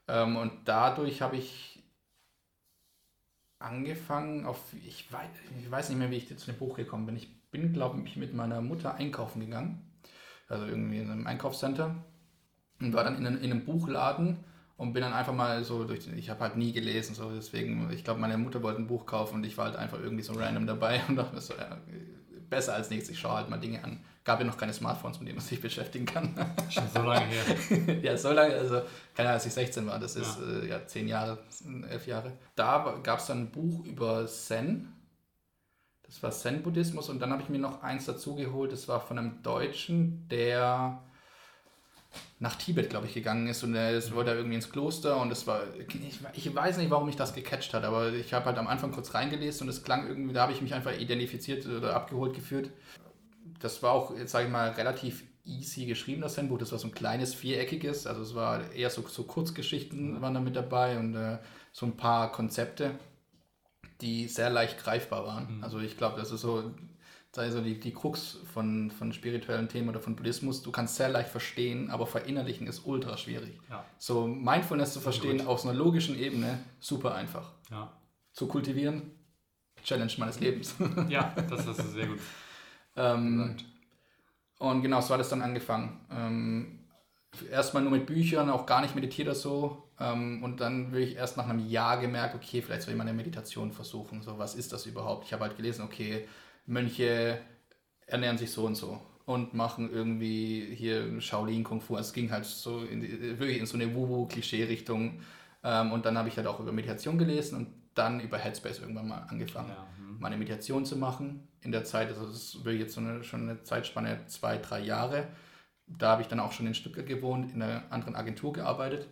Ähm, 0.08 0.38
und 0.38 0.54
dadurch 0.68 1.22
habe 1.22 1.38
ich 1.38 1.84
angefangen 3.60 4.46
auf, 4.46 4.60
ich 4.86 5.12
weiß, 5.12 5.30
ich 5.60 5.72
weiß 5.72 5.90
nicht 5.90 5.98
mehr, 5.98 6.12
wie 6.12 6.18
ich 6.18 6.28
zu 6.38 6.46
dem 6.46 6.58
Buch 6.58 6.76
gekommen 6.76 7.06
bin. 7.06 7.16
Ich 7.16 7.42
bin, 7.52 7.74
glaube 7.74 8.02
ich, 8.06 8.16
mit 8.18 8.34
meiner 8.34 8.62
Mutter 8.62 8.96
einkaufen 8.96 9.40
gegangen. 9.40 9.82
Also 10.48 10.66
irgendwie 10.66 11.00
in 11.00 11.10
einem 11.12 11.28
Einkaufscenter. 11.28 11.96
Und 12.82 12.94
war 12.94 13.04
dann 13.04 13.18
in, 13.18 13.28
einem- 13.28 13.42
in 13.44 13.52
einem 13.52 13.66
Buchladen 13.66 14.44
und 14.78 14.94
bin 14.94 15.04
dann 15.04 15.14
einfach 15.14 15.34
mal 15.34 15.64
so 15.64 15.86
durch, 15.86 16.08
ich 16.08 16.30
habe 16.30 16.42
halt 16.42 16.58
nie 16.58 16.74
gelesen, 16.74 17.16
so 17.16 17.32
deswegen, 17.34 17.90
ich 17.92 18.04
glaube, 18.04 18.22
meine 18.22 18.38
Mutter 18.38 18.64
wollte 18.64 18.82
ein 18.82 18.88
Buch 18.88 19.06
kaufen 19.06 19.36
und 19.38 19.46
ich 19.46 19.58
war 19.58 19.66
halt 19.68 19.78
einfach 19.78 20.00
irgendwie 20.00 20.24
so 20.24 20.34
random 20.34 20.68
dabei 20.68 21.02
und 21.10 21.16
dachte 21.18 21.36
mir 21.36 21.42
so, 21.42 21.54
ja, 21.56 21.78
besser 22.50 22.74
als 22.74 22.90
nichts, 22.90 23.10
ich 23.10 23.20
schaue 23.20 23.38
halt 23.38 23.50
mal 23.50 23.60
Dinge 23.60 23.84
an. 23.84 24.04
Gab 24.24 24.40
ja 24.40 24.46
noch 24.46 24.58
keine 24.58 24.74
Smartphones, 24.74 25.20
mit 25.20 25.28
denen 25.28 25.38
man 25.38 25.46
sich 25.46 25.62
beschäftigen 25.62 26.06
kann. 26.06 26.34
Schon 26.70 26.84
so 26.94 27.02
lange 27.02 27.28
her. 27.28 28.00
ja, 28.02 28.18
so 28.18 28.32
lange, 28.32 28.56
also 28.56 28.82
keine 29.14 29.30
Ahnung, 29.30 29.34
als 29.34 29.46
ich 29.46 29.54
16 29.54 29.86
war, 29.86 30.00
das 30.00 30.16
ist 30.16 30.40
ja, 30.40 30.60
äh, 30.62 30.68
ja 30.68 30.88
10 30.88 31.08
Jahre, 31.08 31.38
11 31.90 32.08
Jahre. 32.08 32.32
Da 32.56 33.00
gab 33.04 33.20
es 33.20 33.28
dann 33.28 33.42
ein 33.42 33.52
Buch 33.52 33.86
über 33.86 34.26
Zen. 34.26 34.92
Das 36.04 36.22
war 36.24 36.32
Zen-Buddhismus 36.32 37.10
und 37.10 37.20
dann 37.20 37.32
habe 37.32 37.42
ich 37.42 37.50
mir 37.50 37.60
noch 37.60 37.84
eins 37.84 38.06
dazu 38.06 38.36
geholt, 38.36 38.72
das 38.72 38.88
war 38.88 39.00
von 39.02 39.18
einem 39.18 39.42
Deutschen, 39.42 40.28
der 40.30 41.04
nach 42.40 42.56
Tibet, 42.56 42.90
glaube 42.90 43.08
ich, 43.08 43.14
gegangen 43.14 43.48
ist 43.48 43.64
und 43.64 43.76
er 43.76 43.92
ist, 43.92 44.14
wollte 44.14 44.32
da 44.32 44.38
irgendwie 44.38 44.56
ins 44.56 44.70
Kloster 44.70 45.20
und 45.22 45.30
das 45.30 45.48
war, 45.48 45.62
ich, 46.06 46.20
ich 46.34 46.56
weiß 46.56 46.78
nicht, 46.78 46.90
warum 46.90 47.06
mich 47.06 47.16
das 47.16 47.34
gecatcht 47.34 47.74
hat, 47.74 47.84
aber 47.84 48.14
ich 48.14 48.34
habe 48.34 48.46
halt 48.46 48.58
am 48.58 48.68
Anfang 48.68 48.92
kurz 48.92 49.14
reingelesen 49.14 49.64
und 49.64 49.70
es 49.70 49.84
klang 49.84 50.08
irgendwie, 50.08 50.34
da 50.34 50.44
habe 50.44 50.52
ich 50.52 50.62
mich 50.62 50.74
einfach 50.74 50.98
identifiziert 50.98 51.66
oder 51.66 51.96
abgeholt 51.96 52.34
gefühlt. 52.34 52.72
Das 53.60 53.82
war 53.84 53.92
auch, 53.92 54.14
sage 54.26 54.46
ich 54.46 54.52
mal, 54.52 54.72
relativ 54.72 55.24
easy 55.46 55.86
geschrieben, 55.86 56.22
das 56.22 56.34
Zen-Buch. 56.34 56.58
Das 56.58 56.72
war 56.72 56.80
so 56.80 56.88
ein 56.88 56.94
kleines, 56.94 57.34
viereckiges, 57.34 58.08
also 58.08 58.22
es 58.22 58.36
war 58.36 58.72
eher 58.72 58.90
so, 58.90 59.08
so 59.08 59.24
Kurzgeschichten 59.24 60.22
waren 60.22 60.34
da 60.34 60.40
mit 60.40 60.56
dabei 60.56 61.00
und 61.00 61.16
äh, 61.16 61.38
so 61.72 61.86
ein 61.86 61.96
paar 61.96 62.32
Konzepte, 62.32 62.92
die 64.02 64.28
sehr 64.28 64.50
leicht 64.50 64.78
greifbar 64.84 65.26
waren. 65.26 65.64
Also 65.64 65.80
ich 65.80 65.98
glaube, 65.98 66.20
das 66.20 66.32
ist 66.32 66.42
so, 66.42 66.72
sei 67.36 67.52
so 67.52 67.60
die, 67.60 67.78
die 67.78 67.94
Krux 67.94 68.38
von, 68.54 68.90
von 68.90 69.12
spirituellen 69.12 69.68
Themen 69.68 69.90
oder 69.90 70.00
von 70.00 70.16
Buddhismus. 70.16 70.64
Du 70.64 70.72
kannst 70.72 70.96
sehr 70.96 71.10
leicht 71.10 71.28
verstehen, 71.30 71.92
aber 71.92 72.08
verinnerlichen 72.08 72.66
ist 72.66 72.86
ultra 72.86 73.18
schwierig. 73.18 73.60
Ja. 73.70 73.84
So 73.98 74.26
Mindfulness 74.26 74.94
zu 74.94 75.02
verstehen 75.02 75.40
gut. 75.40 75.48
auf 75.48 75.60
so 75.60 75.68
einer 75.68 75.78
logischen 75.78 76.18
Ebene, 76.18 76.60
super 76.80 77.14
einfach. 77.14 77.52
Ja, 77.70 77.92
Zu 78.32 78.48
kultivieren, 78.48 79.12
Challenge 79.84 80.14
meines 80.18 80.40
Lebens. 80.40 80.76
ja 81.10 81.36
das, 81.50 81.68
ist 81.68 81.92
sehr 81.92 82.08
gut. 82.08 82.20
ähm, 82.96 83.58
und 84.60 84.82
genau, 84.82 85.02
so 85.02 85.14
hat 85.14 85.20
es 85.20 85.28
dann 85.28 85.42
angefangen. 85.42 86.06
Ähm, 86.10 86.88
erstmal 87.52 87.84
nur 87.84 87.92
mit 87.92 88.06
Büchern, 88.06 88.50
auch 88.50 88.66
gar 88.66 88.80
nicht 88.80 88.96
meditiert 88.96 89.28
oder 89.28 89.36
so. 89.36 89.90
Ähm, 90.00 90.42
und 90.42 90.62
dann 90.62 90.94
wirklich 90.94 91.18
erst 91.18 91.36
nach 91.36 91.50
einem 91.50 91.68
Jahr 91.68 92.00
gemerkt, 92.00 92.34
okay, 92.34 92.62
vielleicht 92.62 92.84
soll 92.84 92.94
ich 92.94 92.98
mal 92.98 93.04
eine 93.04 93.14
Meditation 93.14 93.74
versuchen. 93.74 94.22
So, 94.22 94.40
was 94.40 94.56
ist 94.56 94.72
das 94.72 94.86
überhaupt? 94.86 95.26
Ich 95.26 95.34
habe 95.34 95.44
halt 95.44 95.58
gelesen, 95.58 95.84
okay, 95.84 96.26
Mönche 96.66 97.40
ernähren 98.08 98.38
sich 98.38 98.52
so 98.52 98.66
und 98.66 98.76
so 98.76 99.02
und 99.26 99.54
machen 99.54 99.92
irgendwie 99.92 100.74
hier 100.76 101.20
Shaolin 101.20 101.64
Kung 101.64 101.82
Fu. 101.82 101.98
Es 101.98 102.14
ging 102.14 102.32
halt 102.32 102.46
so 102.46 102.84
in 102.84 103.02
die, 103.02 103.40
wirklich 103.40 103.58
in 103.58 103.66
so 103.66 103.76
eine 103.76 103.94
Wu-Wu-Klischee-Richtung. 103.94 105.22
Ähm, 105.64 105.92
und 105.92 106.06
dann 106.06 106.18
habe 106.18 106.30
ich 106.30 106.38
halt 106.38 106.48
auch 106.48 106.60
über 106.60 106.72
Meditation 106.72 107.18
gelesen 107.18 107.58
und 107.58 107.68
dann 107.96 108.20
über 108.20 108.38
Headspace 108.38 108.80
irgendwann 108.80 109.08
mal 109.08 109.26
angefangen 109.30 109.70
Ja, 109.70 109.88
hm. 109.98 110.20
meine 110.20 110.38
Meditation 110.38 110.86
zu 110.86 110.98
machen. 110.98 111.48
In 111.62 111.72
der 111.72 111.84
Zeit, 111.84 112.10
also 112.10 112.28
das 112.28 112.36
ist 112.36 112.66
wirklich 112.66 112.82
jetzt 112.82 112.94
so 112.94 113.02
eine, 113.02 113.24
schon 113.24 113.50
eine 113.50 113.64
Zeitspanne, 113.64 114.26
zwei, 114.28 114.58
drei 114.58 114.82
Jahre. 114.82 115.28
Da 115.88 116.12
habe 116.12 116.22
ich 116.22 116.28
dann 116.28 116.40
auch 116.40 116.52
schon 116.52 116.68
in 116.68 116.76
Stuttgart 116.76 117.08
gewohnt, 117.08 117.52
in 117.54 117.62
einer 117.62 117.84
anderen 117.92 118.16
Agentur 118.16 118.54
gearbeitet. 118.54 119.08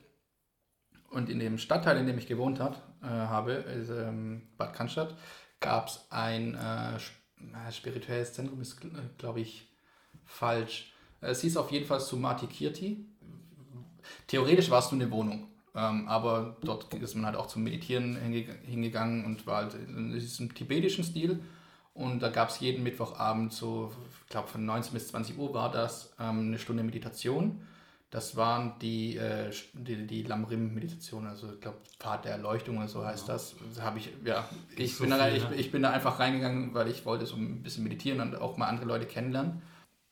Und 1.09 1.29
in 1.29 1.39
dem 1.39 1.57
Stadtteil, 1.57 1.97
in 1.97 2.07
dem 2.07 2.17
ich 2.17 2.27
gewohnt 2.27 2.59
hat, 2.59 2.81
äh, 3.01 3.07
habe, 3.07 3.51
ist, 3.53 3.89
ähm, 3.89 4.49
Bad 4.57 4.73
Cannstatt, 4.73 5.15
gab 5.59 5.87
es 5.87 6.07
ein 6.09 6.55
äh, 6.55 6.99
spirituelles 7.71 8.33
Zentrum, 8.33 8.61
ist, 8.61 8.79
glaube 9.17 9.41
ich, 9.41 9.67
falsch. 10.25 10.93
Es 11.21 11.41
hieß 11.41 11.57
auf 11.57 11.71
jeden 11.71 11.85
Fall 11.85 11.99
Sumati 11.99 12.47
Kirti. 12.47 13.05
Theoretisch 14.27 14.69
war 14.69 14.79
es 14.79 14.91
nur 14.91 15.01
eine 15.01 15.11
Wohnung. 15.11 15.47
Ähm, 15.75 16.07
aber 16.07 16.57
dort 16.61 16.93
ist 16.93 17.15
man 17.15 17.25
halt 17.25 17.35
auch 17.35 17.47
zum 17.47 17.63
Meditieren 17.63 18.15
hinge 18.17 18.45
hingegangen 18.63 19.25
und 19.25 19.47
war 19.47 19.63
halt 19.63 19.73
in 19.73 20.11
diesem 20.11 20.53
tibetischen 20.53 21.03
Stil. 21.03 21.39
Und 21.93 22.21
da 22.21 22.29
gab 22.29 22.49
es 22.49 22.59
jeden 22.59 22.83
Mittwochabend 22.83 23.53
so, 23.53 23.91
ich 24.23 24.29
glaube 24.29 24.47
von 24.47 24.65
19 24.65 24.93
bis 24.93 25.07
20 25.09 25.37
Uhr 25.37 25.53
war 25.53 25.71
das, 25.71 26.13
ähm, 26.19 26.47
eine 26.47 26.59
Stunde 26.59 26.83
Meditation. 26.83 27.65
Das 28.13 28.35
waren 28.35 28.77
die, 28.77 29.17
äh, 29.17 29.51
die, 29.73 30.05
die 30.05 30.21
Lamrim-Meditation, 30.21 31.25
also 31.25 31.51
ich 31.51 31.61
glaube 31.61 31.79
Pfad 31.99 32.25
der 32.25 32.33
Erleuchtung 32.33 32.77
oder 32.77 32.87
so 32.87 33.03
heißt 33.03 33.27
das. 33.27 33.55
das 33.67 33.81
habe 33.81 33.97
ich, 33.97 34.11
ja, 34.23 34.47
ich, 34.75 34.97
so 34.97 35.05
bin 35.05 35.09
da, 35.17 35.25
viel, 35.25 35.37
ich, 35.37 35.49
ne? 35.49 35.55
ich 35.55 35.71
bin 35.71 35.81
da 35.81 35.89
einfach 35.89 36.19
reingegangen, 36.19 36.75
weil 36.75 36.89
ich 36.89 37.07
wollte 37.07 37.25
so 37.25 37.35
ein 37.37 37.63
bisschen 37.63 37.83
meditieren 37.83 38.21
und 38.21 38.35
auch 38.35 38.55
mal 38.55 38.67
andere 38.67 38.85
Leute 38.85 39.07
kennenlernen. 39.07 39.63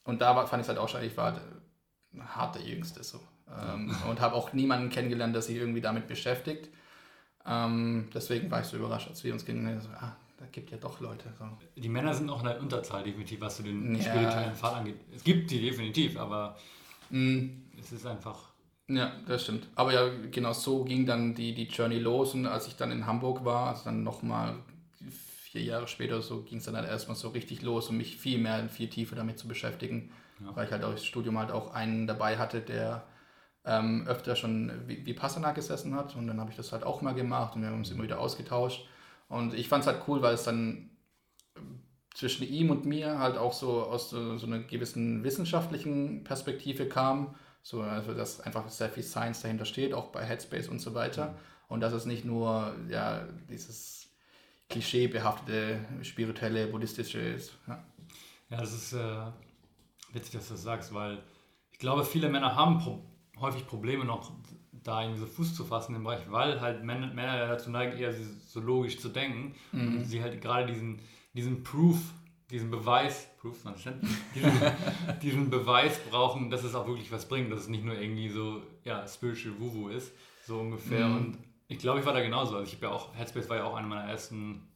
Und 0.04 0.20
da 0.20 0.36
war, 0.36 0.48
fand 0.48 0.62
ich 0.62 0.64
es 0.66 0.70
halt 0.70 0.80
auch 0.80 0.90
schon, 0.90 1.04
ich 1.04 1.16
war 1.16 1.34
halt 1.34 1.42
hart 2.36 2.56
der 2.56 2.64
Jüngste 2.64 3.04
so. 3.04 3.20
Ähm, 3.56 3.96
und 4.10 4.20
habe 4.20 4.34
auch 4.34 4.52
niemanden 4.52 4.90
kennengelernt, 4.90 5.36
der 5.36 5.44
sich 5.44 5.58
irgendwie 5.58 5.82
damit 5.82 6.08
beschäftigt. 6.08 6.70
Ähm, 7.46 8.10
deswegen 8.16 8.50
war 8.50 8.62
ich 8.62 8.66
so 8.66 8.78
überrascht, 8.78 9.10
als 9.10 9.24
wir 9.24 9.32
uns 9.32 9.46
kennengelernt 9.46 9.84
haben. 9.84 9.94
So, 9.94 9.98
ah, 10.00 10.16
da 10.40 10.46
gibt 10.52 10.72
ja 10.72 10.78
doch 10.78 11.00
Leute. 11.02 11.32
So. 11.38 11.46
Die 11.80 11.90
Männer 11.90 12.16
sind 12.16 12.32
auch 12.32 12.40
in 12.40 12.48
der 12.48 12.60
Unterzahl, 12.60 13.04
definitiv, 13.04 13.42
was 13.42 13.58
so 13.58 13.62
den 13.62 13.94
Ja. 13.94 14.02
spirituellen 14.02 14.56
Pfad 14.56 14.78
angeht. 14.78 14.96
Es 15.16 15.24
gibt 15.24 15.52
die 15.52 15.62
definitiv, 15.62 16.18
aber 16.18 16.58
Mm, 17.12 17.50
es 17.82 17.92
ist 17.92 18.06
einfach. 18.06 18.52
Ja, 18.88 19.14
das 19.28 19.44
stimmt. 19.44 19.68
Aber 19.76 19.94
ja, 19.94 20.10
genau 20.32 20.54
so 20.54 20.84
ging 20.84 21.06
dann 21.06 21.34
die, 21.34 21.54
die 21.54 21.68
Journey 21.68 22.00
los. 22.00 22.34
Und 22.34 22.46
als 22.46 22.68
ich 22.68 22.76
dann 22.76 22.92
in 22.92 23.06
Hamburg 23.06 23.46
war, 23.46 23.70
also 23.70 23.86
dann 23.86 24.04
nochmal 24.04 24.56
vier 25.10 25.64
Jahre 25.64 25.88
später 25.88 26.22
so, 26.22 26.44
ging 26.44 26.60
es 26.60 26.66
dann 26.66 26.76
halt 26.76 26.88
erstmal 26.88 27.16
so 27.16 27.30
richtig 27.30 27.62
los, 27.62 27.90
um 27.90 27.98
mich 27.98 28.18
viel 28.18 28.38
mehr, 28.38 28.68
viel 28.70 28.90
tiefer 28.90 29.16
damit 29.16 29.40
zu 29.40 29.48
beschäftigen. 29.48 30.12
ja. 30.42 30.56
weil 30.56 30.66
ich 30.66 30.72
halt 30.72 30.84
auch 30.84 30.92
das 30.92 31.06
Studium 31.06 31.38
halt 31.38 31.52
auch 31.52 31.74
einen 31.74 32.08
dabei 32.08 32.38
hatte, 32.38 32.62
der 32.62 33.04
ähm, 33.66 34.08
öfter 34.08 34.36
schon 34.36 34.72
wie, 34.88 35.06
wie 35.06 35.14
Passana 35.14 35.52
gesessen 35.52 35.96
hat 35.96 36.16
und 36.16 36.28
dann 36.28 36.40
habe 36.40 36.52
ich 36.52 36.58
das 36.58 36.72
halt 36.72 36.84
auch 36.84 37.02
mal 37.02 37.14
gemacht 37.14 37.56
und 37.56 37.62
wir 37.62 37.70
haben 37.70 37.78
uns 37.78 37.92
immer 37.92 38.04
wieder 38.04 38.20
ausgetauscht 38.20 38.88
und 39.30 39.54
ich 39.54 39.68
fand 39.68 39.84
es 39.84 39.88
halt 39.88 40.04
cool, 40.08 40.22
weil 40.22 40.34
es 40.34 40.44
dann 40.44 40.90
zwischen 42.14 42.48
ihm 42.48 42.70
und 42.72 42.86
mir 42.86 43.20
halt 43.20 43.38
auch 43.38 43.54
so 43.54 43.84
aus 43.84 44.10
so, 44.10 44.38
so 44.38 44.48
einer 44.48 44.60
gewissen 44.60 45.24
wissenschaftlichen 45.24 46.24
Perspektive 46.24 46.88
kam, 46.88 47.36
so 47.64 47.82
also 47.82 48.14
dass 48.14 48.42
einfach 48.42 48.68
sehr 48.70 48.90
viel 48.90 49.04
Science 49.04 49.42
dahinter 49.42 49.66
steht, 49.66 49.94
auch 49.94 50.08
bei 50.08 50.24
Headspace 50.26 50.68
und 50.68 50.80
so 50.80 50.94
weiter 50.94 51.28
mhm. 51.28 51.36
und 51.70 51.80
dass 51.82 51.94
es 51.94 52.06
nicht 52.06 52.26
nur 52.26 52.76
ja 52.90 53.28
dieses 53.50 54.10
klischeebehaftete 54.70 55.86
spirituelle 56.02 56.68
buddhistische 56.68 57.20
ist. 57.20 57.54
Ja, 57.68 57.84
ja 58.50 58.58
das 58.58 58.74
ist 58.74 58.94
äh, 58.94 59.26
witzig, 60.14 60.34
dass 60.34 60.48
du 60.48 60.54
das 60.54 60.64
sagst, 60.64 60.94
weil 60.94 61.20
ich 61.72 61.80
glaube, 61.80 62.06
viele 62.06 62.30
Männer 62.30 62.56
haben 62.56 62.80
Pro 62.80 63.04
häufig 63.40 63.66
Probleme 63.68 64.06
noch 64.06 64.32
da 64.72 65.02
irgendwie 65.02 65.20
so 65.20 65.26
Fuß 65.26 65.56
zu 65.56 65.66
fassen 65.66 65.96
im 65.96 66.04
Bereich, 66.04 66.22
weil 66.30 66.60
halt 66.62 66.84
Männer, 66.84 67.08
Männer 67.14 67.48
dazu 67.48 67.70
neigen, 67.70 67.98
eher 67.98 68.14
so 68.14 68.60
logisch 68.60 69.00
zu 69.00 69.10
denken 69.10 69.56
mhm. 69.72 69.98
und 69.98 70.06
sie 70.06 70.22
halt 70.22 70.42
gerade 70.42 70.66
diesen, 70.72 71.00
diesen 71.34 71.64
Proof, 71.64 71.98
diesen 72.52 72.70
Beweis, 72.70 73.30
Proof, 73.40 73.64
man 73.64 73.76
diesen, 74.36 74.52
diesen 75.22 75.50
Beweis 75.50 76.00
brauchen, 76.10 76.50
dass 76.50 76.64
es 76.64 76.76
auch 76.76 76.88
wirklich 76.88 77.12
was 77.12 77.28
bringt, 77.28 77.52
dass 77.52 77.62
es 77.62 77.68
nicht 77.70 77.84
nur 77.84 77.96
irgendwie 77.96 78.30
so, 78.30 78.62
ja, 78.84 79.08
spiritual 79.08 79.60
Wuvu 79.60 79.90
ist, 79.90 80.12
so 80.46 80.60
ungefähr. 80.60 81.08
Mhm. 81.08 81.16
Und 81.16 81.38
ich 81.68 81.80
glaube, 81.80 82.00
ich 82.00 82.06
war 82.06 82.14
da 82.14 82.22
genauso. 82.22 82.58
Also 82.58 82.68
ich 82.68 82.76
habe 82.76 82.88
ja 82.88 82.92
auch, 82.92 83.16
Headspace 83.16 83.50
war 83.50 83.58
ja 83.58 83.64
auch 83.64 83.76
eine 83.76 83.88
meiner 83.88 84.10
ersten, 84.10 84.68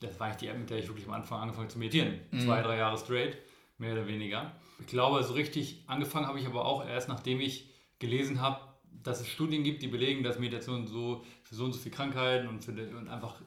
das 0.00 0.20
war 0.20 0.26
eigentlich 0.26 0.40
die 0.40 0.48
App, 0.48 0.58
mit 0.58 0.70
der 0.70 0.78
ich 0.78 0.88
wirklich 0.88 1.06
am 1.06 1.14
Anfang 1.14 1.40
angefangen 1.40 1.70
zu 1.70 1.78
meditieren. 1.78 2.20
Mhm. 2.30 2.40
Zwei, 2.40 2.62
drei 2.62 2.76
Jahre 2.76 2.98
straight, 2.98 3.38
mehr 3.78 3.94
oder 3.94 4.06
weniger. 4.06 4.52
Ich 4.80 4.86
glaube, 4.86 5.22
so 5.24 5.32
richtig 5.32 5.84
angefangen 5.86 6.26
habe 6.26 6.38
ich 6.38 6.46
aber 6.46 6.64
auch 6.64 6.86
erst, 6.86 7.08
nachdem 7.08 7.40
ich 7.40 7.70
gelesen 7.98 8.40
habe, 8.40 8.60
dass 9.02 9.20
es 9.20 9.28
Studien 9.28 9.64
gibt, 9.64 9.82
die 9.82 9.88
belegen, 9.88 10.22
dass 10.22 10.38
Meditation 10.38 10.86
so 10.86 11.24
für 11.42 11.54
so 11.54 11.64
und 11.64 11.72
so 11.72 11.78
viele 11.78 11.94
Krankheiten 11.94 12.48
und, 12.48 12.62
für 12.62 12.72
und 12.72 13.08
einfach 13.08 13.40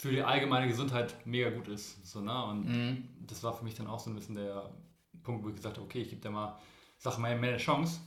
für 0.00 0.10
die 0.10 0.22
allgemeine 0.22 0.66
Gesundheit 0.66 1.14
mega 1.26 1.50
gut 1.50 1.68
ist. 1.68 2.06
So, 2.06 2.20
ne? 2.20 2.44
Und 2.44 2.66
mhm. 2.66 3.08
das 3.26 3.42
war 3.42 3.52
für 3.52 3.64
mich 3.64 3.74
dann 3.74 3.86
auch 3.86 4.00
so 4.00 4.08
ein 4.08 4.14
bisschen 4.14 4.34
der 4.34 4.70
Punkt, 5.22 5.44
wo 5.44 5.50
ich 5.50 5.56
gesagt 5.56 5.76
habe, 5.76 5.84
okay, 5.84 6.00
ich 6.00 6.08
gebe 6.08 6.22
der 6.22 6.30
mal 6.30 6.58
Sachen 6.96 7.20
mal 7.20 7.36
mehr 7.38 7.50
eine 7.50 7.58
Chance. 7.58 8.00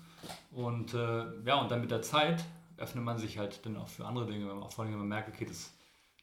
Und 0.51 0.95
äh, 0.95 1.25
ja, 1.45 1.61
und 1.61 1.69
dann 1.69 1.81
mit 1.81 1.91
der 1.91 2.01
Zeit 2.01 2.43
öffnet 2.77 3.03
man 3.03 3.19
sich 3.19 3.37
halt 3.37 3.63
dann 3.65 3.77
auch 3.77 3.87
für 3.87 4.05
andere 4.05 4.25
Dinge, 4.25 4.47
wenn 4.47 4.55
man 4.55 4.63
auch 4.63 4.71
vor 4.71 4.83
allem 4.83 4.93
wenn 4.93 4.99
man 5.01 5.07
merkt, 5.07 5.29
okay, 5.29 5.45
das 5.45 5.71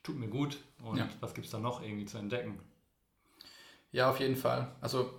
tut 0.02 0.18
mir 0.18 0.28
gut 0.28 0.58
und 0.82 0.96
ja. 0.96 1.08
was 1.20 1.34
gibt 1.34 1.46
es 1.46 1.52
da 1.52 1.58
noch 1.58 1.82
irgendwie 1.82 2.06
zu 2.06 2.18
entdecken. 2.18 2.58
Ja, 3.92 4.10
auf 4.10 4.18
jeden 4.18 4.36
Fall. 4.36 4.72
Also 4.80 5.10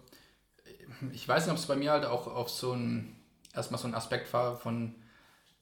ich 1.14 1.26
weiß 1.26 1.46
nicht, 1.46 1.52
ob 1.52 1.60
es 1.60 1.66
bei 1.66 1.76
mir 1.78 1.92
halt 1.92 2.06
auch 2.06 2.28
auf 2.28 2.50
so 2.50 2.74
ein 2.74 3.16
erstmal 3.54 3.80
so 3.80 3.88
ein 3.88 3.96
Aspekt 3.96 4.32
war 4.34 4.58
von, 4.58 4.96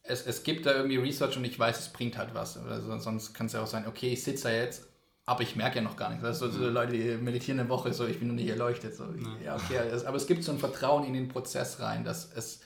es, 0.03 0.25
es 0.25 0.43
gibt 0.43 0.65
da 0.65 0.73
irgendwie 0.73 0.97
Research 0.97 1.38
und 1.38 1.45
ich 1.45 1.57
weiß, 1.57 1.79
es 1.79 1.89
bringt 1.89 2.17
halt 2.17 2.33
was. 2.33 2.57
Also 2.57 2.97
sonst 2.97 3.33
kann 3.33 3.47
es 3.47 3.53
ja 3.53 3.62
auch 3.62 3.67
sein, 3.67 3.88
okay, 3.88 4.13
ich 4.13 4.23
sitze 4.23 4.49
da 4.49 4.53
jetzt, 4.53 4.88
aber 5.25 5.41
ich 5.41 5.55
merke 5.55 5.77
ja 5.77 5.81
noch 5.81 5.97
gar 5.97 6.09
nichts. 6.09 6.23
Das 6.23 6.41
ist 6.41 6.53
so, 6.53 6.69
Leute, 6.69 6.93
die 6.93 7.17
meditieren 7.17 7.59
eine 7.59 7.69
Woche, 7.69 7.93
so 7.93 8.07
ich 8.07 8.19
bin 8.19 8.29
noch 8.29 8.35
nicht 8.35 8.49
erleuchtet. 8.49 8.95
So. 8.95 9.05
Ja, 9.43 9.55
okay, 9.55 9.79
aber 10.05 10.17
es 10.17 10.27
gibt 10.27 10.43
so 10.43 10.51
ein 10.51 10.59
Vertrauen 10.59 11.05
in 11.05 11.13
den 11.13 11.27
Prozess 11.27 11.79
rein, 11.79 12.03
dass 12.03 12.33
es, 12.33 12.62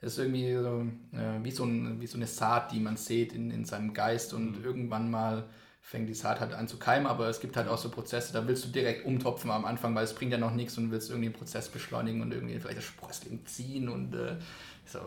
ist 0.00 0.18
irgendwie 0.18 0.54
so, 0.54 0.86
äh, 1.12 1.44
wie, 1.44 1.50
so 1.50 1.64
ein, 1.64 2.00
wie 2.00 2.06
so 2.06 2.16
eine 2.16 2.26
Saat, 2.26 2.72
die 2.72 2.80
man 2.80 2.96
sieht 2.96 3.32
in, 3.32 3.50
in 3.50 3.64
seinem 3.64 3.92
Geist 3.92 4.32
und 4.32 4.58
mhm. 4.58 4.64
irgendwann 4.64 5.10
mal 5.10 5.44
fängt 5.82 6.08
die 6.08 6.14
Saat 6.14 6.40
halt 6.40 6.52
an 6.52 6.68
zu 6.68 6.78
keimen, 6.78 7.06
aber 7.06 7.28
es 7.28 7.40
gibt 7.40 7.56
halt 7.56 7.68
auch 7.68 7.78
so 7.78 7.90
Prozesse, 7.90 8.32
da 8.32 8.46
willst 8.46 8.64
du 8.64 8.68
direkt 8.68 9.04
umtopfen 9.06 9.50
am 9.50 9.64
Anfang, 9.64 9.94
weil 9.94 10.04
es 10.04 10.14
bringt 10.14 10.32
ja 10.32 10.38
noch 10.38 10.54
nichts 10.54 10.78
und 10.78 10.90
willst 10.90 11.10
irgendwie 11.10 11.30
den 11.30 11.36
Prozess 11.36 11.68
beschleunigen 11.68 12.22
und 12.22 12.32
irgendwie 12.32 12.58
vielleicht 12.60 12.78
das 12.78 12.84
Sprössling 12.84 13.44
ziehen 13.46 13.88
und 13.88 14.14
äh, 14.14 14.36
so. 14.84 15.00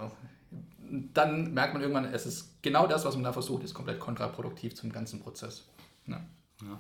Dann 1.14 1.54
merkt 1.54 1.74
man 1.74 1.82
irgendwann, 1.82 2.06
es 2.06 2.26
ist 2.26 2.62
genau 2.62 2.88
das, 2.88 3.06
was 3.06 3.16
man 3.16 3.24
da 3.24 3.34
versucht, 3.34 3.64
ist 3.64 3.74
komplett 3.74 4.00
kontraproduktiv 4.00 4.76
zum 4.76 4.92
ganzen 4.92 5.20
Prozess. 5.22 5.68
Ja, 6.06 6.24
ja. 6.62 6.80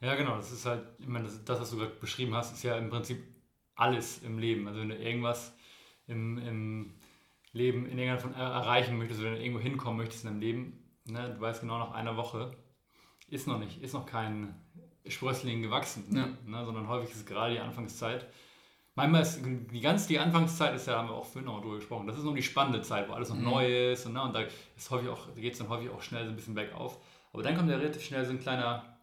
ja 0.00 0.14
genau, 0.14 0.36
das 0.36 0.52
ist 0.52 0.64
halt, 0.64 0.82
ich 0.98 1.06
meine, 1.06 1.24
das, 1.24 1.44
das, 1.44 1.60
was 1.60 1.70
du 1.70 1.76
gerade 1.76 1.92
beschrieben 2.00 2.34
hast, 2.34 2.52
ist 2.52 2.62
ja 2.62 2.76
im 2.76 2.88
Prinzip 2.90 3.22
alles 3.74 4.22
im 4.22 4.38
Leben. 4.38 4.66
Also 4.66 4.80
wenn 4.80 4.88
du 4.88 4.96
irgendwas 4.96 5.52
im, 6.06 6.38
im 6.38 6.94
Leben 7.52 7.86
in 7.86 7.98
irgendeiner 7.98 8.18
Form 8.18 8.34
erreichen 8.34 8.98
möchtest 8.98 9.20
oder 9.20 9.38
irgendwo 9.38 9.60
hinkommen 9.60 9.98
möchtest 9.98 10.24
in 10.24 10.30
deinem 10.30 10.40
Leben, 10.40 10.84
ne, 11.04 11.34
du 11.34 11.40
weißt 11.40 11.60
genau 11.60 11.78
nach 11.78 11.92
einer 11.92 12.16
Woche, 12.16 12.56
ist 13.28 13.46
noch 13.46 13.58
nicht, 13.58 13.82
ist 13.82 13.94
noch 13.94 14.06
kein 14.06 14.54
Sprössling 15.06 15.62
gewachsen, 15.62 16.04
ja. 16.14 16.28
ne, 16.46 16.64
sondern 16.64 16.88
häufig 16.88 17.10
ist 17.10 17.16
es 17.18 17.26
gerade 17.26 17.54
die 17.54 17.60
Anfangszeit. 17.60 18.26
Manchmal 18.96 19.22
ist 19.22 19.40
die 19.44 19.80
ganze 19.80 20.08
die 20.08 20.18
Anfangszeit 20.18 20.74
ist 20.74 20.86
ja, 20.86 20.98
haben 20.98 21.08
wir 21.08 21.14
auch 21.14 21.24
vorhin 21.24 21.46
noch 21.46 21.60
drüber 21.60 21.76
gesprochen, 21.76 22.06
das 22.06 22.16
ist 22.16 22.24
noch 22.24 22.34
die 22.34 22.42
spannende 22.42 22.80
Zeit, 22.82 23.08
wo 23.08 23.14
alles 23.14 23.28
noch 23.28 23.36
mhm. 23.36 23.44
neu 23.44 23.90
ist 23.92 24.06
und, 24.06 24.12
ne, 24.12 24.22
und 24.22 24.32
da 24.32 24.40
ist 24.76 24.90
häufig 24.90 25.08
auch, 25.08 25.34
geht 25.34 25.52
es 25.52 25.58
dann 25.58 25.68
häufig 25.68 25.90
auch 25.90 26.00
schnell 26.00 26.24
so 26.24 26.30
ein 26.30 26.36
bisschen 26.36 26.54
bergauf. 26.54 26.98
Aber 27.32 27.42
dann 27.42 27.56
kommt 27.56 27.68
ja 27.68 27.76
relativ 27.76 28.02
schnell 28.02 28.24
so 28.24 28.30
ein 28.30 28.38
kleiner, 28.38 28.96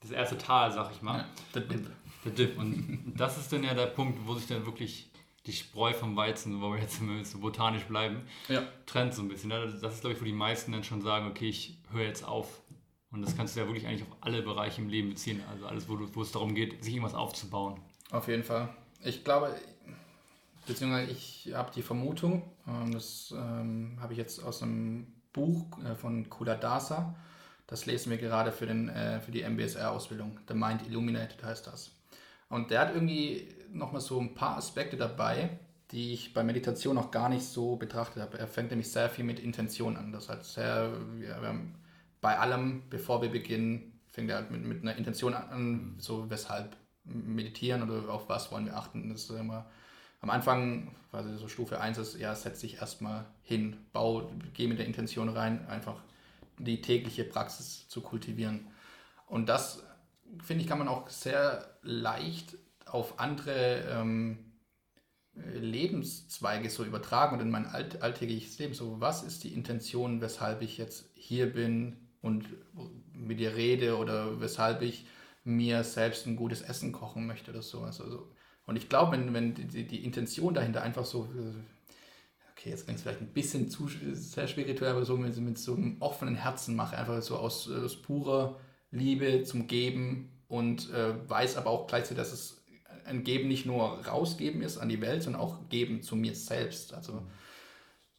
das 0.00 0.10
erste 0.10 0.36
Tal, 0.36 0.72
sag 0.72 0.90
ich 0.90 1.00
mal. 1.02 1.18
Ja, 1.18 1.26
der 1.54 1.62
Dip. 1.62 1.90
Der 2.24 2.32
Dip. 2.32 2.58
Und 2.58 3.14
das 3.16 3.38
ist 3.38 3.52
dann 3.52 3.62
ja 3.62 3.74
der 3.74 3.86
Punkt, 3.86 4.18
wo 4.26 4.34
sich 4.34 4.48
dann 4.48 4.66
wirklich 4.66 5.12
die 5.46 5.52
Spreu 5.52 5.92
vom 5.92 6.16
Weizen, 6.16 6.60
wo 6.60 6.72
wir 6.72 6.80
jetzt 6.80 7.00
so 7.30 7.38
botanisch 7.38 7.84
bleiben, 7.84 8.22
ja. 8.48 8.62
trennt 8.86 9.14
so 9.14 9.22
ein 9.22 9.28
bisschen. 9.28 9.50
Ne? 9.50 9.60
Das 9.80 9.94
ist, 9.94 10.00
glaube 10.00 10.14
ich, 10.14 10.20
wo 10.20 10.24
die 10.24 10.32
meisten 10.32 10.72
dann 10.72 10.82
schon 10.82 11.02
sagen, 11.02 11.28
okay, 11.28 11.48
ich 11.48 11.78
höre 11.92 12.04
jetzt 12.04 12.24
auf 12.24 12.60
und 13.12 13.22
das 13.22 13.36
kannst 13.36 13.54
du 13.54 13.60
ja 13.60 13.66
wirklich 13.66 13.86
eigentlich 13.86 14.02
auf 14.02 14.16
alle 14.20 14.42
Bereiche 14.42 14.80
im 14.80 14.88
Leben 14.88 15.10
beziehen. 15.10 15.42
Also 15.50 15.66
alles, 15.66 15.88
wo, 15.88 15.96
du, 15.96 16.12
wo 16.14 16.22
es 16.22 16.32
darum 16.32 16.54
geht, 16.54 16.82
sich 16.82 16.94
irgendwas 16.94 17.14
aufzubauen. 17.14 17.80
Auf 18.10 18.26
jeden 18.28 18.42
Fall. 18.42 18.68
Ich 19.04 19.24
glaube, 19.24 19.54
beziehungsweise 20.66 21.10
ich 21.10 21.52
habe 21.54 21.72
die 21.74 21.82
Vermutung, 21.82 22.42
ähm, 22.68 22.92
das 22.92 23.34
ähm, 23.36 23.98
habe 24.00 24.12
ich 24.12 24.18
jetzt 24.18 24.42
aus 24.42 24.62
einem 24.62 25.06
Buch 25.32 25.66
äh, 25.84 25.94
von 25.94 26.30
Kula 26.30 26.54
Dasa, 26.54 27.14
das 27.66 27.86
lesen 27.86 28.10
wir 28.10 28.18
gerade 28.18 28.52
für, 28.52 28.66
den, 28.66 28.88
äh, 28.88 29.20
für 29.20 29.32
die 29.32 29.42
MBSR-Ausbildung. 29.42 30.38
The 30.46 30.54
Mind 30.54 30.86
Illuminated 30.86 31.42
heißt 31.42 31.66
das. 31.66 31.90
Und 32.48 32.70
der 32.70 32.80
hat 32.80 32.94
irgendwie 32.94 33.48
nochmal 33.72 34.02
so 34.02 34.20
ein 34.20 34.34
paar 34.34 34.58
Aspekte 34.58 34.96
dabei, 34.96 35.58
die 35.90 36.12
ich 36.12 36.34
bei 36.34 36.44
Meditation 36.44 36.94
noch 36.94 37.10
gar 37.10 37.28
nicht 37.28 37.44
so 37.44 37.76
betrachtet 37.76 38.22
habe. 38.22 38.38
Er 38.38 38.46
fängt 38.46 38.70
nämlich 38.70 38.90
sehr 38.92 39.08
viel 39.08 39.24
mit 39.24 39.40
Intention 39.40 39.96
an. 39.96 40.12
Das 40.12 40.28
heißt, 40.28 40.54
sehr, 40.54 40.92
wir 41.16 41.36
haben 41.36 41.74
bei 42.20 42.38
allem, 42.38 42.82
bevor 42.88 43.22
wir 43.22 43.30
beginnen, 43.30 43.98
fängt 44.10 44.30
er 44.30 44.36
halt 44.36 44.50
mit, 44.50 44.64
mit 44.64 44.82
einer 44.82 44.96
Intention 44.96 45.34
an, 45.34 45.96
so 45.98 46.28
weshalb 46.30 46.76
meditieren 47.04 47.82
oder 47.82 48.12
auf 48.12 48.28
was 48.28 48.50
wollen 48.52 48.66
wir 48.66 48.76
achten. 48.76 49.08
Das 49.10 49.22
ist 49.22 49.30
immer 49.30 49.66
am 50.20 50.30
Anfang, 50.30 50.94
quasi 51.10 51.36
so 51.36 51.48
Stufe 51.48 51.80
1 51.80 51.98
ist, 51.98 52.18
ja, 52.18 52.34
setz 52.34 52.60
dich 52.60 52.76
erstmal 52.76 53.26
hin, 53.42 53.76
bau, 53.92 54.30
geh 54.54 54.68
mit 54.68 54.78
der 54.78 54.86
Intention 54.86 55.28
rein, 55.28 55.66
einfach 55.66 56.00
die 56.58 56.80
tägliche 56.80 57.24
Praxis 57.24 57.88
zu 57.88 58.00
kultivieren. 58.00 58.68
Und 59.26 59.48
das, 59.48 59.82
finde 60.42 60.62
ich, 60.62 60.68
kann 60.68 60.78
man 60.78 60.88
auch 60.88 61.08
sehr 61.08 61.76
leicht 61.82 62.56
auf 62.86 63.18
andere 63.18 63.84
ähm, 63.90 64.52
Lebenszweige 65.34 66.70
so 66.70 66.84
übertragen 66.84 67.36
und 67.36 67.42
in 67.42 67.50
mein 67.50 67.66
alt, 67.66 68.02
alltägliches 68.02 68.58
Leben. 68.58 68.74
So, 68.74 69.00
was 69.00 69.24
ist 69.24 69.42
die 69.42 69.54
Intention, 69.54 70.20
weshalb 70.20 70.62
ich 70.62 70.78
jetzt 70.78 71.06
hier 71.14 71.52
bin, 71.52 71.96
und 72.22 72.46
mit 73.12 73.40
dir 73.40 73.56
rede 73.56 73.98
oder 73.98 74.40
weshalb 74.40 74.80
ich 74.82 75.06
mir 75.44 75.82
selbst 75.84 76.26
ein 76.26 76.36
gutes 76.36 76.62
Essen 76.62 76.92
kochen 76.92 77.26
möchte 77.26 77.50
oder 77.50 77.62
sowas. 77.62 78.00
Also, 78.00 78.30
und 78.66 78.76
ich 78.76 78.88
glaube, 78.88 79.12
wenn, 79.12 79.34
wenn 79.34 79.54
die, 79.54 79.86
die 79.86 80.04
Intention 80.04 80.54
dahinter 80.54 80.82
einfach 80.82 81.04
so, 81.04 81.28
okay, 82.52 82.70
jetzt 82.70 82.84
klingt 82.84 82.98
es 82.98 83.02
vielleicht 83.02 83.20
ein 83.20 83.32
bisschen 83.32 83.68
zu 83.68 83.88
sehr 84.12 84.46
spirituell, 84.46 84.92
aber 84.92 85.04
so 85.04 85.16
mit, 85.16 85.36
mit 85.38 85.58
so 85.58 85.74
einem 85.74 85.96
offenen 86.00 86.36
Herzen 86.36 86.76
mache, 86.76 86.96
einfach 86.96 87.20
so 87.22 87.36
aus, 87.36 87.68
aus 87.70 88.00
purer 88.00 88.60
Liebe 88.90 89.42
zum 89.42 89.66
Geben 89.66 90.30
und 90.48 90.90
äh, 90.90 91.28
weiß 91.28 91.56
aber 91.56 91.70
auch 91.70 91.86
gleichzeitig, 91.86 92.18
dass 92.18 92.32
es 92.32 92.62
ein 93.04 93.24
Geben 93.24 93.48
nicht 93.48 93.66
nur 93.66 94.06
rausgeben 94.06 94.62
ist 94.62 94.78
an 94.78 94.88
die 94.88 95.00
Welt, 95.00 95.22
sondern 95.22 95.42
auch 95.42 95.68
Geben 95.68 96.02
zu 96.02 96.14
mir 96.14 96.34
selbst. 96.34 96.94
Also 96.94 97.22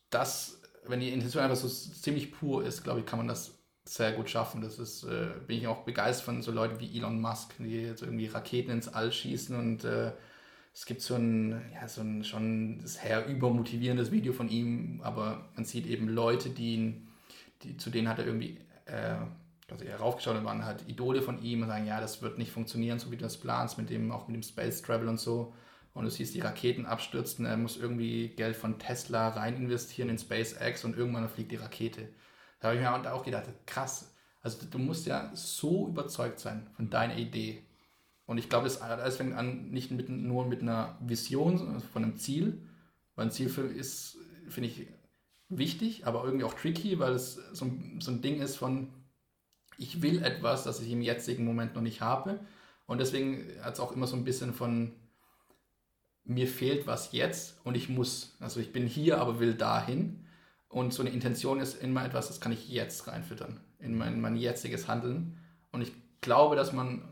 das, 0.09 0.61
wenn 0.85 0.99
die 0.99 1.09
Intention 1.11 1.43
einfach 1.43 1.55
so 1.55 1.69
ziemlich 1.69 2.31
pur 2.31 2.65
ist, 2.65 2.83
glaube 2.83 2.99
ich, 2.99 3.05
kann 3.05 3.19
man 3.19 3.27
das 3.27 3.62
sehr 3.85 4.13
gut 4.13 4.29
schaffen. 4.29 4.61
Das 4.61 4.79
ist, 4.79 5.03
äh, 5.03 5.27
bin 5.45 5.57
ich 5.57 5.67
auch 5.67 5.83
begeistert 5.83 6.25
von 6.25 6.41
so 6.41 6.51
Leuten 6.51 6.79
wie 6.79 6.97
Elon 6.97 7.19
Musk, 7.19 7.53
die 7.59 7.81
jetzt 7.81 8.01
irgendwie 8.01 8.27
Raketen 8.27 8.71
ins 8.71 8.87
All 8.87 9.11
schießen 9.11 9.57
und 9.57 9.83
äh, 9.83 10.11
es 10.73 10.85
gibt 10.85 11.01
so 11.01 11.15
ein, 11.15 11.61
ja, 11.73 11.87
so 11.87 12.01
ein 12.01 12.23
schon 12.23 12.81
sehr 12.83 13.27
übermotivierendes 13.27 14.11
Video 14.11 14.33
von 14.33 14.49
ihm, 14.49 15.01
aber 15.03 15.49
man 15.55 15.65
sieht 15.65 15.85
eben 15.85 16.07
Leute, 16.09 16.49
die, 16.49 16.95
die 17.61 17.77
zu 17.77 17.89
denen 17.91 18.09
hat 18.09 18.17
er 18.19 18.25
irgendwie, 18.25 18.57
äh, 18.85 19.17
also 19.69 19.85
er 19.85 19.97
raufgeschaut 19.97 20.35
und 20.35 20.45
waren 20.45 20.65
halt 20.65 20.87
Idole 20.87 21.21
von 21.21 21.41
ihm 21.43 21.61
und 21.61 21.67
sagen, 21.67 21.85
ja, 21.85 22.01
das 22.01 22.21
wird 22.21 22.37
nicht 22.39 22.51
funktionieren, 22.51 22.99
so 22.99 23.11
wie 23.11 23.17
du 23.17 23.23
das 23.23 23.37
planst, 23.37 23.77
mit 23.77 23.89
dem, 23.89 24.11
auch 24.11 24.27
mit 24.27 24.35
dem 24.35 24.43
Space 24.43 24.81
Travel 24.81 25.07
und 25.07 25.19
so. 25.19 25.53
Und 25.93 26.05
du 26.05 26.09
siehst 26.09 26.33
die 26.33 26.39
Raketen 26.39 26.87
abstürzen, 26.87 27.45
er 27.45 27.55
muss 27.55 27.77
irgendwie 27.77 28.29
Geld 28.29 28.55
von 28.55 28.79
Tesla 28.79 29.29
rein 29.29 29.55
investieren 29.55 30.09
in 30.09 30.17
SpaceX 30.17 30.85
und 30.85 30.97
irgendwann 30.97 31.29
fliegt 31.29 31.51
die 31.51 31.57
Rakete. 31.57 32.09
Da 32.63 32.69
habe 32.69 32.77
ich 32.77 32.81
mir 32.81 33.13
auch 33.13 33.25
gedacht, 33.25 33.43
krass. 33.65 34.15
Also 34.41 34.65
du 34.65 34.79
musst 34.79 35.05
ja 35.05 35.29
so 35.35 35.89
überzeugt 35.89 36.39
sein 36.39 36.65
von 36.77 36.89
deiner 36.89 37.17
Idee, 37.17 37.61
Und 38.25 38.37
ich 38.37 38.49
glaube, 38.49 38.67
es 38.67 38.77
fängt 39.17 39.35
an 39.35 39.69
nicht 39.71 39.91
mit, 39.91 40.07
nur 40.09 40.45
mit 40.45 40.61
einer 40.61 40.97
Vision 41.01 41.81
von 41.81 42.03
einem 42.03 42.17
Ziel, 42.17 42.61
weil 43.15 43.25
ein 43.25 43.31
Ziel 43.31 43.49
für, 43.49 43.63
ist, 43.63 44.17
finde 44.47 44.69
ich, 44.69 44.87
wichtig, 45.49 46.07
aber 46.07 46.23
irgendwie 46.23 46.45
auch 46.45 46.53
tricky, 46.53 46.99
weil 46.99 47.13
es 47.13 47.35
so, 47.51 47.69
so 47.99 48.11
ein 48.11 48.21
Ding 48.21 48.41
ist 48.41 48.55
von, 48.55 48.87
ich 49.77 50.01
will 50.01 50.23
etwas, 50.23 50.63
das 50.63 50.79
ich 50.81 50.91
im 50.91 51.01
jetzigen 51.01 51.43
Moment 51.45 51.75
noch 51.75 51.81
nicht 51.81 52.01
habe. 52.01 52.39
Und 52.85 52.99
deswegen 52.99 53.45
hat 53.61 53.73
es 53.73 53.79
auch 53.81 53.91
immer 53.91 54.07
so 54.07 54.15
ein 54.15 54.23
bisschen 54.23 54.53
von, 54.53 54.93
mir 56.23 56.47
fehlt 56.47 56.87
was 56.87 57.11
jetzt 57.11 57.59
und 57.65 57.75
ich 57.75 57.89
muss. 57.89 58.37
Also 58.39 58.61
ich 58.61 58.71
bin 58.71 58.87
hier, 58.87 59.19
aber 59.19 59.39
will 59.39 59.55
dahin. 59.55 60.22
Und 60.73 60.91
so 60.91 61.03
eine 61.03 61.11
Intention 61.11 61.59
ist 61.59 61.79
immer 61.83 62.03
etwas, 62.03 62.29
das 62.29 62.41
kann 62.41 62.51
ich 62.51 62.67
jetzt 62.67 63.07
reinfüttern, 63.07 63.59
in 63.77 63.95
mein, 63.95 64.19
mein 64.19 64.35
jetziges 64.35 64.87
Handeln. 64.87 65.37
Und 65.71 65.81
ich 65.81 65.91
glaube, 66.19 66.55
dass 66.55 66.73
man, 66.73 67.07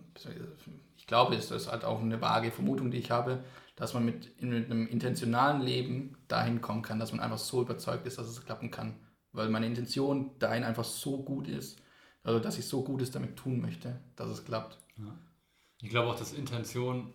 ich 0.97 1.05
glaube, 1.05 1.35
es 1.35 1.51
ist 1.51 1.71
halt 1.71 1.85
auch 1.85 2.01
eine 2.01 2.19
vage 2.19 2.49
Vermutung, 2.49 2.89
die 2.89 2.97
ich 2.97 3.11
habe, 3.11 3.43
dass 3.75 3.93
man 3.93 4.03
mit, 4.03 4.41
mit 4.41 4.65
einem 4.65 4.87
intentionalen 4.87 5.61
Leben 5.61 6.17
dahin 6.27 6.59
kommen 6.59 6.81
kann, 6.81 6.97
dass 6.97 7.11
man 7.11 7.21
einfach 7.21 7.37
so 7.37 7.61
überzeugt 7.61 8.07
ist, 8.07 8.17
dass 8.17 8.27
es 8.27 8.43
klappen 8.43 8.71
kann. 8.71 8.95
Weil 9.31 9.49
meine 9.49 9.67
Intention 9.67 10.31
dahin 10.39 10.63
einfach 10.63 10.83
so 10.83 11.21
gut 11.21 11.47
ist, 11.47 11.79
also 12.23 12.39
dass 12.39 12.57
ich 12.57 12.65
so 12.65 12.83
Gutes 12.83 13.11
damit 13.11 13.35
tun 13.35 13.61
möchte, 13.61 14.01
dass 14.15 14.29
es 14.29 14.43
klappt. 14.43 14.79
Ja. 14.97 15.15
Ich 15.83 15.91
glaube 15.91 16.09
auch, 16.09 16.15
dass 16.15 16.33
Intention, 16.33 17.13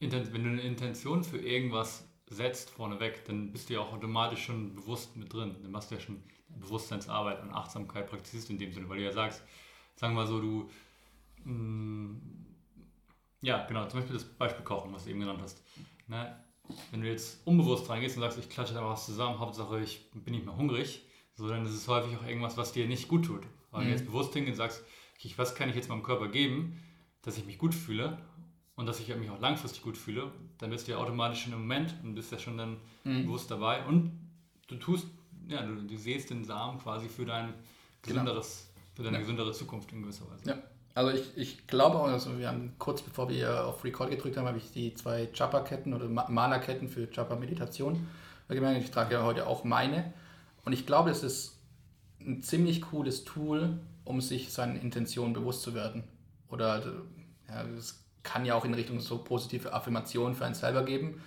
wenn 0.00 0.10
du 0.10 0.50
eine 0.50 0.60
Intention 0.60 1.24
für 1.24 1.38
irgendwas 1.38 2.05
setzt 2.28 2.70
vorneweg, 2.70 3.24
dann 3.26 3.52
bist 3.52 3.68
du 3.68 3.74
ja 3.74 3.80
auch 3.80 3.92
automatisch 3.92 4.44
schon 4.44 4.74
bewusst 4.74 5.16
mit 5.16 5.32
drin. 5.32 5.56
Dann 5.62 5.70
machst 5.70 5.90
du 5.90 5.94
ja 5.94 6.00
schon 6.00 6.22
Bewusstseinsarbeit 6.48 7.42
und 7.42 7.50
Achtsamkeit 7.50 8.08
praktizierst 8.08 8.50
in 8.50 8.58
dem 8.58 8.72
Sinne, 8.72 8.88
weil 8.88 8.98
du 8.98 9.04
ja 9.04 9.12
sagst, 9.12 9.42
sagen 9.94 10.14
wir 10.14 10.22
mal 10.22 10.26
so, 10.26 10.40
du, 10.40 10.70
mh, 11.44 11.52
mm, 11.52 12.46
ja, 13.42 13.64
genau, 13.66 13.86
zum 13.86 14.00
Beispiel 14.00 14.14
das 14.14 14.24
Beispiel 14.24 14.64
Kochen, 14.64 14.92
was 14.92 15.04
du 15.04 15.10
eben 15.10 15.20
genannt 15.20 15.40
hast. 15.42 15.62
Ne? 16.08 16.36
Wenn 16.90 17.00
du 17.00 17.08
jetzt 17.08 17.46
unbewusst 17.46 17.88
reingehst 17.88 18.16
und 18.16 18.22
sagst, 18.22 18.38
ich 18.38 18.48
klatsche 18.48 18.74
einfach 18.76 18.90
was 18.90 19.06
zusammen, 19.06 19.38
Hauptsache 19.38 19.80
ich 19.80 20.10
bin 20.12 20.34
nicht 20.34 20.44
mehr 20.44 20.56
hungrig, 20.56 21.02
so 21.34 21.48
dann 21.48 21.64
ist 21.64 21.74
es 21.74 21.86
häufig 21.86 22.16
auch 22.16 22.26
irgendwas, 22.26 22.56
was 22.56 22.72
dir 22.72 22.88
nicht 22.88 23.08
gut 23.08 23.26
tut. 23.26 23.42
Aber 23.70 23.78
mhm. 23.78 23.82
wenn 23.82 23.92
du 23.92 23.98
jetzt 23.98 24.06
bewusst 24.06 24.32
hingehst 24.32 24.54
und 24.54 24.56
sagst, 24.56 24.84
okay, 25.16 25.32
was 25.36 25.54
kann 25.54 25.68
ich 25.68 25.76
jetzt 25.76 25.88
meinem 25.88 26.02
Körper 26.02 26.28
geben, 26.28 26.82
dass 27.22 27.38
ich 27.38 27.46
mich 27.46 27.58
gut 27.58 27.74
fühle 27.74 28.18
und 28.74 28.86
dass 28.86 29.00
ich 29.00 29.14
mich 29.14 29.30
auch 29.30 29.40
langfristig 29.40 29.82
gut 29.82 29.96
fühle, 29.96 30.32
dann 30.58 30.70
bist 30.70 30.86
du 30.86 30.92
ja 30.92 30.98
automatisch 30.98 31.42
schon 31.42 31.52
im 31.52 31.60
Moment 31.60 31.94
und 32.02 32.14
bist 32.14 32.32
ja 32.32 32.38
schon 32.38 32.56
dann 32.56 32.76
mhm. 33.04 33.24
bewusst 33.24 33.50
dabei 33.50 33.84
und 33.84 34.12
du 34.68 34.76
tust, 34.76 35.06
ja, 35.48 35.62
du, 35.62 35.74
du 35.76 35.96
siehst 35.96 36.30
den 36.30 36.44
Samen 36.44 36.78
quasi 36.78 37.08
für 37.08 37.24
dein 37.24 37.46
genau. 37.46 37.54
gesünderes, 38.02 38.68
genau. 38.74 38.96
für 38.96 39.02
deine 39.02 39.16
ja. 39.16 39.20
gesündere 39.20 39.52
Zukunft 39.52 39.92
in 39.92 40.02
gewisser 40.02 40.24
Weise. 40.30 40.48
Ja. 40.48 40.58
Also 40.94 41.10
ich, 41.10 41.36
ich 41.36 41.66
glaube 41.66 41.98
auch, 41.98 42.06
also 42.06 42.38
wir 42.38 42.48
haben 42.48 42.72
kurz 42.78 43.02
bevor 43.02 43.28
wir 43.28 43.66
auf 43.66 43.84
Record 43.84 44.08
gedrückt 44.08 44.38
haben, 44.38 44.46
habe 44.46 44.56
ich 44.56 44.72
die 44.72 44.94
zwei 44.94 45.26
Chapa-Ketten 45.26 45.92
oder 45.92 46.08
Mana-Ketten 46.08 46.88
für 46.88 47.10
Chapa-Meditation 47.10 48.08
gemerkt. 48.48 48.82
Ich 48.82 48.90
trage 48.90 49.14
ja 49.14 49.22
heute 49.22 49.46
auch 49.46 49.62
meine. 49.64 50.14
Und 50.64 50.72
ich 50.72 50.86
glaube, 50.86 51.10
es 51.10 51.22
ist 51.22 51.58
ein 52.20 52.42
ziemlich 52.42 52.80
cooles 52.80 53.24
Tool, 53.24 53.78
um 54.04 54.22
sich 54.22 54.52
seinen 54.54 54.80
Intentionen 54.80 55.34
bewusst 55.34 55.60
zu 55.60 55.74
werden. 55.74 56.04
Oder 56.48 56.72
also, 56.72 56.90
ja, 57.46 57.62
es 57.76 58.05
kann 58.26 58.44
ja 58.44 58.54
auch 58.54 58.64
in 58.64 58.74
Richtung 58.74 59.00
so 59.00 59.18
positive 59.18 59.72
Affirmationen 59.72 60.34
für 60.34 60.44
einen 60.44 60.54
selber 60.54 60.84
geben. 60.84 61.22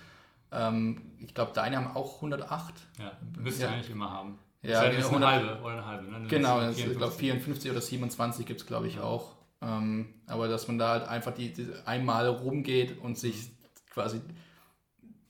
Ähm, 0.52 1.00
ich 1.18 1.34
glaube, 1.34 1.52
deine 1.54 1.76
haben 1.76 1.96
auch 1.96 2.16
108. 2.16 2.74
Ja, 2.98 3.12
müsste 3.38 3.64
ja. 3.64 3.70
eigentlich 3.70 3.90
immer 3.90 4.10
haben. 4.10 4.38
Ja, 4.62 4.84
das 4.84 5.06
ist 5.06 5.12
eine 5.12 5.26
halbe 5.26 5.60
oder 5.62 5.72
eine 5.72 5.86
halbe. 5.86 6.10
Ne? 6.10 6.28
Genau, 6.28 6.68
ich 6.68 6.84
glaube 6.96 7.12
54 7.12 7.70
oder 7.70 7.80
27 7.80 8.44
gibt 8.44 8.60
es, 8.60 8.66
glaube 8.66 8.88
ich, 8.88 8.96
ja. 8.96 9.02
auch. 9.02 9.36
Ähm, 9.62 10.14
aber 10.26 10.48
dass 10.48 10.68
man 10.68 10.78
da 10.78 10.90
halt 10.90 11.08
einfach 11.08 11.32
die, 11.32 11.52
die, 11.52 11.68
einmal 11.86 12.28
rumgeht 12.28 12.98
und 12.98 13.18
sich 13.18 13.50
quasi 13.90 14.20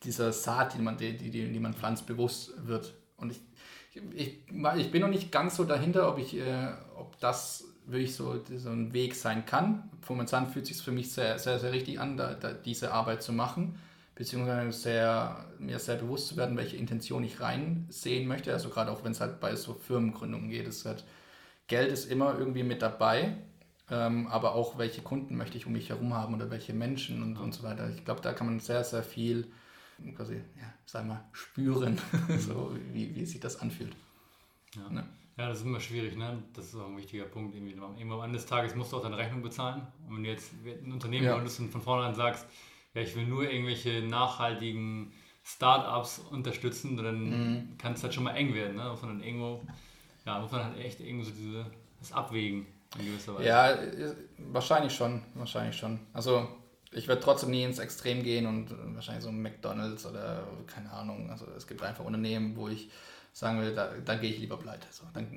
dieser 0.03 0.33
Saat, 0.33 0.75
die 0.75 0.83
man, 0.83 0.97
die, 0.97 1.17
die, 1.17 1.31
die 1.31 1.61
man 1.61 1.75
pflanzt, 1.75 2.07
bewusst 2.07 2.53
wird. 2.67 2.95
Und 3.17 3.31
ich, 3.31 3.41
ich, 4.15 4.39
ich 4.77 4.91
bin 4.91 5.03
noch 5.03 5.09
nicht 5.09 5.31
ganz 5.31 5.57
so 5.57 5.65
dahinter, 5.65 6.09
ob, 6.09 6.19
ich, 6.19 6.37
äh, 6.37 6.73
ob 6.97 7.19
das 7.21 7.65
wirklich 7.91 8.15
so, 8.15 8.41
so 8.57 8.71
ein 8.71 8.93
Weg 8.93 9.15
sein 9.15 9.47
kann. 9.47 9.91
Momentan 10.09 10.49
fühlt 10.49 10.65
es 10.65 10.77
sich 10.77 10.85
für 10.85 10.93
mich 10.93 11.13
sehr, 11.13 11.39
sehr, 11.39 11.59
sehr 11.59 11.73
richtig 11.73 12.01
an, 12.01 12.17
da, 12.17 12.35
da 12.35 12.53
diese 12.53 12.93
Arbeit 12.93 13.23
zu 13.23 13.33
machen, 13.33 13.79
beziehungsweise 14.15 14.73
sehr, 14.73 15.45
mir 15.59 15.79
sehr 15.79 15.97
bewusst 15.97 16.29
zu 16.29 16.37
werden, 16.37 16.57
welche 16.57 16.77
Intention 16.77 17.25
ich 17.25 17.41
reinsehen 17.41 18.27
möchte. 18.27 18.53
Also 18.53 18.69
gerade 18.71 18.91
auch 18.91 19.05
wenn 19.05 19.13
es 19.13 19.21
halt 19.21 19.41
bei 19.41 19.55
so 19.57 19.75
Firmengründungen 19.75 20.51
geht, 20.51 20.67
ist 20.67 20.85
halt, 20.87 21.05
Geld 21.69 21.93
ist 21.93 22.11
immer 22.11 22.37
irgendwie 22.37 22.65
mit 22.65 22.83
dabei, 22.83 23.37
ähm, 23.91 24.27
aber 24.27 24.55
auch 24.55 24.79
welche 24.79 25.03
Kunden 25.03 25.37
möchte 25.37 25.57
ich 25.57 25.67
um 25.67 25.73
mich 25.73 25.89
herum 25.89 26.15
haben 26.15 26.35
oder 26.35 26.51
welche 26.51 26.73
Menschen 26.73 27.23
und, 27.23 27.37
und 27.37 27.53
so 27.53 27.63
weiter. 27.63 27.89
Ich 27.91 28.05
glaube, 28.05 28.21
da 28.21 28.33
kann 28.33 28.47
man 28.47 28.61
sehr, 28.61 28.85
sehr 28.85 29.03
viel 29.03 29.51
quasi, 30.17 30.35
ja, 30.35 30.73
sagen 30.87 31.09
wir, 31.09 31.25
spüren, 31.33 31.99
so 32.39 32.77
wie, 32.93 33.15
wie 33.15 33.25
sich 33.27 33.41
das 33.41 33.61
anfühlt. 33.61 33.95
Ja. 34.75 34.89
Ne? 34.91 35.05
Ja, 35.41 35.49
das 35.49 35.61
ist 35.61 35.65
immer 35.65 35.81
schwierig, 35.81 36.17
ne? 36.17 36.43
Das 36.53 36.67
ist 36.67 36.75
auch 36.75 36.87
ein 36.87 36.99
wichtiger 36.99 37.25
Punkt. 37.25 37.55
Irgendwie. 37.55 37.71
Irgendwann 37.71 38.19
am 38.19 38.25
Ende 38.25 38.37
des 38.37 38.45
Tages 38.45 38.75
musst 38.75 38.93
du 38.93 38.99
auch 38.99 39.03
deine 39.03 39.17
Rechnung 39.17 39.41
bezahlen. 39.41 39.87
Und 40.07 40.17
wenn 40.17 40.25
du 40.25 40.29
jetzt 40.29 40.53
ein 40.53 40.93
Unternehmen 40.93 41.25
ja. 41.25 41.33
gründest 41.33 41.61
und 41.61 41.71
von 41.71 41.81
vornherein 41.81 42.15
sagst, 42.15 42.45
ja, 42.93 43.01
ich 43.01 43.17
will 43.17 43.25
nur 43.25 43.51
irgendwelche 43.51 44.03
nachhaltigen 44.03 45.15
Startups 45.43 46.19
unterstützen, 46.31 46.95
dann 46.99 47.31
mhm. 47.31 47.79
kann 47.79 47.95
es 47.95 48.03
halt 48.03 48.13
schon 48.13 48.25
mal 48.25 48.33
eng 48.33 48.53
werden, 48.53 48.77
ne? 48.77 48.85
Muss 48.91 49.01
man 49.01 49.13
dann 49.13 49.27
irgendwo, 49.27 49.63
ja, 50.27 50.39
muss 50.41 50.53
man 50.53 50.63
halt 50.63 50.77
echt 50.77 51.01
irgendwo 51.01 51.25
so 51.25 51.31
diese, 51.31 51.65
das 52.01 52.13
abwägen 52.13 52.67
in 52.99 53.07
gewisser 53.07 53.35
Weise. 53.37 53.49
Ja, 53.49 53.79
wahrscheinlich 54.53 54.93
schon, 54.93 55.23
wahrscheinlich 55.37 55.77
schon. 55.77 56.01
Also 56.13 56.49
ich 56.93 57.09
werde 57.09 57.23
trotzdem 57.23 57.51
nie 57.51 57.63
ins 57.63 57.79
Extrem 57.79 58.23
gehen 58.23 58.47
und 58.47 58.75
wahrscheinlich 58.95 59.25
so 59.25 59.31
ein 59.31 59.41
McDonalds 59.41 60.05
oder 60.05 60.47
keine 60.67 60.93
Ahnung. 60.93 61.31
Also 61.31 61.47
es 61.57 61.67
gibt 61.67 61.83
einfach 61.83 62.05
Unternehmen, 62.05 62.57
wo 62.57 62.69
ich 62.69 62.91
sagen 63.33 63.61
will, 63.61 63.75
da, 63.75 63.91
dann 64.05 64.21
gehe 64.21 64.31
ich 64.31 64.39
lieber 64.39 64.57
pleite. 64.57 64.87
So, 64.91 65.05
dann 65.15 65.31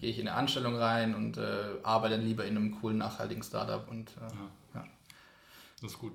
gehe 0.00 0.10
ich 0.10 0.18
in 0.18 0.28
eine 0.28 0.36
Anstellung 0.36 0.76
rein 0.76 1.14
und 1.14 1.38
äh, 1.38 1.64
arbeite 1.82 2.16
dann 2.16 2.26
lieber 2.26 2.44
in 2.44 2.56
einem 2.56 2.80
coolen, 2.80 2.98
nachhaltigen 2.98 3.42
Startup. 3.42 3.88
Und, 3.90 4.10
äh, 4.10 4.20
ja. 4.20 4.80
ja. 4.80 4.84
Das 5.80 5.92
ist 5.92 5.98
gut. 5.98 6.14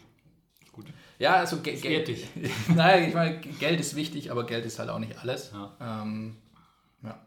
gut. 0.71 0.85
Ja, 1.19 1.35
also 1.35 1.61
Ge 1.61 1.75
Geld. 1.75 2.07
Dich. 2.07 2.27
naja, 2.75 3.07
ich 3.07 3.13
meine, 3.13 3.39
Geld 3.39 3.79
ist 3.79 3.95
wichtig, 3.95 4.31
aber 4.31 4.45
Geld 4.45 4.65
ist 4.65 4.79
halt 4.79 4.89
auch 4.89 4.99
nicht 4.99 5.17
alles. 5.17 5.51
Ja. 5.51 6.03
Ähm, 6.03 6.37
ja. 7.03 7.19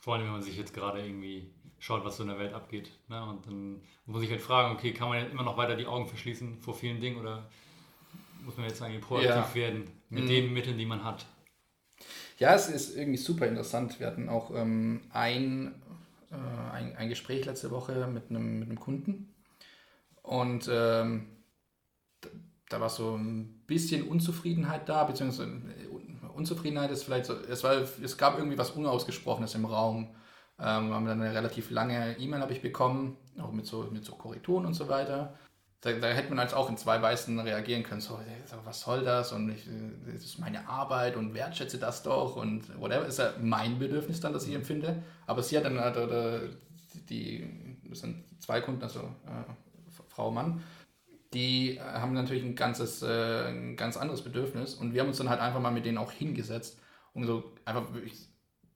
Vor 0.00 0.14
allem, 0.14 0.24
wenn 0.24 0.32
man 0.32 0.42
sich 0.42 0.56
jetzt 0.56 0.74
gerade 0.74 1.04
irgendwie 1.04 1.50
schaut, 1.78 2.04
was 2.04 2.16
so 2.16 2.22
in 2.22 2.30
der 2.30 2.38
Welt 2.38 2.54
abgeht. 2.54 2.90
Ne? 3.08 3.22
Und 3.22 3.46
dann 3.46 3.74
muss 4.06 4.14
man 4.14 4.20
sich 4.20 4.30
halt 4.30 4.40
fragen, 4.40 4.74
okay, 4.74 4.92
kann 4.92 5.08
man 5.08 5.18
jetzt 5.18 5.32
immer 5.32 5.44
noch 5.44 5.56
weiter 5.56 5.76
die 5.76 5.86
Augen 5.86 6.06
verschließen 6.06 6.60
vor 6.60 6.74
vielen 6.74 7.00
Dingen 7.00 7.18
oder 7.18 7.48
muss 8.44 8.56
man 8.56 8.66
jetzt 8.66 8.82
eigentlich 8.82 9.02
proaktiv 9.02 9.30
ja. 9.30 9.54
werden 9.54 9.90
mit 10.08 10.24
mhm. 10.24 10.28
den 10.28 10.52
Mitteln, 10.52 10.78
die 10.78 10.86
man 10.86 11.04
hat? 11.04 11.26
Ja, 12.38 12.54
es 12.54 12.68
ist 12.68 12.96
irgendwie 12.96 13.18
super 13.18 13.46
interessant. 13.46 13.98
Wir 13.98 14.06
hatten 14.06 14.28
auch 14.28 14.54
ähm, 14.54 15.00
ein, 15.10 15.74
äh, 16.30 16.72
ein, 16.72 16.96
ein, 16.96 17.08
Gespräch 17.08 17.44
letzte 17.44 17.72
Woche 17.72 18.06
mit 18.06 18.30
einem, 18.30 18.60
mit 18.60 18.68
einem 18.68 18.78
Kunden 18.78 19.34
und 20.22 20.70
ähm, 20.72 21.26
da 22.68 22.80
war 22.80 22.90
so 22.90 23.16
ein 23.16 23.64
bisschen 23.66 24.06
Unzufriedenheit 24.06 24.88
da, 24.88 25.02
beziehungsweise 25.02 25.50
äh, 25.50 26.26
Unzufriedenheit 26.28 26.92
ist 26.92 27.02
vielleicht 27.02 27.26
so, 27.26 27.34
es, 27.34 27.64
war, 27.64 27.74
es 27.74 28.16
gab 28.16 28.38
irgendwie 28.38 28.58
was 28.58 28.70
Unausgesprochenes 28.70 29.56
im 29.56 29.64
Raum. 29.64 30.14
Ähm, 30.60 30.92
haben 30.92 31.06
dann 31.06 31.20
eine 31.20 31.34
relativ 31.34 31.70
lange 31.70 32.16
E-Mail 32.18 32.40
habe 32.40 32.52
ich 32.52 32.62
bekommen, 32.62 33.16
auch 33.40 33.52
mit 33.52 33.66
so, 33.66 33.88
mit 33.92 34.04
so 34.04 34.14
Korrekturen 34.14 34.66
und 34.66 34.74
so 34.74 34.88
weiter 34.88 35.38
da, 35.80 35.92
da, 35.92 36.08
hätte 36.08 36.30
man 36.30 36.40
als 36.40 36.54
auch 36.54 36.68
in 36.68 36.76
zwei 36.76 37.00
Weißen 37.00 37.38
reagieren 37.38 37.84
können, 37.84 38.00
so, 38.00 38.18
was 38.64 38.80
soll 38.80 39.04
das? 39.04 39.32
Und 39.32 39.50
ich, 39.50 39.68
das 40.12 40.24
ist 40.24 40.38
meine 40.38 40.68
Arbeit 40.68 41.16
und 41.16 41.34
wertschätze 41.34 41.78
das 41.78 42.02
doch 42.02 42.36
und 42.36 42.80
whatever, 42.80 43.06
ist 43.06 43.18
ja 43.18 43.32
mein 43.40 43.78
Bedürfnis 43.78 44.20
dann, 44.20 44.32
das 44.32 44.46
ich 44.46 44.54
empfinde, 44.54 45.02
aber 45.26 45.42
sie 45.42 45.56
hat 45.56 45.64
dann, 45.64 45.78
oder, 45.78 46.40
die, 47.08 47.78
das 47.88 48.00
sind 48.00 48.24
zwei 48.40 48.60
Kunden, 48.60 48.82
also 48.82 49.00
äh, 49.00 49.92
Frau, 50.08 50.30
Mann, 50.30 50.62
die 51.32 51.78
haben 51.80 52.14
natürlich 52.14 52.42
ein 52.42 52.54
ganzes, 52.54 53.02
äh, 53.02 53.48
ein 53.48 53.76
ganz 53.76 53.96
anderes 53.96 54.22
Bedürfnis. 54.22 54.74
Und 54.74 54.94
wir 54.94 55.02
haben 55.02 55.08
uns 55.08 55.18
dann 55.18 55.28
halt 55.28 55.40
einfach 55.40 55.60
mal 55.60 55.70
mit 55.70 55.84
denen 55.84 55.98
auch 55.98 56.12
hingesetzt 56.12 56.80
und 57.12 57.24
so 57.24 57.52
einfach 57.64 57.86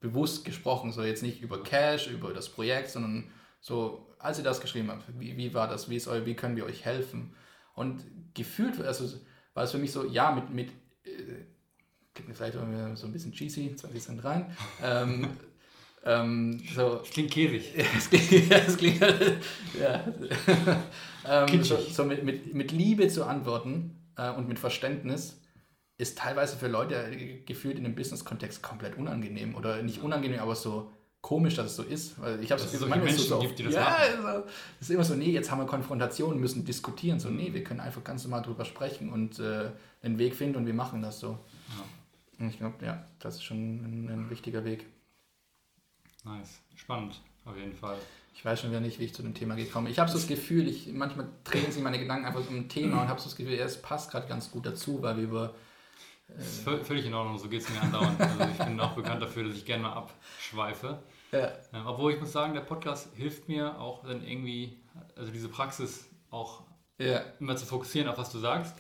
bewusst 0.01 0.45
gesprochen, 0.45 0.93
so 0.93 1.03
jetzt 1.03 1.23
nicht 1.23 1.41
über 1.41 1.63
Cash, 1.63 2.09
über 2.09 2.33
das 2.33 2.49
Projekt, 2.49 2.91
sondern 2.91 3.31
so 3.61 4.12
als 4.23 4.39
ihr 4.39 4.45
das 4.45 4.61
geschrieben 4.61 4.91
habt, 4.91 5.05
wie, 5.19 5.37
wie 5.37 5.53
war 5.53 5.69
das, 5.69 5.91
wie, 5.91 5.97
ist 5.97 6.09
euer, 6.09 6.25
wie 6.25 6.35
können 6.35 6.57
wir 6.57 6.65
euch 6.65 6.85
helfen? 6.85 7.35
Und 7.75 8.05
gefühlt 8.35 8.81
also, 8.81 9.19
war 9.55 9.65
es 9.65 9.73
für 9.73 9.79
mich 9.79 9.93
so, 9.93 10.07
ja, 10.07 10.31
mit, 10.31 10.51
mit 10.51 10.71
äh, 11.05 12.33
vielleicht 12.33 12.55
so 12.55 12.61
ein 13.07 13.13
bisschen 13.13 13.33
cheesy, 13.33 13.75
20 13.75 14.03
Cent 14.03 14.25
rein. 14.25 14.57
ähm, 14.83 15.29
ähm, 16.05 16.63
so, 16.75 16.97
das 16.97 17.11
klingt 17.11 17.31
käsig. 17.31 17.73
es 17.97 18.11
klingt, 18.11 18.51
ja, 18.51 18.57
es 18.59 18.77
klingt 18.77 19.01
ja. 19.81 20.05
ähm, 21.47 21.65
so, 21.65 21.77
so 21.77 22.05
mit, 22.05 22.25
mit, 22.25 22.55
mit 22.55 22.73
Liebe 22.73 23.09
zu 23.09 23.25
antworten 23.25 24.13
äh, 24.17 24.31
und 24.31 24.49
mit 24.49 24.59
Verständnis 24.59 25.41
ist 25.99 26.19
teilweise 26.19 26.57
für 26.57 26.69
Leute 26.69 27.43
gefühlt 27.47 27.79
in 27.79 27.85
einem 27.85 27.95
Business-Kontext 27.95 28.63
komplett 28.63 28.97
unangenehm. 28.97 29.55
Oder 29.55 29.83
nicht 29.83 30.03
unangenehm, 30.03 30.41
aber 30.41 30.57
so, 30.57 30.91
komisch, 31.23 31.55
dass 31.55 31.67
es 31.69 31.77
so 31.77 31.83
ist. 31.83 32.21
Weil 32.21 32.43
ich 32.43 32.51
habe 32.53 32.61
so 32.61 32.67
ist 32.67 32.75
es 32.75 32.81
so 32.81 32.87
Menschen 32.87 33.41
gibt, 33.41 33.59
die 33.59 33.63
das 33.63 33.75
ja, 33.75 33.81
machen. 33.81 34.27
also, 34.27 34.45
es 34.81 34.89
ist 34.89 34.95
immer 34.95 35.05
so, 35.05 35.15
nee, 35.15 35.31
jetzt 35.31 35.51
haben 35.51 35.59
wir 35.61 35.67
Konfrontation, 35.67 36.39
müssen 36.39 36.65
diskutieren. 36.67 37.19
So, 37.19 37.31
nee, 37.31 37.55
wir 37.55 37.65
können 37.65 37.81
einfach 37.81 38.05
ganz 38.05 38.25
normal 38.25 38.43
drüber 38.43 38.65
sprechen 38.67 39.11
und 39.11 39.39
äh, 39.39 39.71
einen 40.03 40.19
Weg 40.19 40.35
finden 40.35 40.57
und 40.57 40.67
wir 40.67 40.75
machen 40.75 41.01
das 41.01 41.21
so. 41.21 41.39
Und 42.39 42.49
ich 42.49 42.59
glaube, 42.59 42.85
ja, 42.85 43.05
das 43.21 43.37
ist 43.37 43.45
schon 43.45 43.57
ein, 43.57 44.09
ein 44.11 44.31
wichtiger 44.31 44.65
Weg. 44.65 44.85
Nice. 46.25 46.61
Spannend, 46.75 47.21
auf 47.45 47.57
jeden 47.57 47.75
Fall. 47.75 47.97
Ich 48.35 48.45
weiß 48.45 48.61
schon 48.61 48.71
wieder 48.71 48.81
nicht, 48.81 48.99
wie 48.99 49.05
ich 49.05 49.15
zu 49.15 49.23
dem 49.23 49.35
Thema 49.35 49.55
gekommen 49.55 49.85
bin. 49.85 49.93
Ich 49.93 49.99
habe 49.99 50.11
so 50.11 50.17
das 50.17 50.27
Gefühl, 50.27 50.67
ich, 50.67 50.93
manchmal 50.93 51.29
drehen 51.45 51.71
sich 51.71 51.83
meine 51.83 51.99
Gedanken 51.99 52.25
einfach 52.27 52.41
um 52.49 52.57
ein 52.57 52.69
Thema 52.69 53.03
und 53.03 53.09
habe 53.09 53.21
so 53.21 53.27
das 53.27 53.37
Gefühl, 53.37 53.55
ja, 53.55 53.65
es 53.65 53.81
passt 53.81 54.11
gerade 54.11 54.27
ganz 54.27 54.51
gut 54.51 54.67
dazu, 54.67 55.03
weil 55.03 55.17
wir 55.17 55.25
über 55.25 55.55
Das 56.29 56.47
ist 56.47 56.67
völ- 56.67 56.83
völlig 56.83 57.05
in 57.07 57.15
Ordnung, 57.15 57.39
so 57.39 57.49
geht 57.49 57.61
es 57.63 57.69
mir 57.69 57.81
andauernd. 57.81 58.19
Also 58.21 58.43
ich 58.45 58.59
bin 58.59 58.81
auch 58.81 58.95
bekannt 58.95 59.23
dafür, 59.23 59.45
dass 59.45 59.57
ich 59.57 59.65
gerne 59.65 59.83
mal 59.85 59.93
abschweife. 59.93 61.03
Ja, 61.33 61.53
obwohl 61.87 62.13
ich 62.13 62.21
muss 62.21 62.33
sagen, 62.33 62.55
der 62.55 62.61
Podcast 62.61 63.09
hilft 63.15 63.49
mir 63.49 63.79
auch 63.81 64.05
dann 64.05 64.23
irgendwie, 64.27 64.79
also 65.17 65.31
diese 65.33 65.49
Praxis 65.49 66.09
auch 66.31 66.63
ja, 66.99 67.21
immer 67.41 67.57
zu 67.57 67.67
fokussieren 67.67 68.09
auf 68.09 68.19
was 68.19 68.31
du 68.31 68.39
sagst. 68.39 68.75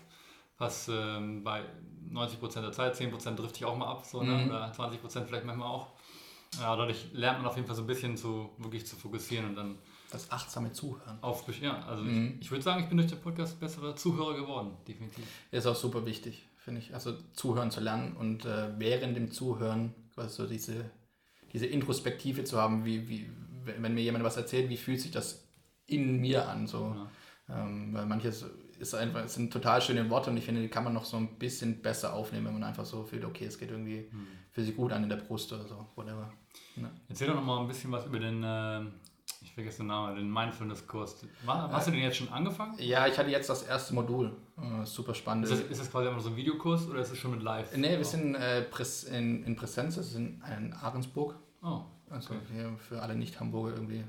Was 0.58 0.86
ähm, 0.88 1.42
bei 1.42 1.62
90% 2.10 2.60
der 2.60 2.72
Zeit, 2.72 2.94
10% 2.94 3.36
trifft 3.36 3.56
ich 3.56 3.64
auch 3.64 3.76
mal 3.76 3.86
ab, 3.86 4.04
so, 4.04 4.22
ne? 4.22 4.34
Mhm. 4.44 4.50
oder 4.50 4.70
20% 4.70 5.24
vielleicht 5.24 5.44
manchmal 5.44 5.66
auch. 5.68 5.88
Ja, 6.60 6.76
dadurch 6.76 7.06
lernt 7.12 7.38
man 7.38 7.46
auf 7.48 7.56
jeden 7.56 7.66
Fall 7.66 7.74
so 7.74 7.82
ein 7.82 7.86
bisschen 7.86 8.16
zu, 8.16 8.50
wirklich 8.58 8.86
zu 8.86 8.94
fokussieren 8.94 9.46
und 9.46 9.56
dann 9.56 9.78
das 10.10 10.30
achtsame 10.30 10.70
Zuhören. 10.72 11.18
auf, 11.22 11.44
ja, 11.60 11.82
also 11.86 12.02
Mhm. 12.04 12.34
ich, 12.36 12.42
ich 12.42 12.50
würde 12.50 12.62
sagen, 12.62 12.82
ich 12.82 12.88
bin 12.88 12.98
durch 12.98 13.08
den 13.10 13.20
Podcast 13.20 13.58
besserer 13.58 13.96
Zuhörer 13.96 14.34
geworden, 14.34 14.76
definitiv. 14.86 15.24
Ist 15.50 15.66
auch 15.66 15.74
super 15.74 16.04
wichtig, 16.04 16.46
finde 16.58 16.80
ich. 16.82 16.92
Also 16.92 17.14
zuhören 17.32 17.70
zu 17.70 17.80
lernen 17.80 18.14
und 18.14 18.44
äh, 18.44 18.78
während 18.78 19.16
dem 19.16 19.32
Zuhören 19.32 19.94
quasi 20.14 20.36
so 20.36 20.46
diese, 20.46 20.90
diese 21.52 21.66
Introspektive 21.66 22.44
zu 22.44 22.60
haben, 22.60 22.84
wie, 22.84 23.08
wie, 23.08 23.30
wenn 23.64 23.94
mir 23.94 24.02
jemand 24.02 24.24
was 24.24 24.36
erzählt, 24.36 24.68
wie 24.68 24.76
fühlt 24.76 25.00
sich 25.00 25.10
das 25.10 25.48
in 25.86 26.20
mir 26.20 26.48
an? 26.48 26.66
So. 26.66 26.96
Ähm, 27.48 27.92
weil 27.92 28.06
manches 28.06 28.46
ist 28.78 28.94
einfach, 28.94 29.24
es 29.24 29.34
sind 29.34 29.52
total 29.52 29.80
schöne 29.80 30.08
Worte 30.10 30.30
und 30.30 30.36
ich 30.36 30.44
finde, 30.44 30.60
die 30.60 30.68
kann 30.68 30.84
man 30.84 30.92
noch 30.92 31.04
so 31.04 31.16
ein 31.16 31.38
bisschen 31.38 31.82
besser 31.82 32.14
aufnehmen, 32.14 32.46
wenn 32.46 32.54
man 32.54 32.64
einfach 32.64 32.84
so 32.84 33.04
fühlt, 33.04 33.24
okay, 33.24 33.44
es 33.44 33.58
geht 33.58 33.70
irgendwie 33.70 34.10
für 34.50 34.62
sich 34.62 34.76
gut 34.76 34.92
an 34.92 35.04
in 35.04 35.08
der 35.08 35.16
Brust 35.16 35.52
oder 35.52 35.66
so, 35.66 35.86
whatever. 35.94 36.32
Ja. 36.76 36.90
Erzähl 37.08 37.28
doch 37.28 37.34
noch 37.34 37.44
mal 37.44 37.60
ein 37.60 37.68
bisschen 37.68 37.92
was 37.92 38.06
über 38.06 38.18
den, 38.18 38.42
äh, 38.42 38.80
ich 39.40 39.52
vergesse 39.52 39.78
den 39.78 39.88
Namen, 39.88 40.16
den 40.16 40.32
Mindfulness-Kurs. 40.32 41.26
Hast 41.46 41.86
du 41.86 41.90
den 41.90 42.00
jetzt 42.00 42.16
schon 42.16 42.28
angefangen? 42.30 42.74
Ja, 42.78 43.06
ich 43.06 43.18
hatte 43.18 43.30
jetzt 43.30 43.48
das 43.48 43.62
erste 43.62 43.94
Modul. 43.94 44.36
Äh, 44.56 44.84
super 44.84 45.14
spannend. 45.14 45.44
Ist 45.44 45.52
das, 45.52 45.60
ist 45.60 45.80
das 45.80 45.90
quasi 45.90 46.08
einfach 46.08 46.20
so 46.22 46.30
ein 46.30 46.36
Videokurs 46.36 46.88
oder 46.88 47.00
ist 47.00 47.12
es 47.12 47.18
schon 47.18 47.32
mit 47.32 47.42
live? 47.42 47.76
Nee, 47.76 47.96
wir 47.96 48.04
sind 48.04 48.34
äh, 48.34 48.64
in, 49.16 49.44
in 49.44 49.56
Präsenz, 49.56 49.96
das 49.96 50.08
ist 50.08 50.16
in, 50.16 50.42
in 50.58 50.72
Ahrensburg. 50.72 51.36
Oh, 51.62 51.82
Also 52.10 52.34
hier 52.52 52.76
für 52.88 53.00
alle 53.02 53.14
Nicht-Hamburger 53.14 53.74
irgendwie. 53.74 54.04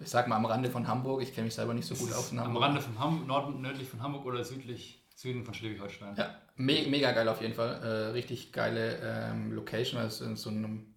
Ich 0.00 0.08
sag 0.10 0.28
mal 0.28 0.36
am 0.36 0.44
Rande 0.44 0.70
von 0.70 0.86
Hamburg, 0.86 1.22
ich 1.22 1.32
kenne 1.34 1.46
mich 1.46 1.54
selber 1.54 1.72
nicht 1.72 1.86
so 1.86 1.94
gut 1.94 2.12
aus 2.12 2.30
am. 2.36 2.56
Rande 2.56 2.80
von 2.82 2.98
Hamburg, 2.98 3.26
Nord 3.26 3.60
nördlich 3.60 3.88
von 3.88 4.02
Hamburg 4.02 4.26
oder 4.26 4.44
südlich, 4.44 5.02
Süden 5.14 5.44
von 5.44 5.54
Schleswig-Holstein. 5.54 6.16
Ja, 6.16 6.34
me 6.56 6.84
mega 6.88 7.12
geil 7.12 7.28
auf 7.28 7.40
jeden 7.40 7.54
Fall. 7.54 7.82
Äh, 7.82 8.10
richtig 8.12 8.52
geile 8.52 8.98
ähm, 9.02 9.52
Location, 9.52 9.98
weil 9.98 10.08
es 10.08 10.20
in 10.20 10.36
so 10.36 10.50
einem, 10.50 10.94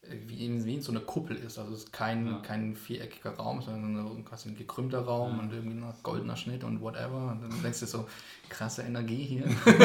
äh, 0.00 0.16
wie 0.26 0.46
in, 0.46 0.64
wie 0.64 0.76
in 0.76 0.80
so 0.80 0.92
einer 0.92 1.00
Kuppel 1.02 1.36
ist. 1.36 1.58
Also 1.58 1.74
es 1.74 1.80
ist 1.84 1.92
kein, 1.92 2.26
Ja. 2.26 2.38
kein 2.38 2.74
viereckiger 2.74 3.32
Raum, 3.36 3.60
sondern 3.60 3.96
so 4.08 4.22
quasi 4.22 4.48
ein 4.48 4.56
gekrümmter 4.56 5.00
Raum 5.00 5.36
Ja. 5.36 5.42
und 5.42 5.52
irgendwie 5.52 5.76
ein 5.84 5.94
goldener 6.02 6.36
Schnitt 6.36 6.64
und 6.64 6.80
whatever. 6.80 7.32
Und 7.32 7.42
dann 7.42 7.62
denkst 7.62 7.80
du 7.80 7.86
so, 7.86 8.08
krasse 8.48 8.80
Energie 8.82 9.24
hier. 9.24 9.44
Sehr 9.66 9.76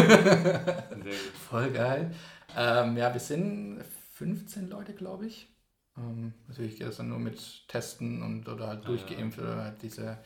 gut. 1.03 1.13
Voll 1.49 1.71
geil. 1.71 2.15
Ähm, 2.55 2.95
ja, 2.95 3.11
wir 3.11 3.19
sind 3.19 3.83
15 4.13 4.69
Leute, 4.69 4.93
glaube 4.93 5.25
ich. 5.25 5.49
Ähm, 5.97 6.33
natürlich 6.47 6.77
geht 6.77 6.87
das 6.87 6.97
dann 6.97 7.09
nur 7.09 7.19
mit 7.19 7.67
Testen 7.67 8.21
und 8.23 8.47
oder 8.47 8.67
halt 8.67 8.83
Ja, 8.83 8.85
durchgeimpft 8.85 9.39
oder 9.39 9.63
halt 9.63 9.81
diese, 9.81 10.17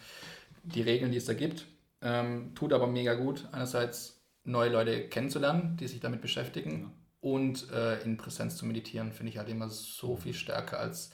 die 0.63 0.81
Regeln, 0.81 1.11
die 1.11 1.17
es 1.17 1.25
da 1.25 1.33
gibt. 1.33 1.65
Ähm, 2.01 2.53
tut 2.55 2.73
aber 2.73 2.87
mega 2.87 3.15
gut, 3.15 3.47
einerseits 3.51 4.21
neue 4.43 4.69
Leute 4.69 5.09
kennenzulernen, 5.09 5.77
die 5.77 5.87
sich 5.87 5.99
damit 5.99 6.21
beschäftigen 6.21 6.81
Ja. 6.81 6.91
und 7.21 7.71
äh, 7.71 8.01
in 8.03 8.17
Präsenz 8.17 8.57
zu 8.57 8.65
meditieren, 8.65 9.11
finde 9.11 9.31
ich 9.31 9.37
halt 9.37 9.49
immer 9.49 9.69
so 9.69 10.15
viel 10.15 10.33
stärker 10.33 10.79
als 10.79 11.11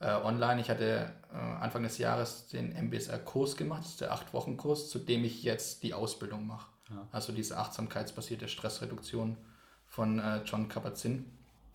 äh, 0.00 0.12
online. 0.12 0.60
Ich 0.60 0.70
hatte 0.70 1.12
äh, 1.32 1.36
Anfang 1.36 1.82
des 1.82 1.98
Jahres 1.98 2.48
den 2.48 2.72
MBSR-Kurs 2.72 3.56
gemacht, 3.56 3.82
das 3.82 3.90
ist 3.92 4.00
der 4.02 4.12
8-Wochen-Kurs, 4.12 4.90
zu 4.90 4.98
dem 5.00 5.24
ich 5.24 5.42
jetzt 5.42 5.82
die 5.82 5.94
Ausbildung 5.94 6.46
mache. 6.46 6.68
Also 7.12 7.32
diese 7.34 7.58
achtsamkeitsbasierte 7.58 8.48
Stressreduktion 8.48 9.36
von 9.86 10.18
äh, 10.18 10.42
John 10.44 10.68
Kabat-Zinn, 10.68 11.26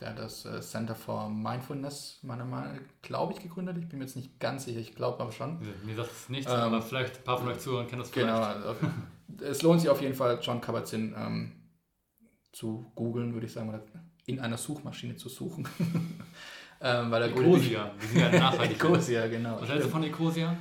der 0.03 0.09
hat 0.09 0.19
das 0.19 0.45
äh, 0.45 0.59
Center 0.59 0.95
for 0.95 1.29
Mindfulness, 1.29 2.19
meiner 2.23 2.43
Meinung 2.43 2.73
nach, 2.73 2.81
glaube 3.01 3.33
ich, 3.33 3.39
gegründet. 3.39 3.77
Ich 3.77 3.87
bin 3.87 3.99
mir 3.99 4.05
jetzt 4.05 4.17
nicht 4.17 4.37
ganz 4.37 4.65
sicher, 4.65 4.79
ich 4.79 4.95
glaube 4.95 5.21
aber 5.21 5.31
schon. 5.31 5.59
Mir 5.85 5.95
sagt 5.95 6.11
es 6.11 6.29
nichts, 6.29 6.51
Ähm, 6.51 6.59
aber 6.59 6.81
vielleicht 6.81 7.17
ein 7.17 7.23
paar 7.23 7.37
von 7.37 7.47
euch 7.47 7.59
Zuhörern 7.59 7.87
kennen 7.87 8.01
das 8.01 8.09
vielleicht. 8.09 8.27
Genau, 8.27 8.41
also, 8.41 8.75
es 9.41 9.61
lohnt 9.61 9.79
sich 9.79 9.89
auf 9.89 10.01
jeden 10.01 10.13
Fall, 10.13 10.39
John 10.41 10.59
Kabat-Zinn 10.59 11.15
ähm, 11.17 11.51
zu 12.51 12.91
googeln, 12.95 13.33
würde 13.33 13.45
ich 13.45 13.53
sagen, 13.53 13.69
oder 13.69 13.81
in 14.25 14.41
einer 14.41 14.57
Suchmaschine 14.57 15.15
zu 15.15 15.29
suchen. 15.29 15.67
ähm, 16.81 17.09
weil 17.09 17.21
er 17.21 17.29
Ecosia, 17.29 17.91
wir 17.97 18.07
sind 18.09 18.19
ja 18.19 18.39
nachhaltig. 18.39 18.83
Ecosia, 18.83 19.27
genau. 19.27 19.61
Was 19.61 19.69
hältst 19.69 19.87
du 19.87 19.91
von 19.91 20.03
Ecosia? 20.03 20.57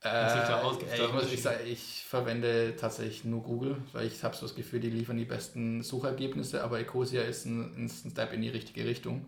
Da 0.00 0.62
Äh, 0.62 0.84
ey, 0.86 1.06
ich, 1.06 1.12
muss, 1.12 1.32
ich, 1.32 1.46
ich 1.66 2.04
verwende 2.06 2.74
tatsächlich 2.76 3.24
nur 3.24 3.42
Google, 3.42 3.76
weil 3.92 4.06
ich 4.06 4.24
habe 4.24 4.34
so 4.34 4.46
das 4.46 4.54
Gefühl, 4.54 4.80
die 4.80 4.88
liefern 4.88 5.18
die 5.18 5.26
besten 5.26 5.82
Suchergebnisse, 5.82 6.64
aber 6.64 6.80
Ecosia 6.80 7.22
ist 7.22 7.44
ein, 7.44 7.84
ist 7.84 8.06
ein 8.06 8.10
Step 8.10 8.32
in 8.32 8.40
die 8.40 8.48
richtige 8.48 8.86
Richtung. 8.86 9.26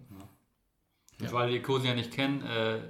Und 1.20 1.32
Weil 1.32 1.50
die 1.50 1.58
Ecosia 1.58 1.94
nicht 1.94 2.12
kennen, 2.12 2.42
äh, 2.42 2.80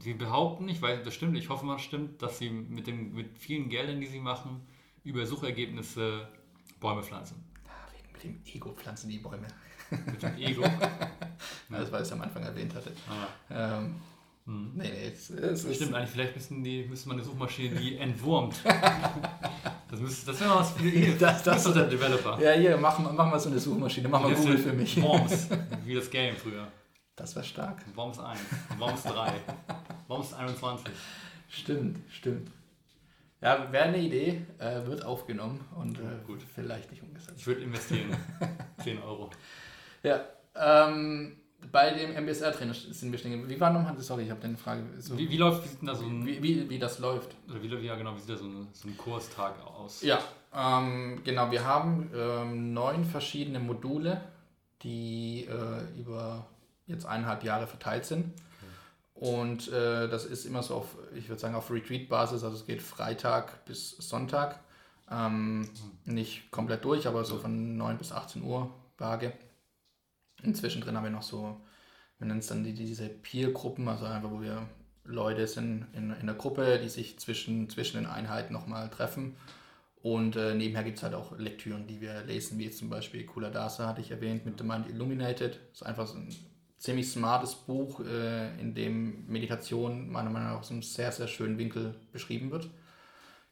sie 0.00 0.14
behaupten, 0.14 0.68
ich 0.68 0.82
weiß 0.82 0.90
nicht, 0.90 0.98
ob 0.98 1.04
das 1.04 1.14
stimmt, 1.14 1.36
ich 1.38 1.48
hoffe 1.48 1.64
mal, 1.64 1.76
es 1.76 1.82
stimmt, 1.82 2.20
dass 2.22 2.38
sie 2.38 2.50
mit, 2.50 2.88
dem, 2.88 3.14
mit 3.14 3.38
vielen 3.38 3.68
Geldern, 3.68 4.00
die 4.00 4.08
sie 4.08 4.20
machen, 4.20 4.66
über 5.04 5.24
Suchergebnisse 5.24 6.28
Bäume 6.80 7.04
pflanzen. 7.04 7.44
Ah, 7.68 7.88
wegen 7.92 8.12
mit 8.12 8.22
dem 8.24 8.54
Ego 8.54 8.72
pflanzen 8.72 9.08
die 9.08 9.18
Bäume. 9.18 9.46
Mit 9.90 10.22
dem 10.22 10.36
Ego. 10.38 10.64
Das, 11.68 11.90
weil 11.90 12.02
ich 12.02 12.12
am 12.12 12.20
Anfang 12.20 12.42
erwähnt 12.42 12.74
hatte. 12.74 12.92
Ah, 13.08 13.76
Ähm, 13.78 13.94
hm. 14.46 14.72
nee, 14.74 14.90
es, 15.12 15.30
es 15.30 15.64
ist, 15.64 15.76
Stimmt, 15.76 15.94
eigentlich, 15.94 16.10
vielleicht 16.10 16.34
müssen 16.36 16.64
die, 16.64 16.84
müsste 16.84 17.08
man 17.08 17.16
eine 17.18 17.24
Suchmaschine, 17.26 17.76
die 17.76 17.96
entwurmt. 17.96 18.56
Das, 19.90 20.00
müsste, 20.00 20.24
das 20.30 20.40
wäre 20.40 20.48
mal 20.48 20.60
was 20.60 20.70
für 20.72 20.88
ihr. 20.88 21.14
Das- 21.18 21.42
das- 21.42 21.66
ist 21.66 21.76
der 21.76 21.86
Developer. 21.86 22.40
Ja, 22.40 22.52
hier, 22.52 22.78
mach, 22.78 22.98
mach 22.98 23.30
mal 23.30 23.38
so 23.38 23.50
eine 23.50 23.58
Suchmaschine, 23.58 24.08
mach 24.08 24.22
mal 24.22 24.34
Google 24.34 24.56
für 24.56 24.72
mich. 24.72 25.00
Worms, 25.02 25.48
wie 25.84 25.94
das 25.94 26.08
Game 26.08 26.34
früher. 26.34 26.66
Das 27.14 27.36
war 27.36 27.42
stark. 27.42 27.82
Worms 27.94 28.18
1, 28.18 28.40
Worms 28.78 29.02
3, 29.02 29.32
Worms 30.08 30.32
21. 30.32 30.86
Stimmt, 31.50 31.98
stimmt. 32.10 32.50
Ja, 33.42 33.70
wäre 33.70 33.84
eine 33.84 33.98
Idee, 33.98 34.46
äh, 34.58 34.86
wird 34.86 35.04
aufgenommen 35.04 35.60
und 35.76 35.98
äh, 35.98 36.02
Gut. 36.26 36.40
vielleicht 36.54 36.90
nicht 36.90 37.02
umgesetzt. 37.02 37.34
Ich 37.36 37.46
würde 37.46 37.60
investieren. 37.60 38.16
10 38.82 39.02
Euro. 39.02 39.28
Ja, 40.02 40.24
ähm, 40.56 41.36
bei 41.70 41.90
dem 41.92 42.12
MBSR-Trainer 42.24 42.74
sind 42.74 43.12
wir 43.12 43.18
stehen. 43.18 43.32
geblieben. 43.32 43.50
Wie 43.50 43.60
war 43.60 43.70
nochmal, 43.70 43.98
sorry, 44.00 44.24
ich 44.24 44.30
habe 44.30 44.42
eine 44.42 44.56
Frage. 44.56 44.82
So, 44.98 45.16
Wie, 45.16 45.30
wie 45.30 45.36
läuft, 45.36 45.64
wie 45.64 45.68
sieht 45.68 45.86
da 45.86 45.94
so 45.94 46.04
ein, 46.04 46.26
wie, 46.26 46.42
wie, 46.42 46.68
wie 46.68 46.78
das 46.78 46.98
läuft. 46.98 47.36
oder 47.48 47.62
wie, 47.62 47.86
ja 47.86 47.96
genau, 47.96 48.14
wie 48.16 48.20
sieht 48.20 48.30
da 48.30 48.36
so 48.36 48.44
ein, 48.44 48.68
so 48.72 48.88
ein 48.88 48.96
Kurstag 48.96 49.54
aus? 49.64 50.02
Ja, 50.02 50.18
ähm, 50.54 51.20
genau, 51.24 51.50
wir 51.50 51.64
haben 51.64 52.10
ähm, 52.14 52.72
neun 52.72 53.04
verschiedene 53.04 53.60
Module, 53.60 54.20
die 54.82 55.46
äh, 55.48 56.00
über 56.00 56.46
jetzt 56.86 57.06
eineinhalb 57.06 57.44
Jahre 57.44 57.66
verteilt 57.66 58.04
sind. 58.04 58.32
Und 59.14 59.68
äh, 59.68 60.08
das 60.08 60.24
ist 60.24 60.46
immer 60.46 60.64
so 60.64 60.74
auf, 60.74 60.96
ich 61.14 61.28
würde 61.28 61.40
sagen, 61.40 61.54
auf 61.54 61.70
Retreat-Basis, 61.70 62.42
also 62.42 62.56
es 62.56 62.66
geht 62.66 62.82
Freitag 62.82 63.64
bis 63.66 63.90
Sonntag. 63.90 64.58
Ähm, 65.08 65.68
nicht 66.04 66.50
komplett 66.50 66.84
durch, 66.84 67.06
aber 67.06 67.24
so 67.24 67.38
von 67.38 67.76
9 67.76 67.98
bis 67.98 68.10
18 68.10 68.42
Uhr 68.42 68.70
vage. 68.98 69.32
Inzwischen 70.42 70.82
drin 70.82 70.96
haben 70.96 71.04
wir 71.04 71.10
noch 71.10 71.22
so, 71.22 71.60
wir 72.18 72.26
nennen 72.26 72.40
es 72.40 72.48
dann 72.48 72.64
die, 72.64 72.74
diese 72.74 73.08
Peer-Gruppen, 73.08 73.88
also 73.88 74.06
einfach, 74.06 74.30
wo 74.30 74.40
wir 74.40 74.68
Leute 75.04 75.46
sind 75.46 75.86
in, 75.94 76.12
in 76.12 76.26
der 76.26 76.36
Gruppe, 76.36 76.78
die 76.82 76.88
sich 76.88 77.18
zwischen, 77.18 77.68
zwischen 77.68 77.96
den 77.96 78.06
Einheiten 78.06 78.52
nochmal 78.52 78.88
treffen. 78.90 79.36
Und 80.02 80.34
äh, 80.34 80.54
nebenher 80.54 80.82
gibt 80.82 80.98
es 80.98 81.02
halt 81.04 81.14
auch 81.14 81.38
Lektüren, 81.38 81.86
die 81.86 82.00
wir 82.00 82.24
lesen, 82.24 82.58
wie 82.58 82.64
jetzt 82.64 82.78
zum 82.78 82.90
Beispiel 82.90 83.24
Kula 83.24 83.50
Dasa 83.50 83.86
hatte 83.86 84.00
ich 84.00 84.10
erwähnt 84.10 84.44
mit 84.44 84.58
The 84.58 84.64
Mind 84.64 84.88
Illuminated. 84.88 85.60
Das 85.70 85.80
ist 85.80 85.86
einfach 85.86 86.06
so 86.08 86.18
ein 86.18 86.28
ziemlich 86.78 87.08
smartes 87.08 87.54
Buch, 87.54 88.00
äh, 88.00 88.60
in 88.60 88.74
dem 88.74 89.26
Meditation 89.28 90.10
meiner 90.10 90.30
Meinung 90.30 90.48
nach 90.48 90.60
aus 90.60 90.72
einem 90.72 90.82
sehr, 90.82 91.12
sehr 91.12 91.28
schönen 91.28 91.56
Winkel 91.56 91.94
beschrieben 92.10 92.50
wird. 92.50 92.68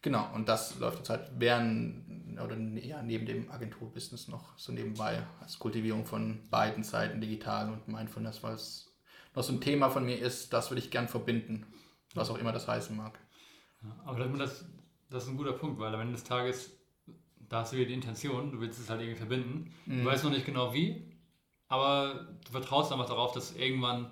Genau, 0.03 0.33
und 0.35 0.49
das 0.49 0.79
läuft 0.79 0.99
jetzt 0.99 1.11
halt 1.11 1.31
während 1.37 2.39
oder 2.43 2.57
ja, 2.57 3.03
neben 3.03 3.27
dem 3.27 3.51
Agenturbusiness 3.51 4.29
noch 4.29 4.57
so 4.57 4.73
nebenbei 4.73 5.23
als 5.41 5.59
Kultivierung 5.59 6.07
von 6.07 6.41
beiden 6.51 6.83
Seiten, 6.85 7.21
digital 7.21 7.71
und 7.71 7.87
Mindfulness, 7.89 8.43
weil 8.43 8.55
es 8.55 8.91
noch 9.35 9.43
so 9.43 9.53
ein 9.53 9.61
Thema 9.61 9.91
von 9.91 10.05
mir 10.05 10.19
ist, 10.19 10.53
das 10.53 10.71
würde 10.71 10.81
ich 10.81 10.91
gern 10.91 11.09
verbinden, 11.09 11.67
was 12.15 12.31
auch 12.31 12.39
immer 12.39 12.53
das 12.53 12.67
heißen 12.67 12.97
mag. 12.97 13.19
Ja, 13.83 13.91
Aber 14.05 14.25
das, 14.25 14.65
das 15.11 15.25
ist 15.25 15.31
ein 15.31 15.37
guter 15.37 15.53
Punkt, 15.53 15.79
weil 15.79 15.95
am 15.95 16.01
Ende 16.01 16.15
des 16.15 16.25
Tages, 16.25 16.71
da 17.49 17.61
hast 17.61 17.73
du 17.73 17.77
wieder 17.77 17.89
die 17.89 17.95
Intention, 17.95 18.53
du 18.53 18.61
willst 18.61 18.81
es 18.81 18.91
halt 18.91 19.01
irgendwie 19.01 19.19
verbinden. 19.19 19.75
Mhm. 19.87 19.99
Du 19.99 20.05
weißt 20.07 20.25
noch 20.25 20.31
nicht 20.31 20.47
genau 20.47 20.73
wie, 20.73 21.13
aber 21.69 22.29
du 22.45 22.53
vertraust 22.53 22.93
einfach 22.93 23.07
darauf, 23.07 23.33
dass 23.33 23.55
irgendwann 23.55 24.11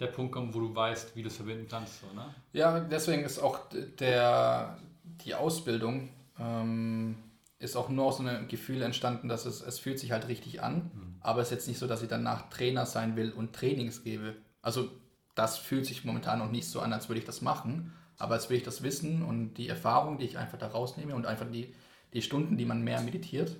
der 0.00 0.06
Punkt 0.06 0.32
kommt, 0.32 0.54
wo 0.54 0.60
du 0.60 0.74
weißt, 0.74 1.16
wie 1.16 1.22
du 1.22 1.28
es 1.28 1.36
verbinden 1.36 1.66
kannst. 1.68 2.00
So, 2.00 2.06
ne? 2.14 2.34
Ja, 2.52 2.78
deswegen 2.80 3.24
ist 3.24 3.40
auch 3.40 3.68
der, 3.98 4.78
die 5.24 5.34
Ausbildung 5.34 6.10
ähm, 6.38 7.16
ist 7.58 7.76
auch 7.76 7.88
nur 7.88 8.06
aus 8.06 8.18
so 8.18 8.22
einem 8.22 8.48
Gefühl 8.48 8.82
entstanden, 8.82 9.28
dass 9.28 9.44
es, 9.44 9.60
es 9.60 9.78
fühlt 9.78 9.98
sich 9.98 10.12
halt 10.12 10.28
richtig 10.28 10.62
an, 10.62 10.90
mhm. 10.94 11.16
aber 11.20 11.40
es 11.40 11.48
ist 11.48 11.52
jetzt 11.52 11.68
nicht 11.68 11.78
so, 11.78 11.86
dass 11.86 12.02
ich 12.02 12.08
danach 12.08 12.48
Trainer 12.50 12.86
sein 12.86 13.16
will 13.16 13.32
und 13.32 13.52
Trainings 13.52 14.04
gebe. 14.04 14.36
Also 14.62 14.90
das 15.34 15.56
fühlt 15.56 15.86
sich 15.86 16.04
momentan 16.04 16.38
noch 16.38 16.50
nicht 16.50 16.68
so 16.68 16.80
an, 16.80 16.92
als 16.92 17.08
würde 17.08 17.20
ich 17.20 17.26
das 17.26 17.42
machen, 17.42 17.92
aber 18.16 18.34
als 18.34 18.46
würde 18.48 18.58
ich 18.58 18.64
das 18.64 18.82
wissen 18.82 19.22
und 19.22 19.54
die 19.54 19.68
Erfahrung, 19.68 20.18
die 20.18 20.24
ich 20.24 20.38
einfach 20.38 20.58
da 20.58 20.68
rausnehme 20.68 21.14
und 21.14 21.26
einfach 21.26 21.50
die, 21.50 21.74
die 22.12 22.22
Stunden, 22.22 22.56
die 22.56 22.64
man 22.64 22.82
mehr 22.82 23.00
meditiert, 23.00 23.56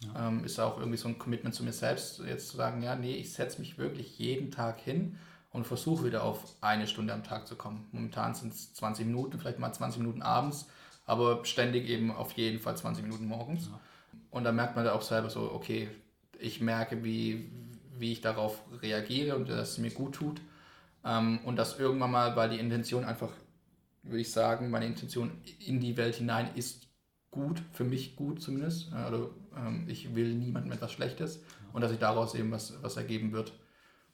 ja. 0.00 0.28
ähm, 0.28 0.44
ist 0.44 0.58
auch 0.58 0.78
irgendwie 0.78 0.98
so 0.98 1.08
ein 1.08 1.18
Commitment 1.18 1.54
zu 1.54 1.64
mir 1.64 1.72
selbst, 1.72 2.20
jetzt 2.20 2.48
zu 2.48 2.56
sagen, 2.56 2.82
ja, 2.82 2.96
nee, 2.96 3.14
ich 3.14 3.32
setze 3.32 3.60
mich 3.60 3.78
wirklich 3.78 4.18
jeden 4.18 4.50
Tag 4.50 4.80
hin 4.80 5.18
und 5.50 5.66
versuche 5.66 6.04
wieder 6.04 6.24
auf 6.24 6.56
eine 6.60 6.86
Stunde 6.86 7.12
am 7.12 7.24
Tag 7.24 7.46
zu 7.46 7.56
kommen. 7.56 7.86
Momentan 7.92 8.34
sind 8.34 8.52
es 8.52 8.72
20 8.74 9.06
Minuten, 9.06 9.38
vielleicht 9.38 9.58
mal 9.58 9.72
20 9.72 10.00
Minuten 10.00 10.22
abends, 10.22 10.68
aber 11.04 11.44
ständig 11.44 11.88
eben 11.88 12.10
auf 12.10 12.32
jeden 12.32 12.58
Fall 12.60 12.76
20 12.76 13.04
Minuten 13.04 13.26
morgens. 13.26 13.66
Ja. 13.66 13.80
Und 14.30 14.44
da 14.44 14.52
merkt 14.52 14.76
man 14.76 14.84
da 14.84 14.92
auch 14.92 15.02
selber 15.02 15.30
so, 15.30 15.52
okay, 15.52 15.88
ich 16.38 16.60
merke, 16.60 17.04
wie, 17.04 17.50
wie 17.98 18.12
ich 18.12 18.20
darauf 18.20 18.62
reagiere 18.80 19.36
und 19.36 19.48
dass 19.48 19.72
es 19.72 19.78
mir 19.78 19.90
gut 19.90 20.14
tut. 20.14 20.40
Ähm, 21.04 21.40
und 21.44 21.56
das 21.56 21.78
irgendwann 21.78 22.10
mal, 22.10 22.36
weil 22.36 22.50
die 22.50 22.58
Intention 22.58 23.04
einfach, 23.04 23.30
würde 24.02 24.20
ich 24.20 24.32
sagen, 24.32 24.70
meine 24.70 24.86
Intention 24.86 25.30
in 25.64 25.80
die 25.80 25.96
Welt 25.96 26.16
hinein 26.16 26.50
ist 26.54 26.88
gut, 27.30 27.62
für 27.72 27.84
mich 27.84 28.16
gut 28.16 28.40
zumindest. 28.40 28.92
Also 28.92 29.34
ähm, 29.56 29.86
ich 29.88 30.14
will 30.14 30.34
niemandem 30.34 30.72
etwas 30.72 30.92
Schlechtes 30.92 31.42
und 31.72 31.80
dass 31.80 31.90
sich 31.90 32.00
daraus 32.00 32.34
eben 32.34 32.50
was, 32.50 32.82
was 32.82 32.96
ergeben 32.96 33.32
wird. 33.32 33.52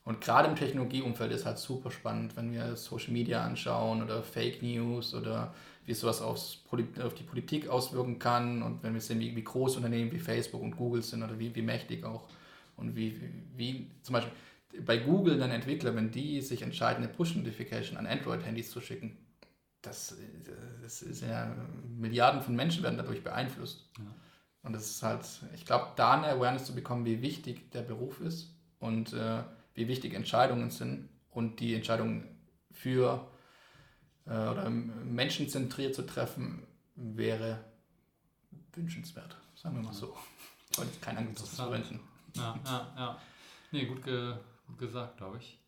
Und 0.03 0.21
gerade 0.21 0.47
im 0.47 0.55
Technologieumfeld 0.55 1.31
ist 1.31 1.45
halt 1.45 1.59
super 1.59 1.91
spannend, 1.91 2.35
wenn 2.35 2.51
wir 2.51 2.75
Social 2.75 3.11
Media 3.11 3.43
anschauen 3.43 4.01
oder 4.01 4.23
Fake 4.23 4.63
News 4.63 5.13
oder 5.13 5.53
wie 5.89 5.95
sowas 5.95 6.21
aufs, 6.21 6.63
auf 7.03 7.15
die 7.15 7.23
Politik 7.23 7.67
auswirken 7.67 8.19
kann 8.19 8.61
und 8.61 8.83
wenn 8.83 8.93
wir 8.93 9.01
sehen, 9.01 9.19
wie, 9.19 9.35
wie 9.35 9.43
groß 9.43 9.77
Unternehmen 9.77 10.11
wie 10.11 10.19
Facebook 10.19 10.61
und 10.61 10.77
Google 10.77 11.01
sind 11.01 11.23
oder 11.23 11.37
wie, 11.39 11.53
wie 11.55 11.63
mächtig 11.63 12.05
auch 12.05 12.29
und 12.77 12.95
wie, 12.95 13.19
wie 13.57 13.89
zum 14.03 14.13
Beispiel 14.13 14.31
bei 14.85 14.97
Google 14.97 15.39
dann 15.39 15.49
Entwickler, 15.49 15.95
wenn 15.95 16.11
die 16.11 16.41
sich 16.41 16.61
entscheiden, 16.61 17.03
eine 17.03 17.11
Push-Notification 17.11 17.97
an 17.97 18.05
Android-Handys 18.05 18.69
zu 18.69 18.81
schicken, 18.81 19.17
das, 19.81 20.15
das, 20.83 21.01
ist 21.01 21.23
ja, 21.23 21.55
Milliarden 21.97 22.41
von 22.43 22.55
Menschen 22.55 22.83
werden 22.83 22.97
dadurch 22.97 23.23
beeinflusst. 23.23 23.89
Ja. 23.97 24.05
Und 24.61 24.73
das 24.73 24.91
ist 24.91 25.01
halt, 25.01 25.25
ich 25.55 25.65
glaube, 25.65 25.87
da 25.95 26.21
eine 26.21 26.27
Awareness 26.27 26.65
zu 26.65 26.75
bekommen, 26.75 27.05
wie 27.05 27.23
wichtig 27.23 27.71
der 27.71 27.81
Beruf 27.81 28.21
ist 28.21 28.53
und 28.77 29.13
äh, 29.13 29.41
wie 29.73 29.87
wichtig 29.87 30.13
Entscheidungen 30.13 30.69
sind 30.69 31.09
und 31.31 31.59
die 31.59 31.73
Entscheidungen 31.73 32.27
für 32.71 33.27
äh, 34.25 34.31
oder 34.31 34.69
menschenzentriert 34.69 35.95
zu 35.95 36.05
treffen, 36.05 36.65
wäre 36.95 37.63
wünschenswert, 38.73 39.35
sagen 39.55 39.75
wir 39.75 39.83
mal 39.83 39.93
so. 39.93 40.15
Heute 40.77 40.99
kein 41.01 41.17
Angriff 41.17 41.37
zu 41.37 41.55
verwenden. 41.55 41.99
Ja, 42.35 42.59
ja, 42.65 42.93
ja. 42.95 43.21
Nee, 43.71 43.85
gut, 43.85 44.03
ge 44.03 44.35
gut 44.67 44.77
gesagt, 44.77 45.17
glaube 45.17 45.37
ich. 45.37 45.59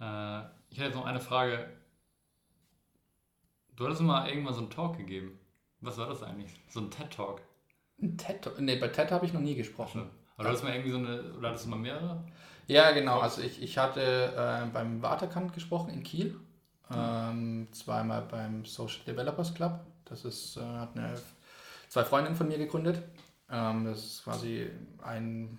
Äh, 0.00 0.40
ich 0.70 0.78
hätte 0.78 0.86
jetzt 0.86 0.94
noch 0.94 1.06
eine 1.06 1.20
Frage. 1.20 1.68
Du 3.76 3.84
hattest 3.84 4.02
mal 4.02 4.28
irgendwann 4.28 4.54
so 4.54 4.60
einen 4.60 4.70
Talk 4.70 4.96
gegeben. 4.96 5.38
Was 5.80 5.98
war 5.98 6.08
das 6.08 6.22
eigentlich? 6.22 6.52
So 6.68 6.80
ein 6.80 6.90
TED-Talk? 6.90 7.42
Ein 8.00 8.16
TED-Talk? 8.16 8.60
Nee, 8.60 8.76
bei 8.76 8.88
TED 8.88 9.10
habe 9.10 9.26
ich 9.26 9.32
noch 9.32 9.40
nie 9.40 9.54
gesprochen. 9.54 10.10
Aber 10.34 10.44
du 10.44 10.48
hattest 10.48 10.64
mal 10.64 10.72
irgendwie 10.72 10.90
so 10.90 10.98
eine, 10.98 11.34
oder 11.34 11.48
hattest 11.48 11.66
du 11.66 11.70
mal 11.70 11.78
mehrere? 11.78 12.24
Ja, 12.66 12.92
genau. 12.92 13.20
Also 13.20 13.42
ich, 13.42 13.62
ich 13.62 13.78
hatte 13.78 14.32
äh, 14.36 14.70
beim 14.72 15.02
Waterkant 15.02 15.52
gesprochen 15.52 15.90
in 15.90 16.02
Kiel. 16.02 16.40
Ähm, 16.96 17.68
zweimal 17.72 18.22
beim 18.22 18.64
Social 18.64 19.00
Developers 19.06 19.54
Club. 19.54 19.80
Das 20.04 20.24
ist, 20.24 20.56
äh, 20.56 20.60
hat 20.60 20.96
eine, 20.96 21.14
zwei 21.88 22.04
Freundinnen 22.04 22.36
von 22.36 22.48
mir 22.48 22.58
gegründet. 22.58 23.02
Ähm, 23.50 23.84
das 23.84 24.04
ist 24.04 24.24
quasi 24.24 24.66
ein, 25.02 25.58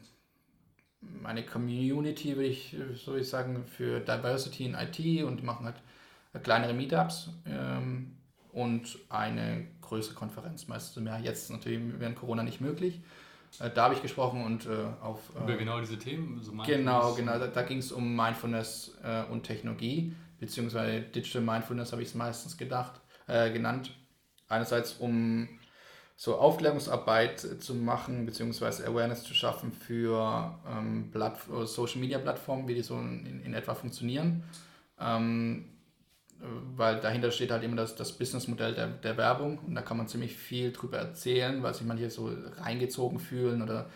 eine 1.23 1.43
Community, 1.43 2.36
würde 2.36 2.49
ich, 2.49 2.75
so 2.95 3.15
ich 3.15 3.29
sagen, 3.29 3.63
für 3.65 3.99
Diversity 3.99 4.65
in 4.65 4.73
IT 4.75 5.23
und 5.23 5.38
die 5.38 5.45
machen 5.45 5.65
halt 5.65 6.43
kleinere 6.43 6.73
Meetups 6.73 7.29
ähm, 7.45 8.15
und 8.51 8.97
eine 9.09 9.67
größere 9.81 10.15
Konferenz, 10.15 10.67
meistens 10.67 10.97
im 10.97 11.07
Jahr. 11.07 11.19
Jetzt 11.19 11.49
natürlich 11.49 11.79
während 11.99 12.17
Corona 12.17 12.43
nicht 12.43 12.61
möglich. 12.61 13.01
Äh, 13.59 13.69
da 13.69 13.86
habe 13.86 13.93
ich 13.93 14.01
gesprochen 14.01 14.43
und 14.43 14.65
äh, 14.65 14.69
auf. 15.01 15.19
Äh, 15.36 15.43
Über 15.43 15.55
genau 15.55 15.79
diese 15.79 15.97
Themen? 15.97 16.41
So 16.41 16.51
genau, 16.51 17.13
genau. 17.13 17.39
Da, 17.39 17.47
da 17.47 17.61
ging 17.61 17.77
es 17.77 17.91
um 17.91 18.15
Mindfulness 18.15 18.97
äh, 19.03 19.23
und 19.31 19.43
Technologie 19.43 20.13
beziehungsweise 20.39 21.01
Digital 21.01 21.41
Mindfulness 21.41 21.91
habe 21.91 22.01
ich 22.01 22.09
es 22.09 22.15
meistens 22.15 22.57
gedacht, 22.57 23.01
äh, 23.27 23.51
genannt. 23.51 23.91
Einerseits, 24.47 24.93
um 24.93 25.49
so 26.15 26.38
Aufklärungsarbeit 26.38 27.39
zu 27.39 27.75
machen, 27.75 28.25
beziehungsweise 28.25 28.88
Awareness 28.88 29.23
zu 29.23 29.33
schaffen 29.33 29.73
für 29.73 30.57
ähm, 30.69 31.11
Social 31.65 31.99
Media 31.99 32.19
Plattformen, 32.19 32.67
wie 32.67 32.75
die 32.75 32.83
so 32.83 32.97
in, 32.97 33.41
in 33.43 33.53
etwa 33.53 33.75
funktionieren. 33.75 34.43
Ähm, 34.99 35.65
weil 36.75 36.99
dahinter 36.99 37.31
steht 37.31 37.51
halt 37.51 37.63
immer 37.63 37.77
das, 37.77 37.95
das 37.95 38.11
Businessmodell 38.11 38.73
der, 38.73 38.88
der 38.88 39.17
Werbung 39.17 39.59
und 39.59 39.75
da 39.75 39.81
kann 39.81 39.97
man 39.97 40.07
ziemlich 40.07 40.36
viel 40.36 40.71
drüber 40.71 40.97
erzählen, 40.97 41.63
weil 41.63 41.73
sich 41.73 41.86
manche 41.86 42.09
so 42.09 42.31
reingezogen 42.57 43.19
fühlen 43.19 43.61
oder 43.61 43.89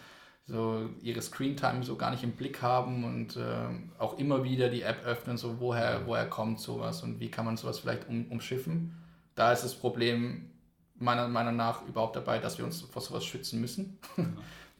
so 0.49 0.89
ihre 1.03 1.21
Screentime 1.21 1.83
so 1.83 1.95
gar 1.95 2.09
nicht 2.09 2.23
im 2.23 2.31
Blick 2.31 2.63
haben 2.63 3.03
und 3.03 3.37
äh, 3.37 3.67
auch 3.99 4.17
immer 4.17 4.43
wieder 4.43 4.69
die 4.69 4.81
App 4.81 5.05
öffnen, 5.05 5.37
so 5.37 5.59
woher, 5.59 6.07
woher 6.07 6.27
kommt 6.27 6.59
sowas 6.59 7.03
und 7.03 7.19
wie 7.19 7.29
kann 7.29 7.45
man 7.45 7.55
sowas 7.55 7.79
vielleicht 7.79 8.09
um, 8.09 8.25
umschiffen. 8.31 8.97
Da 9.35 9.53
ist 9.53 9.63
das 9.63 9.75
Problem 9.75 10.49
meiner 10.95 11.27
Meinung 11.27 11.55
nach 11.55 11.87
überhaupt 11.87 12.15
dabei, 12.15 12.39
dass 12.39 12.57
wir 12.57 12.65
uns 12.65 12.81
vor 12.81 13.01
sowas 13.01 13.23
schützen 13.25 13.61
müssen. 13.61 13.99
Ja. 14.17 14.25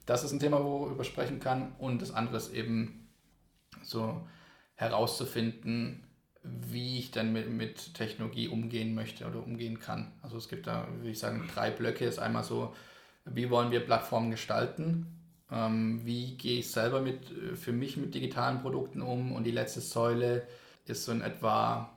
Das 0.05 0.23
ist 0.23 0.31
ein 0.31 0.39
Thema, 0.39 0.63
worüber 0.63 1.03
sprechen 1.03 1.39
kann. 1.39 1.73
Und 1.77 2.01
das 2.01 2.09
andere 2.09 2.37
ist 2.37 2.51
eben 2.51 3.07
so 3.83 4.27
herauszufinden, 4.73 6.03
wie 6.41 6.97
ich 6.97 7.11
dann 7.11 7.31
mit, 7.31 7.47
mit 7.51 7.93
Technologie 7.93 8.47
umgehen 8.47 8.95
möchte 8.95 9.27
oder 9.27 9.43
umgehen 9.43 9.79
kann. 9.79 10.11
Also 10.23 10.37
es 10.37 10.49
gibt 10.49 10.65
da, 10.65 10.87
würde 10.97 11.11
ich 11.11 11.19
sagen, 11.19 11.47
drei 11.53 11.69
Blöcke. 11.69 12.05
Das 12.05 12.15
ist 12.15 12.19
einmal 12.19 12.43
so, 12.43 12.73
wie 13.25 13.51
wollen 13.51 13.69
wir 13.69 13.81
Plattformen 13.81 14.31
gestalten? 14.31 15.18
Ähm, 15.51 16.01
wie 16.05 16.37
gehe 16.37 16.59
ich 16.59 16.71
selber 16.71 17.01
mit, 17.01 17.31
äh, 17.31 17.55
für 17.55 17.71
mich 17.71 17.97
mit 17.97 18.13
digitalen 18.13 18.61
Produkten 18.61 19.01
um? 19.01 19.31
Und 19.31 19.45
die 19.45 19.51
letzte 19.51 19.81
Säule 19.81 20.47
ist 20.85 21.05
so 21.05 21.11
in 21.11 21.21
etwa 21.21 21.89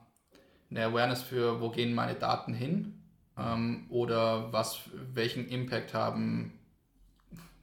eine 0.70 0.86
Awareness 0.86 1.22
für, 1.22 1.60
wo 1.60 1.70
gehen 1.70 1.94
meine 1.94 2.14
Daten 2.14 2.54
hin? 2.54 3.02
Ähm, 3.36 3.86
oder 3.88 4.52
was, 4.52 4.80
welchen 5.14 5.48
Impact 5.48 5.94
haben, 5.94 6.52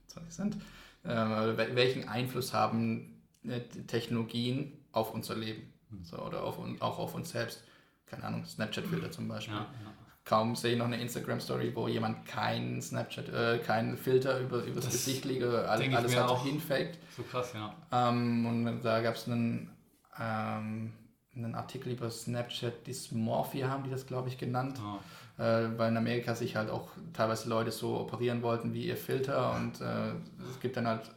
20 0.07 0.35
Cent, 0.35 0.57
äh, 1.03 1.75
welchen 1.75 2.07
Einfluss 2.07 2.53
haben 2.53 3.21
äh, 3.43 3.59
Technologien 3.87 4.73
auf 4.91 5.13
unser 5.13 5.35
Leben? 5.35 5.73
So, 6.03 6.19
oder 6.19 6.43
auf, 6.43 6.59
auch 6.81 6.99
auf 6.99 7.15
uns 7.15 7.31
selbst. 7.31 7.63
Keine 8.05 8.23
Ahnung, 8.23 8.45
Snapchat-Filter 8.45 9.11
zum 9.11 9.27
Beispiel. 9.27 9.55
Ja, 9.55 9.61
ja 9.61 9.98
kaum 10.25 10.55
sehe 10.55 10.73
ich 10.73 10.77
noch 10.77 10.85
eine 10.85 11.01
Instagram-Story, 11.01 11.75
wo 11.75 11.87
jemand 11.87 12.25
keinen 12.25 12.81
Snapchat, 12.81 13.29
äh, 13.29 13.59
keinen 13.59 13.97
Filter 13.97 14.39
über, 14.39 14.63
übers 14.63 14.85
das 14.85 14.93
Gesicht 14.93 15.25
legt, 15.25 15.43
alles, 15.43 15.95
alles 15.95 16.15
hat 16.15 16.29
auch 16.29 16.43
hinfaked. 16.43 16.97
So 17.15 17.23
krass, 17.23 17.53
ja. 17.53 17.73
Ähm, 17.91 18.45
und 18.45 18.81
da 18.83 19.01
gab 19.01 19.15
es 19.15 19.27
einen, 19.27 19.71
ähm, 20.19 20.93
einen 21.35 21.55
Artikel 21.55 21.93
über 21.93 22.09
Snapchat 22.09 22.85
Dysmorphia, 22.85 23.69
haben 23.69 23.83
die 23.83 23.89
das, 23.89 24.05
glaube 24.05 24.29
ich, 24.29 24.37
genannt. 24.37 24.79
Oh. 24.83 24.99
Äh, 25.41 25.77
weil 25.77 25.89
in 25.89 25.97
Amerika 25.97 26.35
sich 26.35 26.57
halt 26.57 26.69
auch 26.69 26.89
teilweise 27.13 27.47
Leute 27.47 27.71
so 27.71 27.97
operieren 27.97 28.41
wollten 28.41 28.73
wie 28.73 28.85
ihr 28.85 28.97
Filter 28.97 29.55
und 29.55 29.79
äh, 29.79 30.11
es 30.49 30.59
gibt 30.59 30.75
dann 30.75 30.85
halt 30.85 31.09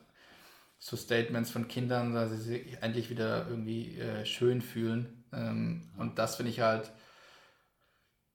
so 0.79 0.97
Statements 0.97 1.51
von 1.51 1.67
Kindern, 1.67 2.15
dass 2.15 2.31
sie 2.31 2.37
sich 2.37 2.77
endlich 2.81 3.11
wieder 3.11 3.49
irgendwie 3.49 3.99
äh, 3.99 4.25
schön 4.25 4.63
fühlen. 4.63 5.25
Ähm, 5.33 5.91
ja. 5.97 6.03
Und 6.03 6.19
das 6.21 6.37
finde 6.37 6.51
ich 6.51 6.61
halt 6.61 6.93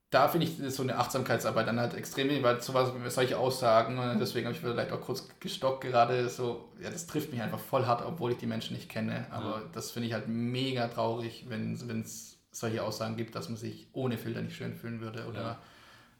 da 0.10 0.30
finde 0.30 0.48
ich 0.48 0.74
so 0.74 0.84
eine 0.84 0.98
Achtsamkeitsarbeit 0.98 1.68
dann 1.68 1.80
halt 1.80 1.94
extrem 1.94 2.30
wichtig, 2.30 2.44
weil 2.44 2.62
sowas, 2.62 2.92
solche 3.14 3.38
Aussagen, 3.38 4.00
und 4.00 4.20
deswegen 4.20 4.46
habe 4.46 4.56
ich 4.56 4.62
vielleicht 4.62 4.92
auch 4.92 5.02
kurz 5.02 5.28
gestockt 5.40 5.82
gerade, 5.82 6.30
so, 6.30 6.70
ja, 6.82 6.90
das 6.90 7.08
trifft 7.08 7.32
mich 7.32 7.42
einfach 7.42 7.60
voll 7.60 7.86
hart, 7.86 8.06
obwohl 8.06 8.32
ich 8.32 8.38
die 8.38 8.46
Menschen 8.46 8.76
nicht 8.76 8.88
kenne. 8.88 9.28
Aber 9.32 9.58
ja. 9.58 9.64
das 9.74 9.92
finde 9.92 10.08
ich 10.08 10.14
halt 10.14 10.30
mega 10.30 10.88
traurig, 10.88 11.46
wenn 11.50 11.74
es 11.74 12.38
solche 12.52 12.84
Aussagen 12.84 13.18
gibt, 13.18 13.36
dass 13.36 13.50
man 13.50 13.58
sich 13.58 13.88
ohne 13.92 14.18
Filter 14.18 14.42
nicht 14.42 14.56
schön 14.56 14.76
fühlen 14.76 15.02
würde 15.02 15.26
oder 15.28 15.60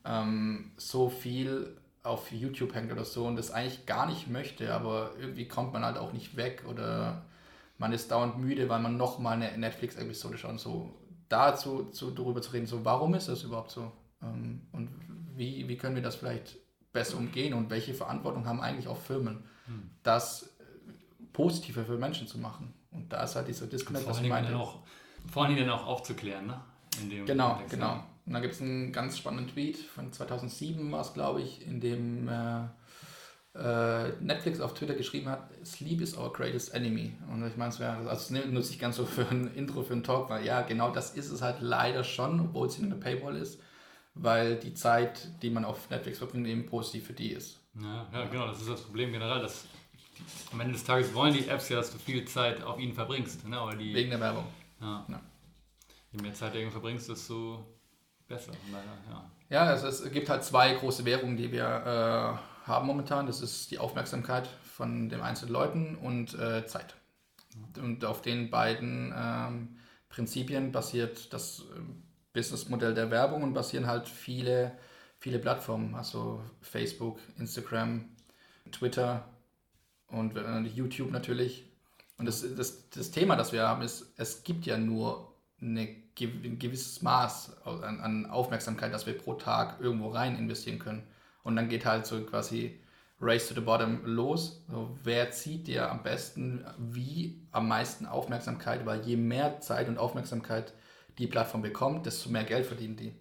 ja. 0.06 0.22
ähm, 0.24 0.72
so 0.76 1.10
viel 1.10 1.78
auf 2.04 2.32
YouTube 2.32 2.74
hängt 2.76 2.92
oder 2.92 3.06
so 3.06 3.26
und 3.26 3.38
das 3.38 3.52
eigentlich 3.52 3.86
gar 3.86 4.06
nicht 4.06 4.30
möchte, 4.30 4.74
aber 4.74 5.12
irgendwie 5.20 5.48
kommt 5.48 5.74
man 5.74 5.84
halt 5.84 5.98
auch 5.98 6.14
nicht 6.14 6.38
weg 6.38 6.64
oder 6.68 7.26
man 7.78 7.92
ist 7.94 8.12
dauernd 8.12 8.38
müde, 8.38 8.70
weil 8.70 8.80
man 8.80 8.98
nochmal 8.98 9.34
eine 9.34 9.58
Netflix-Episode 9.58 10.38
schaut. 10.38 10.60
So, 10.60 10.94
dazu 11.30 11.86
zu, 11.92 12.12
darüber 12.12 12.42
zu 12.42 12.52
reden, 12.52 12.68
so 12.68 12.84
warum 12.86 13.14
ist 13.14 13.28
das 13.28 13.44
überhaupt 13.44 13.72
so? 13.72 13.92
Ähm, 14.22 14.62
und 14.72 14.90
wie, 15.36 15.68
wie 15.68 15.78
können 15.78 15.96
wir 15.96 16.04
das 16.04 16.16
vielleicht 16.16 16.58
besser 16.94 17.18
umgehen 17.18 17.54
und 17.54 17.70
welche 17.70 17.94
Verantwortung 17.94 18.46
haben 18.46 18.62
eigentlich 18.62 18.88
auch 18.88 18.98
Firmen, 18.98 19.44
hm. 19.66 19.90
das 20.04 20.44
äh, 20.44 20.64
positiver 21.34 21.84
für 21.86 21.98
Menschen 21.98 22.28
zu 22.28 22.38
machen? 22.38 22.74
Und 22.92 23.12
da 23.14 23.24
ist 23.24 23.36
halt 23.36 23.48
dieser 23.48 23.68
Disconnect, 23.68 24.08
was 24.08 24.22
ich 24.22 24.30
meinte. 24.30 24.56
Auch, 24.56 24.80
vor 25.32 25.46
allem 25.46 25.58
dann 25.58 25.70
auch 25.70 25.86
aufzuklären, 25.86 26.48
ne? 26.48 26.62
genau, 27.26 27.50
Kontext, 27.50 27.74
genau. 27.74 28.04
Und 28.26 28.34
da 28.34 28.40
gibt 28.40 28.56
es 28.56 28.62
einen 28.62 28.92
ganz 28.92 29.18
spannenden 29.18 29.54
Tweet 29.54 29.78
von 29.78 30.12
2007 30.12 30.92
war 30.92 31.02
es, 31.02 31.14
glaube 31.14 31.42
ich, 31.42 31.66
in 31.66 31.80
dem 31.80 32.28
äh, 32.28 32.64
äh, 33.58 34.10
Netflix 34.20 34.60
auf 34.60 34.74
Twitter 34.74 34.94
geschrieben 34.94 35.30
hat, 35.30 35.50
Sleep 35.66 36.02
is 36.02 36.18
our 36.18 36.32
greatest 36.32 36.74
enemy. 36.74 37.14
Und 37.32 37.46
ich 37.46 37.58
meine, 37.58 37.70
es 37.70 37.80
wäre, 37.80 37.98
also 38.10 38.10
das 38.10 38.30
nutze 38.30 38.72
ich 38.72 38.80
ganz 38.80 38.98
so 38.98 39.06
für 39.06 39.28
ein 39.30 39.54
Intro, 39.56 39.84
für 39.84 39.94
einen 39.94 40.04
Talk, 40.04 40.30
weil 40.30 40.46
ja, 40.46 40.62
genau 40.62 40.92
das 40.92 41.16
ist 41.16 41.32
es 41.32 41.42
halt 41.42 41.58
leider 41.62 42.04
schon, 42.04 42.40
obwohl 42.40 42.68
es 42.68 42.78
in 42.78 42.90
der 42.90 42.98
Paywall 42.98 43.36
ist, 43.36 43.60
weil 44.14 44.58
die 44.58 44.74
Zeit, 44.74 45.30
die 45.42 45.50
man 45.50 45.66
auf 45.66 45.90
Netflix 45.90 46.20
verbringt, 46.20 46.48
eben 46.48 46.66
positiv 46.66 47.08
für 47.08 47.14
die 47.14 47.32
ist. 47.32 47.60
Ja, 47.82 48.08
ja 48.14 48.26
genau, 48.26 48.48
das 48.48 48.62
ist 48.62 48.70
das 48.70 48.82
Problem 48.82 49.12
generell, 49.12 49.42
dass 49.42 49.66
am 50.52 50.60
Ende 50.60 50.74
des 50.74 50.84
Tages 50.84 51.14
wollen 51.14 51.34
die 51.34 51.48
Apps 51.48 51.70
ja, 51.70 51.78
dass 51.78 51.92
du 51.92 51.98
viel 51.98 52.26
Zeit 52.26 52.64
auf 52.64 52.80
ihnen 52.80 52.94
verbringst. 52.94 53.48
Ne? 53.48 53.58
Die, 53.80 53.94
Wegen 53.94 54.10
der 54.10 54.20
Werbung. 54.20 54.46
Ja. 54.82 55.06
ja. 55.08 55.22
Je 56.12 56.22
mehr 56.22 56.34
Zeit 56.34 56.56
du 56.56 56.72
verbringst, 56.72 57.10
desto 57.10 57.66
besser. 58.28 58.52
ja. 58.72 59.32
ja, 59.50 59.64
also 59.64 59.88
es 59.88 60.12
gibt 60.12 60.30
halt 60.30 60.44
zwei 60.44 60.74
große 60.74 61.06
Währungen, 61.06 61.38
die 61.38 61.52
wir 61.52 62.40
äh, 62.40 62.57
haben 62.68 62.88
momentan. 62.88 63.28
Das 63.28 63.42
ist 63.42 63.72
die 63.72 63.80
Aufmerksamkeit 63.80 64.48
von 64.64 65.10
den 65.10 65.22
einzelnen 65.22 65.54
Leuten 65.54 65.96
und 65.96 66.38
äh, 66.38 66.66
Zeit. 66.66 66.96
Und 67.78 68.06
auf 68.06 68.22
den 68.22 68.50
beiden 68.50 69.14
ähm, 69.18 69.78
Prinzipien 70.10 70.72
basiert 70.72 71.34
das 71.34 71.62
äh, 71.62 71.80
Businessmodell 72.34 72.94
der 72.94 73.10
Werbung 73.10 73.44
und 73.44 73.54
basieren 73.54 73.88
halt 73.88 74.08
viele, 74.08 74.78
viele 75.20 75.40
Plattformen, 75.40 75.96
also 75.96 76.44
Facebook, 76.62 77.20
Instagram, 77.38 78.06
Twitter 78.72 79.28
und 80.08 80.36
äh, 80.36 80.60
YouTube 80.62 81.12
natürlich. 81.12 81.66
Und 82.18 82.26
das, 82.26 82.46
das, 82.56 82.90
das 82.90 83.12
Thema, 83.12 83.36
das 83.36 83.52
wir 83.52 83.68
haben, 83.68 83.82
ist, 83.82 84.14
es 84.18 84.44
gibt 84.44 84.66
ja 84.66 84.78
nur 84.78 85.34
eine, 85.62 85.96
ein 86.20 86.60
gewisses 86.60 87.02
Maß 87.02 87.66
an, 87.66 88.00
an 88.02 88.26
Aufmerksamkeit, 88.28 88.94
das 88.94 89.06
wir 89.06 89.18
pro 89.18 89.36
Tag 89.36 89.80
irgendwo 89.80 90.10
rein 90.10 90.38
investieren 90.38 90.80
können. 90.80 91.04
Und 91.48 91.56
dann 91.56 91.70
geht 91.70 91.86
halt 91.86 92.06
so 92.06 92.20
quasi 92.24 92.78
Race 93.22 93.48
to 93.48 93.56
the 93.56 93.62
Bottom 93.62 94.02
los. 94.04 94.66
So, 94.70 94.98
wer 95.06 95.32
zieht 95.32 95.68
dir 95.68 95.90
am 95.90 96.04
besten 96.04 96.66
wie 96.78 97.42
am 97.52 97.70
meisten 97.70 98.06
Aufmerksamkeit? 98.06 98.86
Weil 98.86 99.00
je 99.06 99.16
mehr 99.16 99.62
Zeit 99.62 99.88
und 99.88 99.98
Aufmerksamkeit 99.98 100.74
die 101.18 101.26
Plattform 101.26 101.62
bekommt, 101.62 102.06
desto 102.06 102.30
mehr 102.30 102.44
Geld 102.44 102.66
verdienen 102.66 102.98
die. 102.98 103.14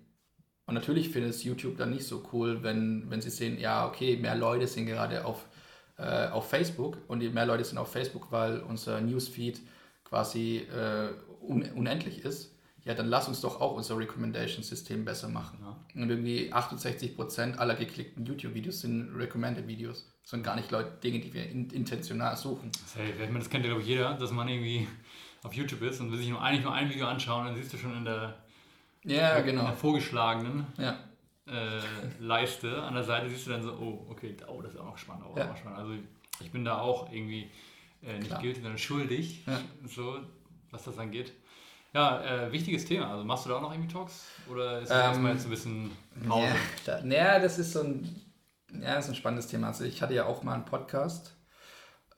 Und 0.66 0.74
natürlich 0.74 1.10
findet 1.10 1.30
es 1.30 1.44
YouTube 1.44 1.76
dann 1.76 1.90
nicht 1.90 2.04
so 2.04 2.28
cool, 2.32 2.64
wenn, 2.64 3.08
wenn 3.08 3.20
sie 3.20 3.30
sehen, 3.30 3.60
ja, 3.60 3.86
okay, 3.86 4.16
mehr 4.16 4.34
Leute 4.34 4.66
sind 4.66 4.86
gerade 4.86 5.24
auf, 5.24 5.46
äh, 5.96 6.26
auf 6.26 6.50
Facebook 6.50 6.98
und 7.06 7.20
die 7.20 7.28
mehr 7.28 7.46
Leute 7.46 7.64
sind 7.64 7.78
auf 7.78 7.92
Facebook, 7.92 8.32
weil 8.32 8.58
unser 8.58 9.00
Newsfeed 9.00 9.60
quasi 10.02 10.66
äh, 10.68 11.10
un 11.40 11.62
unendlich 11.76 12.24
ist 12.24 12.55
ja, 12.86 12.94
dann 12.94 13.08
lass 13.08 13.26
uns 13.26 13.40
doch 13.40 13.60
auch 13.60 13.72
unser 13.72 13.98
Recommendation-System 13.98 15.04
besser 15.04 15.28
machen. 15.28 15.58
Ja. 15.60 16.00
Und 16.00 16.08
irgendwie 16.08 16.52
68% 16.54 17.56
aller 17.56 17.74
geklickten 17.74 18.24
YouTube-Videos 18.24 18.82
sind 18.82 19.12
Recommended-Videos. 19.16 20.08
Das 20.22 20.30
sind 20.30 20.44
gar 20.44 20.54
nicht 20.54 20.70
Leute, 20.70 20.92
Dinge, 21.02 21.18
die 21.18 21.34
wir 21.34 21.50
in, 21.50 21.68
intentional 21.70 22.36
suchen. 22.36 22.70
Hey, 22.94 23.12
das 23.34 23.50
kennt 23.50 23.64
ja, 23.64 23.70
glaube 23.70 23.82
ich, 23.82 23.88
jeder, 23.88 24.14
dass 24.14 24.30
man 24.30 24.46
irgendwie 24.46 24.86
auf 25.42 25.52
YouTube 25.52 25.82
ist 25.82 26.00
und 26.00 26.12
will 26.12 26.18
sich 26.18 26.28
nur 26.28 26.40
eigentlich 26.40 26.62
nur 26.62 26.72
ein 26.72 26.88
Video 26.88 27.08
anschauen, 27.08 27.46
dann 27.46 27.56
siehst 27.56 27.72
du 27.72 27.76
schon 27.76 27.96
in 27.96 28.04
der, 28.04 28.36
ja, 29.02 29.40
genau. 29.40 29.62
in 29.62 29.66
der 29.66 29.76
vorgeschlagenen 29.76 30.66
ja. 30.78 30.96
äh, 31.48 31.80
Leiste 32.20 32.84
an 32.84 32.94
der 32.94 33.02
Seite, 33.02 33.28
siehst 33.28 33.48
du 33.48 33.50
dann 33.50 33.64
so, 33.64 33.72
oh, 33.72 34.06
okay, 34.10 34.36
oh, 34.46 34.62
das 34.62 34.74
ist 34.74 34.78
auch 34.78 34.84
noch 34.86 34.98
spannend. 34.98 35.24
Auch 35.26 35.36
ja. 35.36 35.48
noch 35.48 35.56
spannend. 35.56 35.80
Also 35.80 35.94
ich 36.38 36.52
bin 36.52 36.64
da 36.64 36.78
auch 36.78 37.10
irgendwie 37.10 37.50
äh, 38.04 38.16
nicht 38.20 38.30
guilty, 38.38 38.60
sondern 38.60 38.78
schuldig, 38.78 39.44
so, 39.88 40.20
was 40.70 40.84
das 40.84 40.98
angeht. 40.98 41.32
Ja, 41.96 42.22
äh, 42.22 42.52
wichtiges 42.52 42.84
Thema. 42.84 43.10
Also 43.10 43.24
machst 43.24 43.46
du 43.46 43.48
da 43.48 43.56
auch 43.56 43.62
noch 43.62 43.72
irgendwie 43.72 43.90
Talks? 43.90 44.26
Oder 44.50 44.82
ist 44.82 44.90
das 44.90 44.98
ähm, 44.98 45.04
erstmal 45.06 45.32
jetzt 45.32 45.44
ein 45.44 45.50
bisschen 45.50 45.90
Pause? 46.28 46.54
Ja, 46.86 47.00
naja, 47.02 47.38
das 47.38 47.58
ist 47.58 47.72
so 47.72 47.80
ein, 47.80 48.22
ja, 48.70 48.96
das 48.96 49.06
ist 49.06 49.12
ein 49.12 49.16
spannendes 49.16 49.46
Thema. 49.46 49.68
Also 49.68 49.84
ich 49.84 50.02
hatte 50.02 50.12
ja 50.12 50.26
auch 50.26 50.42
mal 50.42 50.52
einen 50.52 50.66
Podcast. 50.66 51.34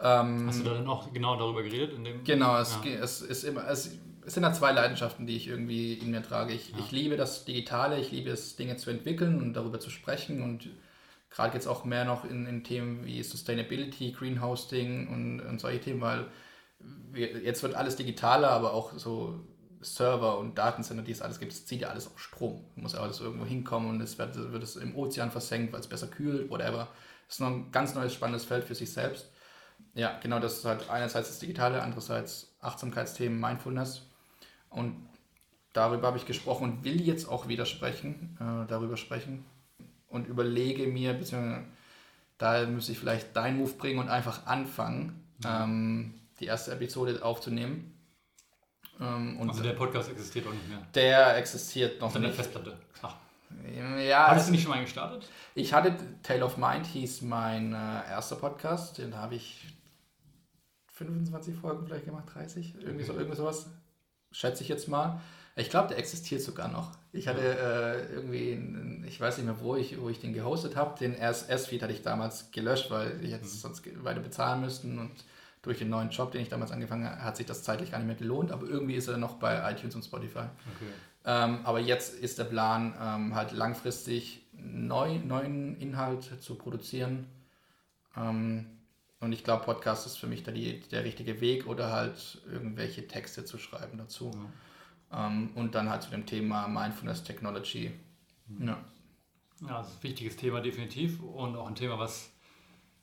Ähm, 0.00 0.48
Hast 0.48 0.58
du 0.58 0.64
da 0.64 0.74
dann 0.74 0.88
auch 0.88 1.12
genau 1.12 1.36
darüber 1.36 1.62
geredet? 1.62 1.94
In 1.94 2.02
dem, 2.02 2.24
genau, 2.24 2.58
es, 2.58 2.76
ja. 2.84 2.90
es, 2.90 3.20
ist 3.20 3.44
immer, 3.44 3.68
es, 3.68 3.96
es 4.26 4.34
sind 4.34 4.42
da 4.42 4.52
zwei 4.52 4.72
Leidenschaften, 4.72 5.28
die 5.28 5.36
ich 5.36 5.46
irgendwie 5.46 5.92
in 5.94 6.10
mir 6.10 6.24
trage. 6.24 6.54
Ich, 6.54 6.70
ja. 6.70 6.78
ich 6.80 6.90
liebe 6.90 7.16
das 7.16 7.44
Digitale, 7.44 8.00
ich 8.00 8.10
liebe 8.10 8.30
es, 8.30 8.56
Dinge 8.56 8.78
zu 8.78 8.90
entwickeln 8.90 9.40
und 9.40 9.54
darüber 9.54 9.78
zu 9.78 9.90
sprechen. 9.90 10.42
Und 10.42 10.70
gerade 11.30 11.54
jetzt 11.54 11.68
auch 11.68 11.84
mehr 11.84 12.04
noch 12.04 12.24
in, 12.24 12.46
in 12.46 12.64
Themen 12.64 13.04
wie 13.04 13.22
Sustainability, 13.22 14.10
Greenhosting 14.10 15.06
und, 15.06 15.40
und 15.40 15.60
solche 15.60 15.82
Themen, 15.82 16.00
weil 16.00 16.26
wir, 16.80 17.28
jetzt 17.42 17.62
wird 17.62 17.76
alles 17.76 17.94
digitaler, 17.94 18.50
aber 18.50 18.72
auch 18.72 18.92
so 18.94 19.38
Server 19.94 20.38
und 20.38 20.58
Datencenter, 20.58 21.02
die 21.02 21.12
es 21.12 21.22
alles 21.22 21.38
gibt, 21.38 21.52
es 21.52 21.66
zieht 21.66 21.80
ja 21.80 21.88
alles 21.88 22.06
auf 22.06 22.18
Strom. 22.18 22.64
Muss 22.76 22.92
ja 22.92 23.00
alles 23.00 23.20
irgendwo 23.20 23.44
hinkommen 23.44 23.90
und 23.90 24.00
es 24.00 24.18
wird, 24.18 24.36
wird 24.52 24.62
es 24.62 24.76
im 24.76 24.94
Ozean 24.96 25.30
versenkt, 25.30 25.72
weil 25.72 25.80
es 25.80 25.86
besser 25.86 26.08
kühlt, 26.08 26.50
whatever. 26.50 26.88
Das 27.26 27.36
ist 27.36 27.40
noch 27.40 27.48
ein 27.48 27.70
ganz 27.72 27.94
neues, 27.94 28.14
spannendes 28.14 28.44
Feld 28.44 28.64
für 28.64 28.74
sich 28.74 28.92
selbst. 28.92 29.30
Ja, 29.94 30.18
genau, 30.20 30.38
das 30.38 30.58
ist 30.58 30.64
halt 30.64 30.88
einerseits 30.90 31.28
das 31.28 31.38
Digitale, 31.38 31.82
andererseits 31.82 32.54
Achtsamkeitsthemen, 32.60 33.38
Mindfulness. 33.38 34.02
Und 34.70 35.08
darüber 35.72 36.08
habe 36.08 36.18
ich 36.18 36.26
gesprochen 36.26 36.64
und 36.64 36.84
will 36.84 37.00
jetzt 37.00 37.28
auch 37.28 37.48
wieder 37.48 37.66
sprechen, 37.66 38.36
äh, 38.40 38.66
darüber 38.68 38.96
sprechen 38.96 39.44
und 40.08 40.26
überlege 40.26 40.86
mir, 40.86 41.14
beziehungsweise 41.14 41.64
da 42.38 42.66
müsste 42.66 42.92
ich 42.92 42.98
vielleicht 42.98 43.34
deinen 43.36 43.58
Move 43.58 43.72
bringen 43.72 43.98
und 43.98 44.08
einfach 44.08 44.46
anfangen, 44.46 45.24
mhm. 45.38 45.46
ähm, 45.46 46.14
die 46.40 46.46
erste 46.46 46.72
Episode 46.72 47.24
aufzunehmen 47.24 47.97
ähm, 49.00 49.48
also 49.48 49.62
der 49.62 49.72
Podcast 49.72 50.10
existiert 50.10 50.46
auch 50.46 50.52
nicht 50.52 50.68
mehr. 50.68 50.78
Der 50.94 51.36
existiert 51.36 52.00
noch 52.00 52.12
nicht. 52.12 52.24
der 52.24 52.32
Festplatte. 52.32 52.76
Ach. 53.02 53.14
Ja, 53.98 54.28
Hattest 54.28 54.48
du 54.48 54.52
nicht 54.52 54.62
schon 54.62 54.72
mal 54.72 54.80
gestartet? 54.80 55.28
Ich 55.54 55.72
hatte 55.72 55.96
Tale 56.22 56.44
of 56.44 56.56
Mind, 56.56 56.86
hieß 56.86 57.22
mein 57.22 57.72
äh, 57.72 58.10
erster 58.10 58.36
Podcast. 58.36 58.98
Den 58.98 59.16
habe 59.16 59.36
ich 59.36 59.64
25 60.92 61.54
Folgen 61.54 61.86
vielleicht 61.86 62.04
gemacht, 62.04 62.24
30, 62.34 62.74
irgendwie, 62.74 62.94
okay. 62.94 63.04
so, 63.04 63.12
irgendwie 63.14 63.36
sowas. 63.36 63.66
Schätze 64.32 64.62
ich 64.62 64.68
jetzt 64.68 64.88
mal. 64.88 65.20
Ich 65.56 65.70
glaube, 65.70 65.88
der 65.88 65.98
existiert 65.98 66.42
sogar 66.42 66.68
noch. 66.68 66.92
Ich 67.12 67.26
hatte 67.26 67.40
äh, 67.40 68.14
irgendwie, 68.14 69.06
ich 69.06 69.20
weiß 69.20 69.38
nicht 69.38 69.46
mehr, 69.46 69.60
wo 69.60 69.74
ich, 69.76 70.00
wo 70.00 70.08
ich 70.08 70.20
den 70.20 70.32
gehostet 70.32 70.76
habe. 70.76 70.98
Den 70.98 71.14
RSS-Feed 71.14 71.82
hatte 71.82 71.92
ich 71.92 72.02
damals 72.02 72.50
gelöscht, 72.50 72.90
weil 72.90 73.18
ich 73.24 73.30
jetzt 73.30 73.54
mhm. 73.54 73.58
sonst 73.58 74.04
weiter 74.04 74.20
bezahlen 74.20 74.60
müssten 74.60 74.98
und 74.98 75.10
durch 75.68 75.78
den 75.78 75.90
neuen 75.90 76.08
Job, 76.08 76.32
den 76.32 76.40
ich 76.40 76.48
damals 76.48 76.72
angefangen 76.72 77.04
habe, 77.04 77.22
hat 77.22 77.36
sich 77.36 77.44
das 77.44 77.62
zeitlich 77.62 77.90
gar 77.90 77.98
nicht 77.98 78.06
mehr 78.06 78.16
gelohnt, 78.16 78.52
aber 78.52 78.66
irgendwie 78.66 78.94
ist 78.94 79.06
er 79.06 79.18
noch 79.18 79.34
bei 79.34 79.70
iTunes 79.70 79.94
und 79.94 80.02
Spotify. 80.02 80.38
Okay. 80.38 80.90
Ähm, 81.26 81.60
aber 81.64 81.78
jetzt 81.78 82.18
ist 82.18 82.38
der 82.38 82.44
Plan, 82.44 82.94
ähm, 82.98 83.34
halt 83.34 83.52
langfristig 83.52 84.46
neu, 84.54 85.18
neuen 85.18 85.78
Inhalt 85.78 86.42
zu 86.42 86.54
produzieren. 86.54 87.26
Ähm, 88.16 88.64
und 89.20 89.32
ich 89.32 89.44
glaube, 89.44 89.66
Podcast 89.66 90.06
ist 90.06 90.16
für 90.16 90.26
mich 90.26 90.42
da 90.42 90.52
die, 90.52 90.80
der 90.80 91.04
richtige 91.04 91.42
Weg 91.42 91.66
oder 91.66 91.92
halt 91.92 92.40
irgendwelche 92.50 93.06
Texte 93.06 93.44
zu 93.44 93.58
schreiben 93.58 93.98
dazu. 93.98 94.30
Ja. 95.12 95.26
Ähm, 95.26 95.50
und 95.54 95.74
dann 95.74 95.90
halt 95.90 96.02
zu 96.02 96.10
dem 96.10 96.24
Thema 96.24 96.66
Mindfulness 96.66 97.24
Technology. 97.24 97.90
Mhm. 98.46 98.68
Ja. 98.68 98.78
ja, 99.68 99.78
das 99.78 99.88
ist 99.88 99.96
ein 99.96 100.02
wichtiges 100.04 100.36
Thema 100.36 100.62
definitiv 100.62 101.22
und 101.22 101.56
auch 101.56 101.68
ein 101.68 101.74
Thema, 101.74 101.98
was 101.98 102.30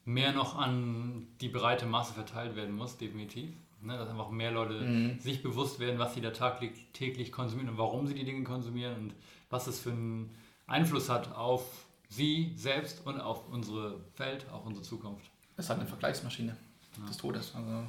mehr 0.06 0.32
noch 0.32 0.56
an 0.56 1.28
die 1.42 1.50
breite 1.50 1.86
Masse 1.86 2.14
verteilt 2.14 2.56
werden 2.56 2.76
muss, 2.76 2.98
definitiv. 2.98 3.52
Ne, 3.82 3.98
dass 3.98 4.10
einfach 4.10 4.32
mehr 4.32 4.52
Leute 4.52 4.82
mhm. 4.82 5.20
sich 5.20 5.44
bewusst 5.44 5.80
werden, 5.80 6.00
was 6.00 6.16
sie 6.16 6.22
da 6.22 6.32
täglich 6.32 7.32
konsumieren 7.32 7.70
und 7.70 7.78
warum 7.78 8.08
sie 8.08 8.16
die 8.16 8.24
Dinge 8.24 8.44
konsumieren 8.44 8.96
und 8.96 9.14
was 9.52 9.68
es 9.68 9.80
für 9.80 9.92
einen 9.92 10.36
Einfluss 10.66 11.08
hat 11.08 11.36
auf 11.36 11.86
sie 12.10 12.54
selbst 12.56 13.06
und 13.06 13.20
auf 13.20 13.48
unsere 13.52 14.00
Welt, 14.18 14.48
auch 14.52 14.66
unsere 14.66 14.84
Zukunft. 14.84 15.30
Es 15.56 15.70
hat 15.70 15.78
eine 15.78 15.88
Vergleichsmaschine 15.88 16.58
ja. 16.98 17.06
des 17.06 17.18
Todes. 17.18 17.54
Also. 17.54 17.84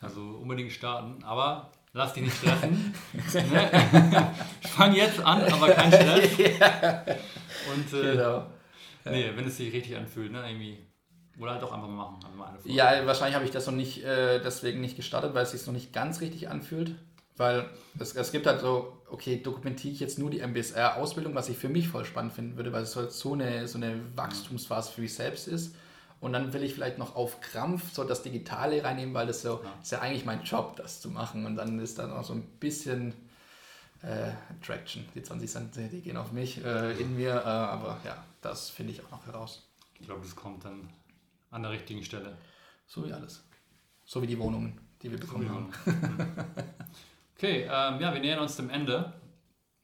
also 0.00 0.20
unbedingt 0.40 0.70
starten, 0.70 1.24
aber 1.24 1.72
lass 1.92 2.12
dich 2.12 2.24
nicht 2.24 2.36
stressen. 2.36 2.94
Ne? 3.34 4.32
ich 4.62 4.70
fange 4.70 4.96
jetzt 4.96 5.18
an, 5.18 5.42
aber 5.42 5.70
kein 5.70 5.92
Stress. 5.92 6.38
ja. 6.60 7.04
Und 7.74 7.92
äh, 7.92 8.12
genau. 8.12 8.46
nee, 9.06 9.32
wenn 9.34 9.46
es 9.46 9.56
sich 9.56 9.72
richtig 9.72 9.96
anfühlt, 9.96 10.30
ne? 10.30 10.48
irgendwie 10.48 10.78
oder 11.38 11.52
halt 11.52 11.62
auch 11.62 11.72
einfach 11.72 11.88
mal 11.88 12.16
machen. 12.36 12.52
Also 12.54 12.68
ja, 12.68 13.06
wahrscheinlich 13.06 13.34
habe 13.34 13.44
ich 13.44 13.50
das 13.50 13.66
noch 13.66 13.74
nicht, 13.74 14.04
äh, 14.04 14.40
deswegen 14.40 14.80
nicht 14.80 14.96
gestartet, 14.96 15.34
weil 15.34 15.42
es 15.42 15.50
sich 15.50 15.66
noch 15.66 15.72
nicht 15.72 15.92
ganz 15.92 16.20
richtig 16.20 16.48
anfühlt. 16.48 16.94
Weil 17.36 17.68
es, 17.98 18.14
es 18.14 18.30
gibt 18.30 18.46
halt 18.46 18.60
so, 18.60 18.96
okay, 19.10 19.42
dokumentiere 19.42 19.92
ich 19.92 20.00
jetzt 20.00 20.18
nur 20.18 20.30
die 20.30 20.40
MBSR-Ausbildung, 20.40 21.34
was 21.34 21.48
ich 21.48 21.58
für 21.58 21.68
mich 21.68 21.88
voll 21.88 22.04
spannend 22.04 22.32
finden 22.32 22.56
würde, 22.56 22.72
weil 22.72 22.84
es 22.84 22.94
halt 22.94 23.10
so 23.10 23.32
eine, 23.32 23.66
so 23.66 23.76
eine 23.78 24.00
Wachstumsphase 24.16 24.92
für 24.92 25.00
mich 25.00 25.14
selbst 25.14 25.48
ist. 25.48 25.74
Und 26.20 26.32
dann 26.32 26.52
will 26.52 26.62
ich 26.62 26.74
vielleicht 26.74 26.96
noch 26.96 27.16
auf 27.16 27.40
Krampf 27.40 27.92
so 27.92 28.04
das 28.04 28.22
Digitale 28.22 28.82
reinnehmen, 28.82 29.14
weil 29.14 29.26
das 29.26 29.42
so 29.42 29.60
ja. 29.62 29.72
ist 29.82 29.92
ja 29.92 30.00
eigentlich 30.00 30.24
mein 30.24 30.42
Job, 30.44 30.76
das 30.76 31.00
zu 31.00 31.10
machen. 31.10 31.44
Und 31.44 31.56
dann 31.56 31.78
ist 31.80 31.98
da 31.98 32.06
noch 32.06 32.24
so 32.24 32.34
ein 32.34 32.42
bisschen 32.60 33.12
äh, 34.02 34.30
Traction. 34.64 35.04
Die 35.14 35.22
20 35.22 35.50
Cent, 35.50 35.76
die 35.76 36.00
gehen 36.00 36.16
auf 36.16 36.32
mich, 36.32 36.64
äh, 36.64 36.92
in 36.92 37.16
mir. 37.16 37.34
Äh, 37.34 37.48
aber 37.48 37.98
ja, 38.04 38.24
das 38.40 38.70
finde 38.70 38.92
ich 38.92 39.04
auch 39.04 39.10
noch 39.10 39.26
heraus. 39.26 39.66
Ich 39.98 40.06
glaube, 40.06 40.22
das 40.22 40.36
kommt 40.36 40.64
dann 40.64 40.88
an 41.54 41.62
der 41.62 41.70
richtigen 41.70 42.02
Stelle. 42.04 42.36
So 42.86 43.06
wie 43.06 43.12
alles. 43.12 43.44
So 44.04 44.20
wie 44.20 44.26
die 44.26 44.38
Wohnungen, 44.38 44.80
die 45.02 45.10
wir 45.10 45.18
bekommen 45.18 45.48
haben. 45.48 45.70
Okay, 47.36 47.62
ähm, 47.62 48.00
ja, 48.00 48.14
wir 48.14 48.20
nähern 48.20 48.38
uns 48.38 48.54
dem 48.54 48.70
Ende. 48.70 49.12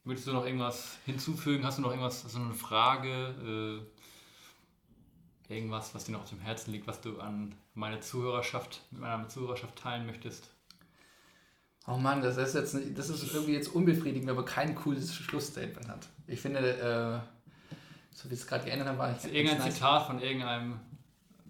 Würdest 0.04 0.26
du 0.26 0.32
noch 0.32 0.46
irgendwas 0.46 0.98
hinzufügen? 1.04 1.64
Hast 1.64 1.78
du 1.78 1.82
noch 1.82 1.90
irgendwas, 1.90 2.22
so 2.22 2.38
eine 2.38 2.54
Frage? 2.54 3.82
Äh, 5.48 5.52
irgendwas, 5.52 5.94
was 5.94 6.04
dir 6.04 6.12
noch 6.12 6.22
auf 6.22 6.30
dem 6.30 6.40
Herzen 6.40 6.70
liegt, 6.70 6.86
was 6.86 7.00
du 7.00 7.18
an 7.18 7.54
meine 7.74 8.00
Zuhörerschaft, 8.00 8.82
mit 8.92 9.00
meiner 9.00 9.28
Zuhörerschaft 9.28 9.76
teilen 9.76 10.06
möchtest? 10.06 10.48
Oh 11.86 11.96
Mann, 11.96 12.22
das 12.22 12.36
ist 12.36 12.54
jetzt 12.54 12.74
das 12.96 13.10
ist 13.10 13.34
irgendwie 13.34 13.54
jetzt 13.54 13.74
unbefriedigend, 13.74 14.28
wenn 14.28 14.36
man 14.36 14.44
kein 14.44 14.74
cooles 14.76 15.12
Schlussstatement 15.14 15.88
hat. 15.88 16.08
Ich 16.28 16.40
finde, 16.40 16.60
äh, 16.60 18.16
so 18.16 18.30
wie 18.30 18.34
es 18.34 18.46
gerade 18.46 18.64
geändert 18.64 18.88
hat, 18.88 18.98
war 18.98 19.14
ich. 19.14 19.24
Irgendein 19.24 19.58
nice. 19.58 19.74
Zitat 19.74 20.06
von 20.06 20.20
irgendeinem 20.20 20.78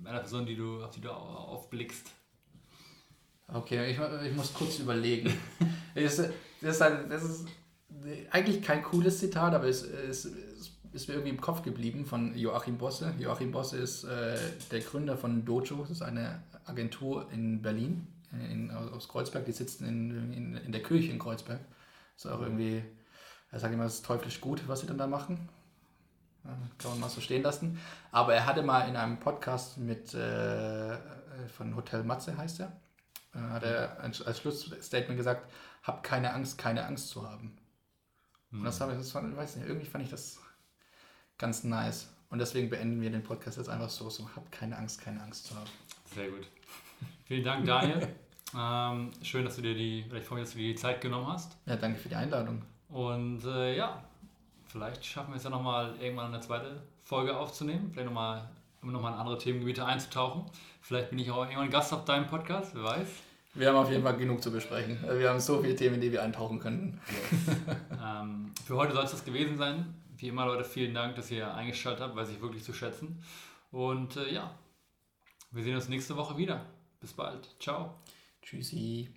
einer 0.05 0.21
Person, 0.21 0.47
die 0.47 0.57
du, 0.57 0.83
auf 0.83 0.91
die 0.91 1.01
du 1.01 1.11
aufblickst. 1.11 2.11
Okay, 3.53 3.91
ich, 3.91 3.99
ich 4.27 4.37
muss 4.37 4.55
kurz 4.55 4.79
überlegen. 4.79 5.33
das, 5.95 6.19
ist, 6.19 6.31
das, 6.61 6.77
ist 6.77 6.83
ein, 6.83 7.09
das 7.09 7.23
ist 7.25 7.47
eigentlich 8.31 8.63
kein 8.63 8.83
cooles 8.83 9.19
Zitat, 9.19 9.55
aber 9.55 9.67
es, 9.67 9.83
es, 9.83 10.25
es, 10.25 10.73
ist 10.93 11.09
mir 11.09 11.15
irgendwie 11.15 11.31
im 11.31 11.41
Kopf 11.41 11.63
geblieben 11.63 12.05
von 12.05 12.37
Joachim 12.37 12.79
Bosse. 12.79 13.15
Joachim 13.19 13.53
Bosse 13.53 13.77
ist 13.77 14.05
äh, 14.05 14.37
der 14.73 14.81
Gründer 14.81 15.17
von 15.17 15.45
Dojo, 15.45 15.77
das 15.83 15.91
ist 15.91 16.03
eine 16.03 16.43
Agentur 16.65 17.29
in 17.33 17.63
Berlin, 17.63 18.09
in, 18.33 18.71
aus 18.71 19.09
Kreuzberg. 19.09 19.45
Die 19.45 19.53
sitzen 19.53 19.87
in, 19.87 20.33
in, 20.33 20.57
in 20.57 20.73
der 20.73 20.83
Kirche 20.83 21.13
in 21.13 21.19
Kreuzberg. 21.19 21.61
Das 22.17 22.25
ist 22.25 22.31
auch 22.31 22.43
irgendwie, 22.43 22.83
er 23.53 23.61
sagt 23.61 23.73
immer, 23.73 23.85
es 23.85 23.95
ist 23.95 24.05
teuflisch 24.05 24.41
gut, 24.41 24.63
was 24.67 24.81
sie 24.81 24.87
dann 24.87 24.99
da 24.99 25.07
machen. 25.07 25.49
Kann 26.79 26.91
man 26.93 27.01
mal 27.01 27.09
so 27.09 27.21
stehen 27.21 27.43
lassen. 27.43 27.79
Aber 28.13 28.35
er 28.35 28.47
hatte 28.47 28.63
mal 28.63 28.89
in 28.89 28.97
einem 28.97 29.19
Podcast 29.19 29.79
mit 29.79 30.15
äh, 30.15 30.97
von 31.49 31.77
Hotel 31.77 32.03
Matze 32.05 32.37
heißt 32.37 32.61
er, 32.61 32.73
äh, 33.35 33.39
hat 33.39 33.63
er 33.63 34.01
als 34.01 34.39
Schlussstatement 34.39 35.17
gesagt, 35.17 35.51
hab 35.83 36.03
keine 36.03 36.33
Angst, 36.33 36.59
keine 36.59 36.85
Angst 36.85 37.09
zu 37.09 37.29
haben. 37.29 37.57
Mhm. 38.51 38.61
Und 38.61 38.65
das 38.65 38.81
habe 38.81 38.93
ich, 38.93 38.99
das 38.99 39.11
fand, 39.11 39.37
weiß 39.37 39.57
nicht, 39.57 39.67
irgendwie 39.67 39.87
fand 39.87 40.05
ich 40.05 40.11
das 40.11 40.41
ganz 41.39 41.65
nice. 41.65 42.13
Und 42.29 42.39
deswegen 42.39 42.71
beenden 42.71 43.01
wir 43.01 43.11
den 43.11 43.23
Podcast 43.23 43.59
jetzt 43.59 43.69
einfach 43.69 43.89
so, 43.89 44.09
so 44.09 44.29
hab 44.37 44.53
keine 44.53 44.77
Angst, 44.77 45.01
keine 45.01 45.23
Angst 45.23 45.47
zu 45.47 45.57
haben. 45.57 45.71
Sehr 46.15 46.29
gut. 46.29 46.47
Vielen 47.25 47.45
Dank, 47.45 47.67
Daniel. 47.67 48.09
ähm, 48.57 49.11
schön, 49.23 49.45
dass 49.45 49.57
du 49.57 49.63
dir 49.63 49.75
die, 49.75 50.05
vielleicht 50.09 50.27
vorhin, 50.27 50.45
dass 50.45 50.53
du 50.53 50.59
dir 50.59 50.69
die 50.69 50.79
Zeit 50.79 51.01
genommen 51.01 51.27
hast. 51.29 51.57
Ja, 51.67 51.77
danke 51.77 51.99
für 51.99 52.09
die 52.09 52.15
Einladung. 52.15 52.63
Und 52.89 53.45
äh, 53.45 53.77
ja, 53.77 54.05
vielleicht 54.71 55.05
schaffen 55.05 55.33
wir 55.33 55.37
es 55.37 55.45
ja 55.45 55.51
nochmal 55.51 55.95
irgendwann 56.01 56.33
eine 56.33 56.41
zweite 56.41 56.83
Folge 57.05 57.37
aufzunehmen. 57.37 57.91
Vielleicht 57.93 58.09
nochmal 58.09 58.49
um 58.83 58.93
nochmal 58.93 59.13
in 59.13 59.19
andere 59.19 59.39
Themengebiete 59.39 59.85
einzutauchen. 59.85 60.45
Vielleicht 60.81 61.11
bin 61.11 61.19
ich 61.19 61.31
auch 61.31 61.45
irgendwann 61.45 61.71
Gast 61.71 61.93
auf 61.93 62.05
deinem 62.05 62.27
Podcast, 62.27 62.75
wer 62.75 62.85
weiß. 62.85 63.09
Wir 63.55 63.69
haben 63.69 63.77
auf 63.77 63.91
jeden 63.91 64.03
Fall 64.03 64.17
genug 64.17 64.43
zu 64.43 64.53
besprechen. 64.53 64.99
Wir 65.03 65.29
haben 65.29 65.41
so 65.41 65.61
viele 65.61 65.75
Themen, 65.75 65.97
in 65.97 66.01
die 66.01 66.13
wir 66.13 66.23
eintauchen 66.23 66.61
könnten. 66.61 67.01
Yes. 67.11 67.57
ähm, 68.03 68.53
für 68.65 68.77
heute 68.77 68.93
soll 68.93 69.05
es 69.05 69.11
das 69.11 69.25
gewesen 69.25 69.59
sein. 69.59 69.95
Wie 70.17 70.29
immer, 70.29 70.47
Leute, 70.47 70.65
vielen 70.65 70.95
Dank, 70.95 71.17
dass 71.17 71.31
ihr 71.31 71.53
eingeschaltet 71.53 72.03
habt, 72.03 72.15
weiß 72.15 72.31
ich 72.31 72.41
wirklich 72.41 72.63
zu 72.63 72.73
schätzen. 72.73 73.23
Und 73.73 74.17
äh, 74.17 74.33
ja, 74.33 74.55
wir 75.51 75.65
sehen 75.65 75.75
uns 75.75 75.89
nächste 75.89 76.17
Woche 76.17 76.37
wieder. 76.37 76.65
Bis 77.01 77.13
bald. 77.13 77.49
Ciao. 77.59 77.95
Tschüssi. 78.43 79.09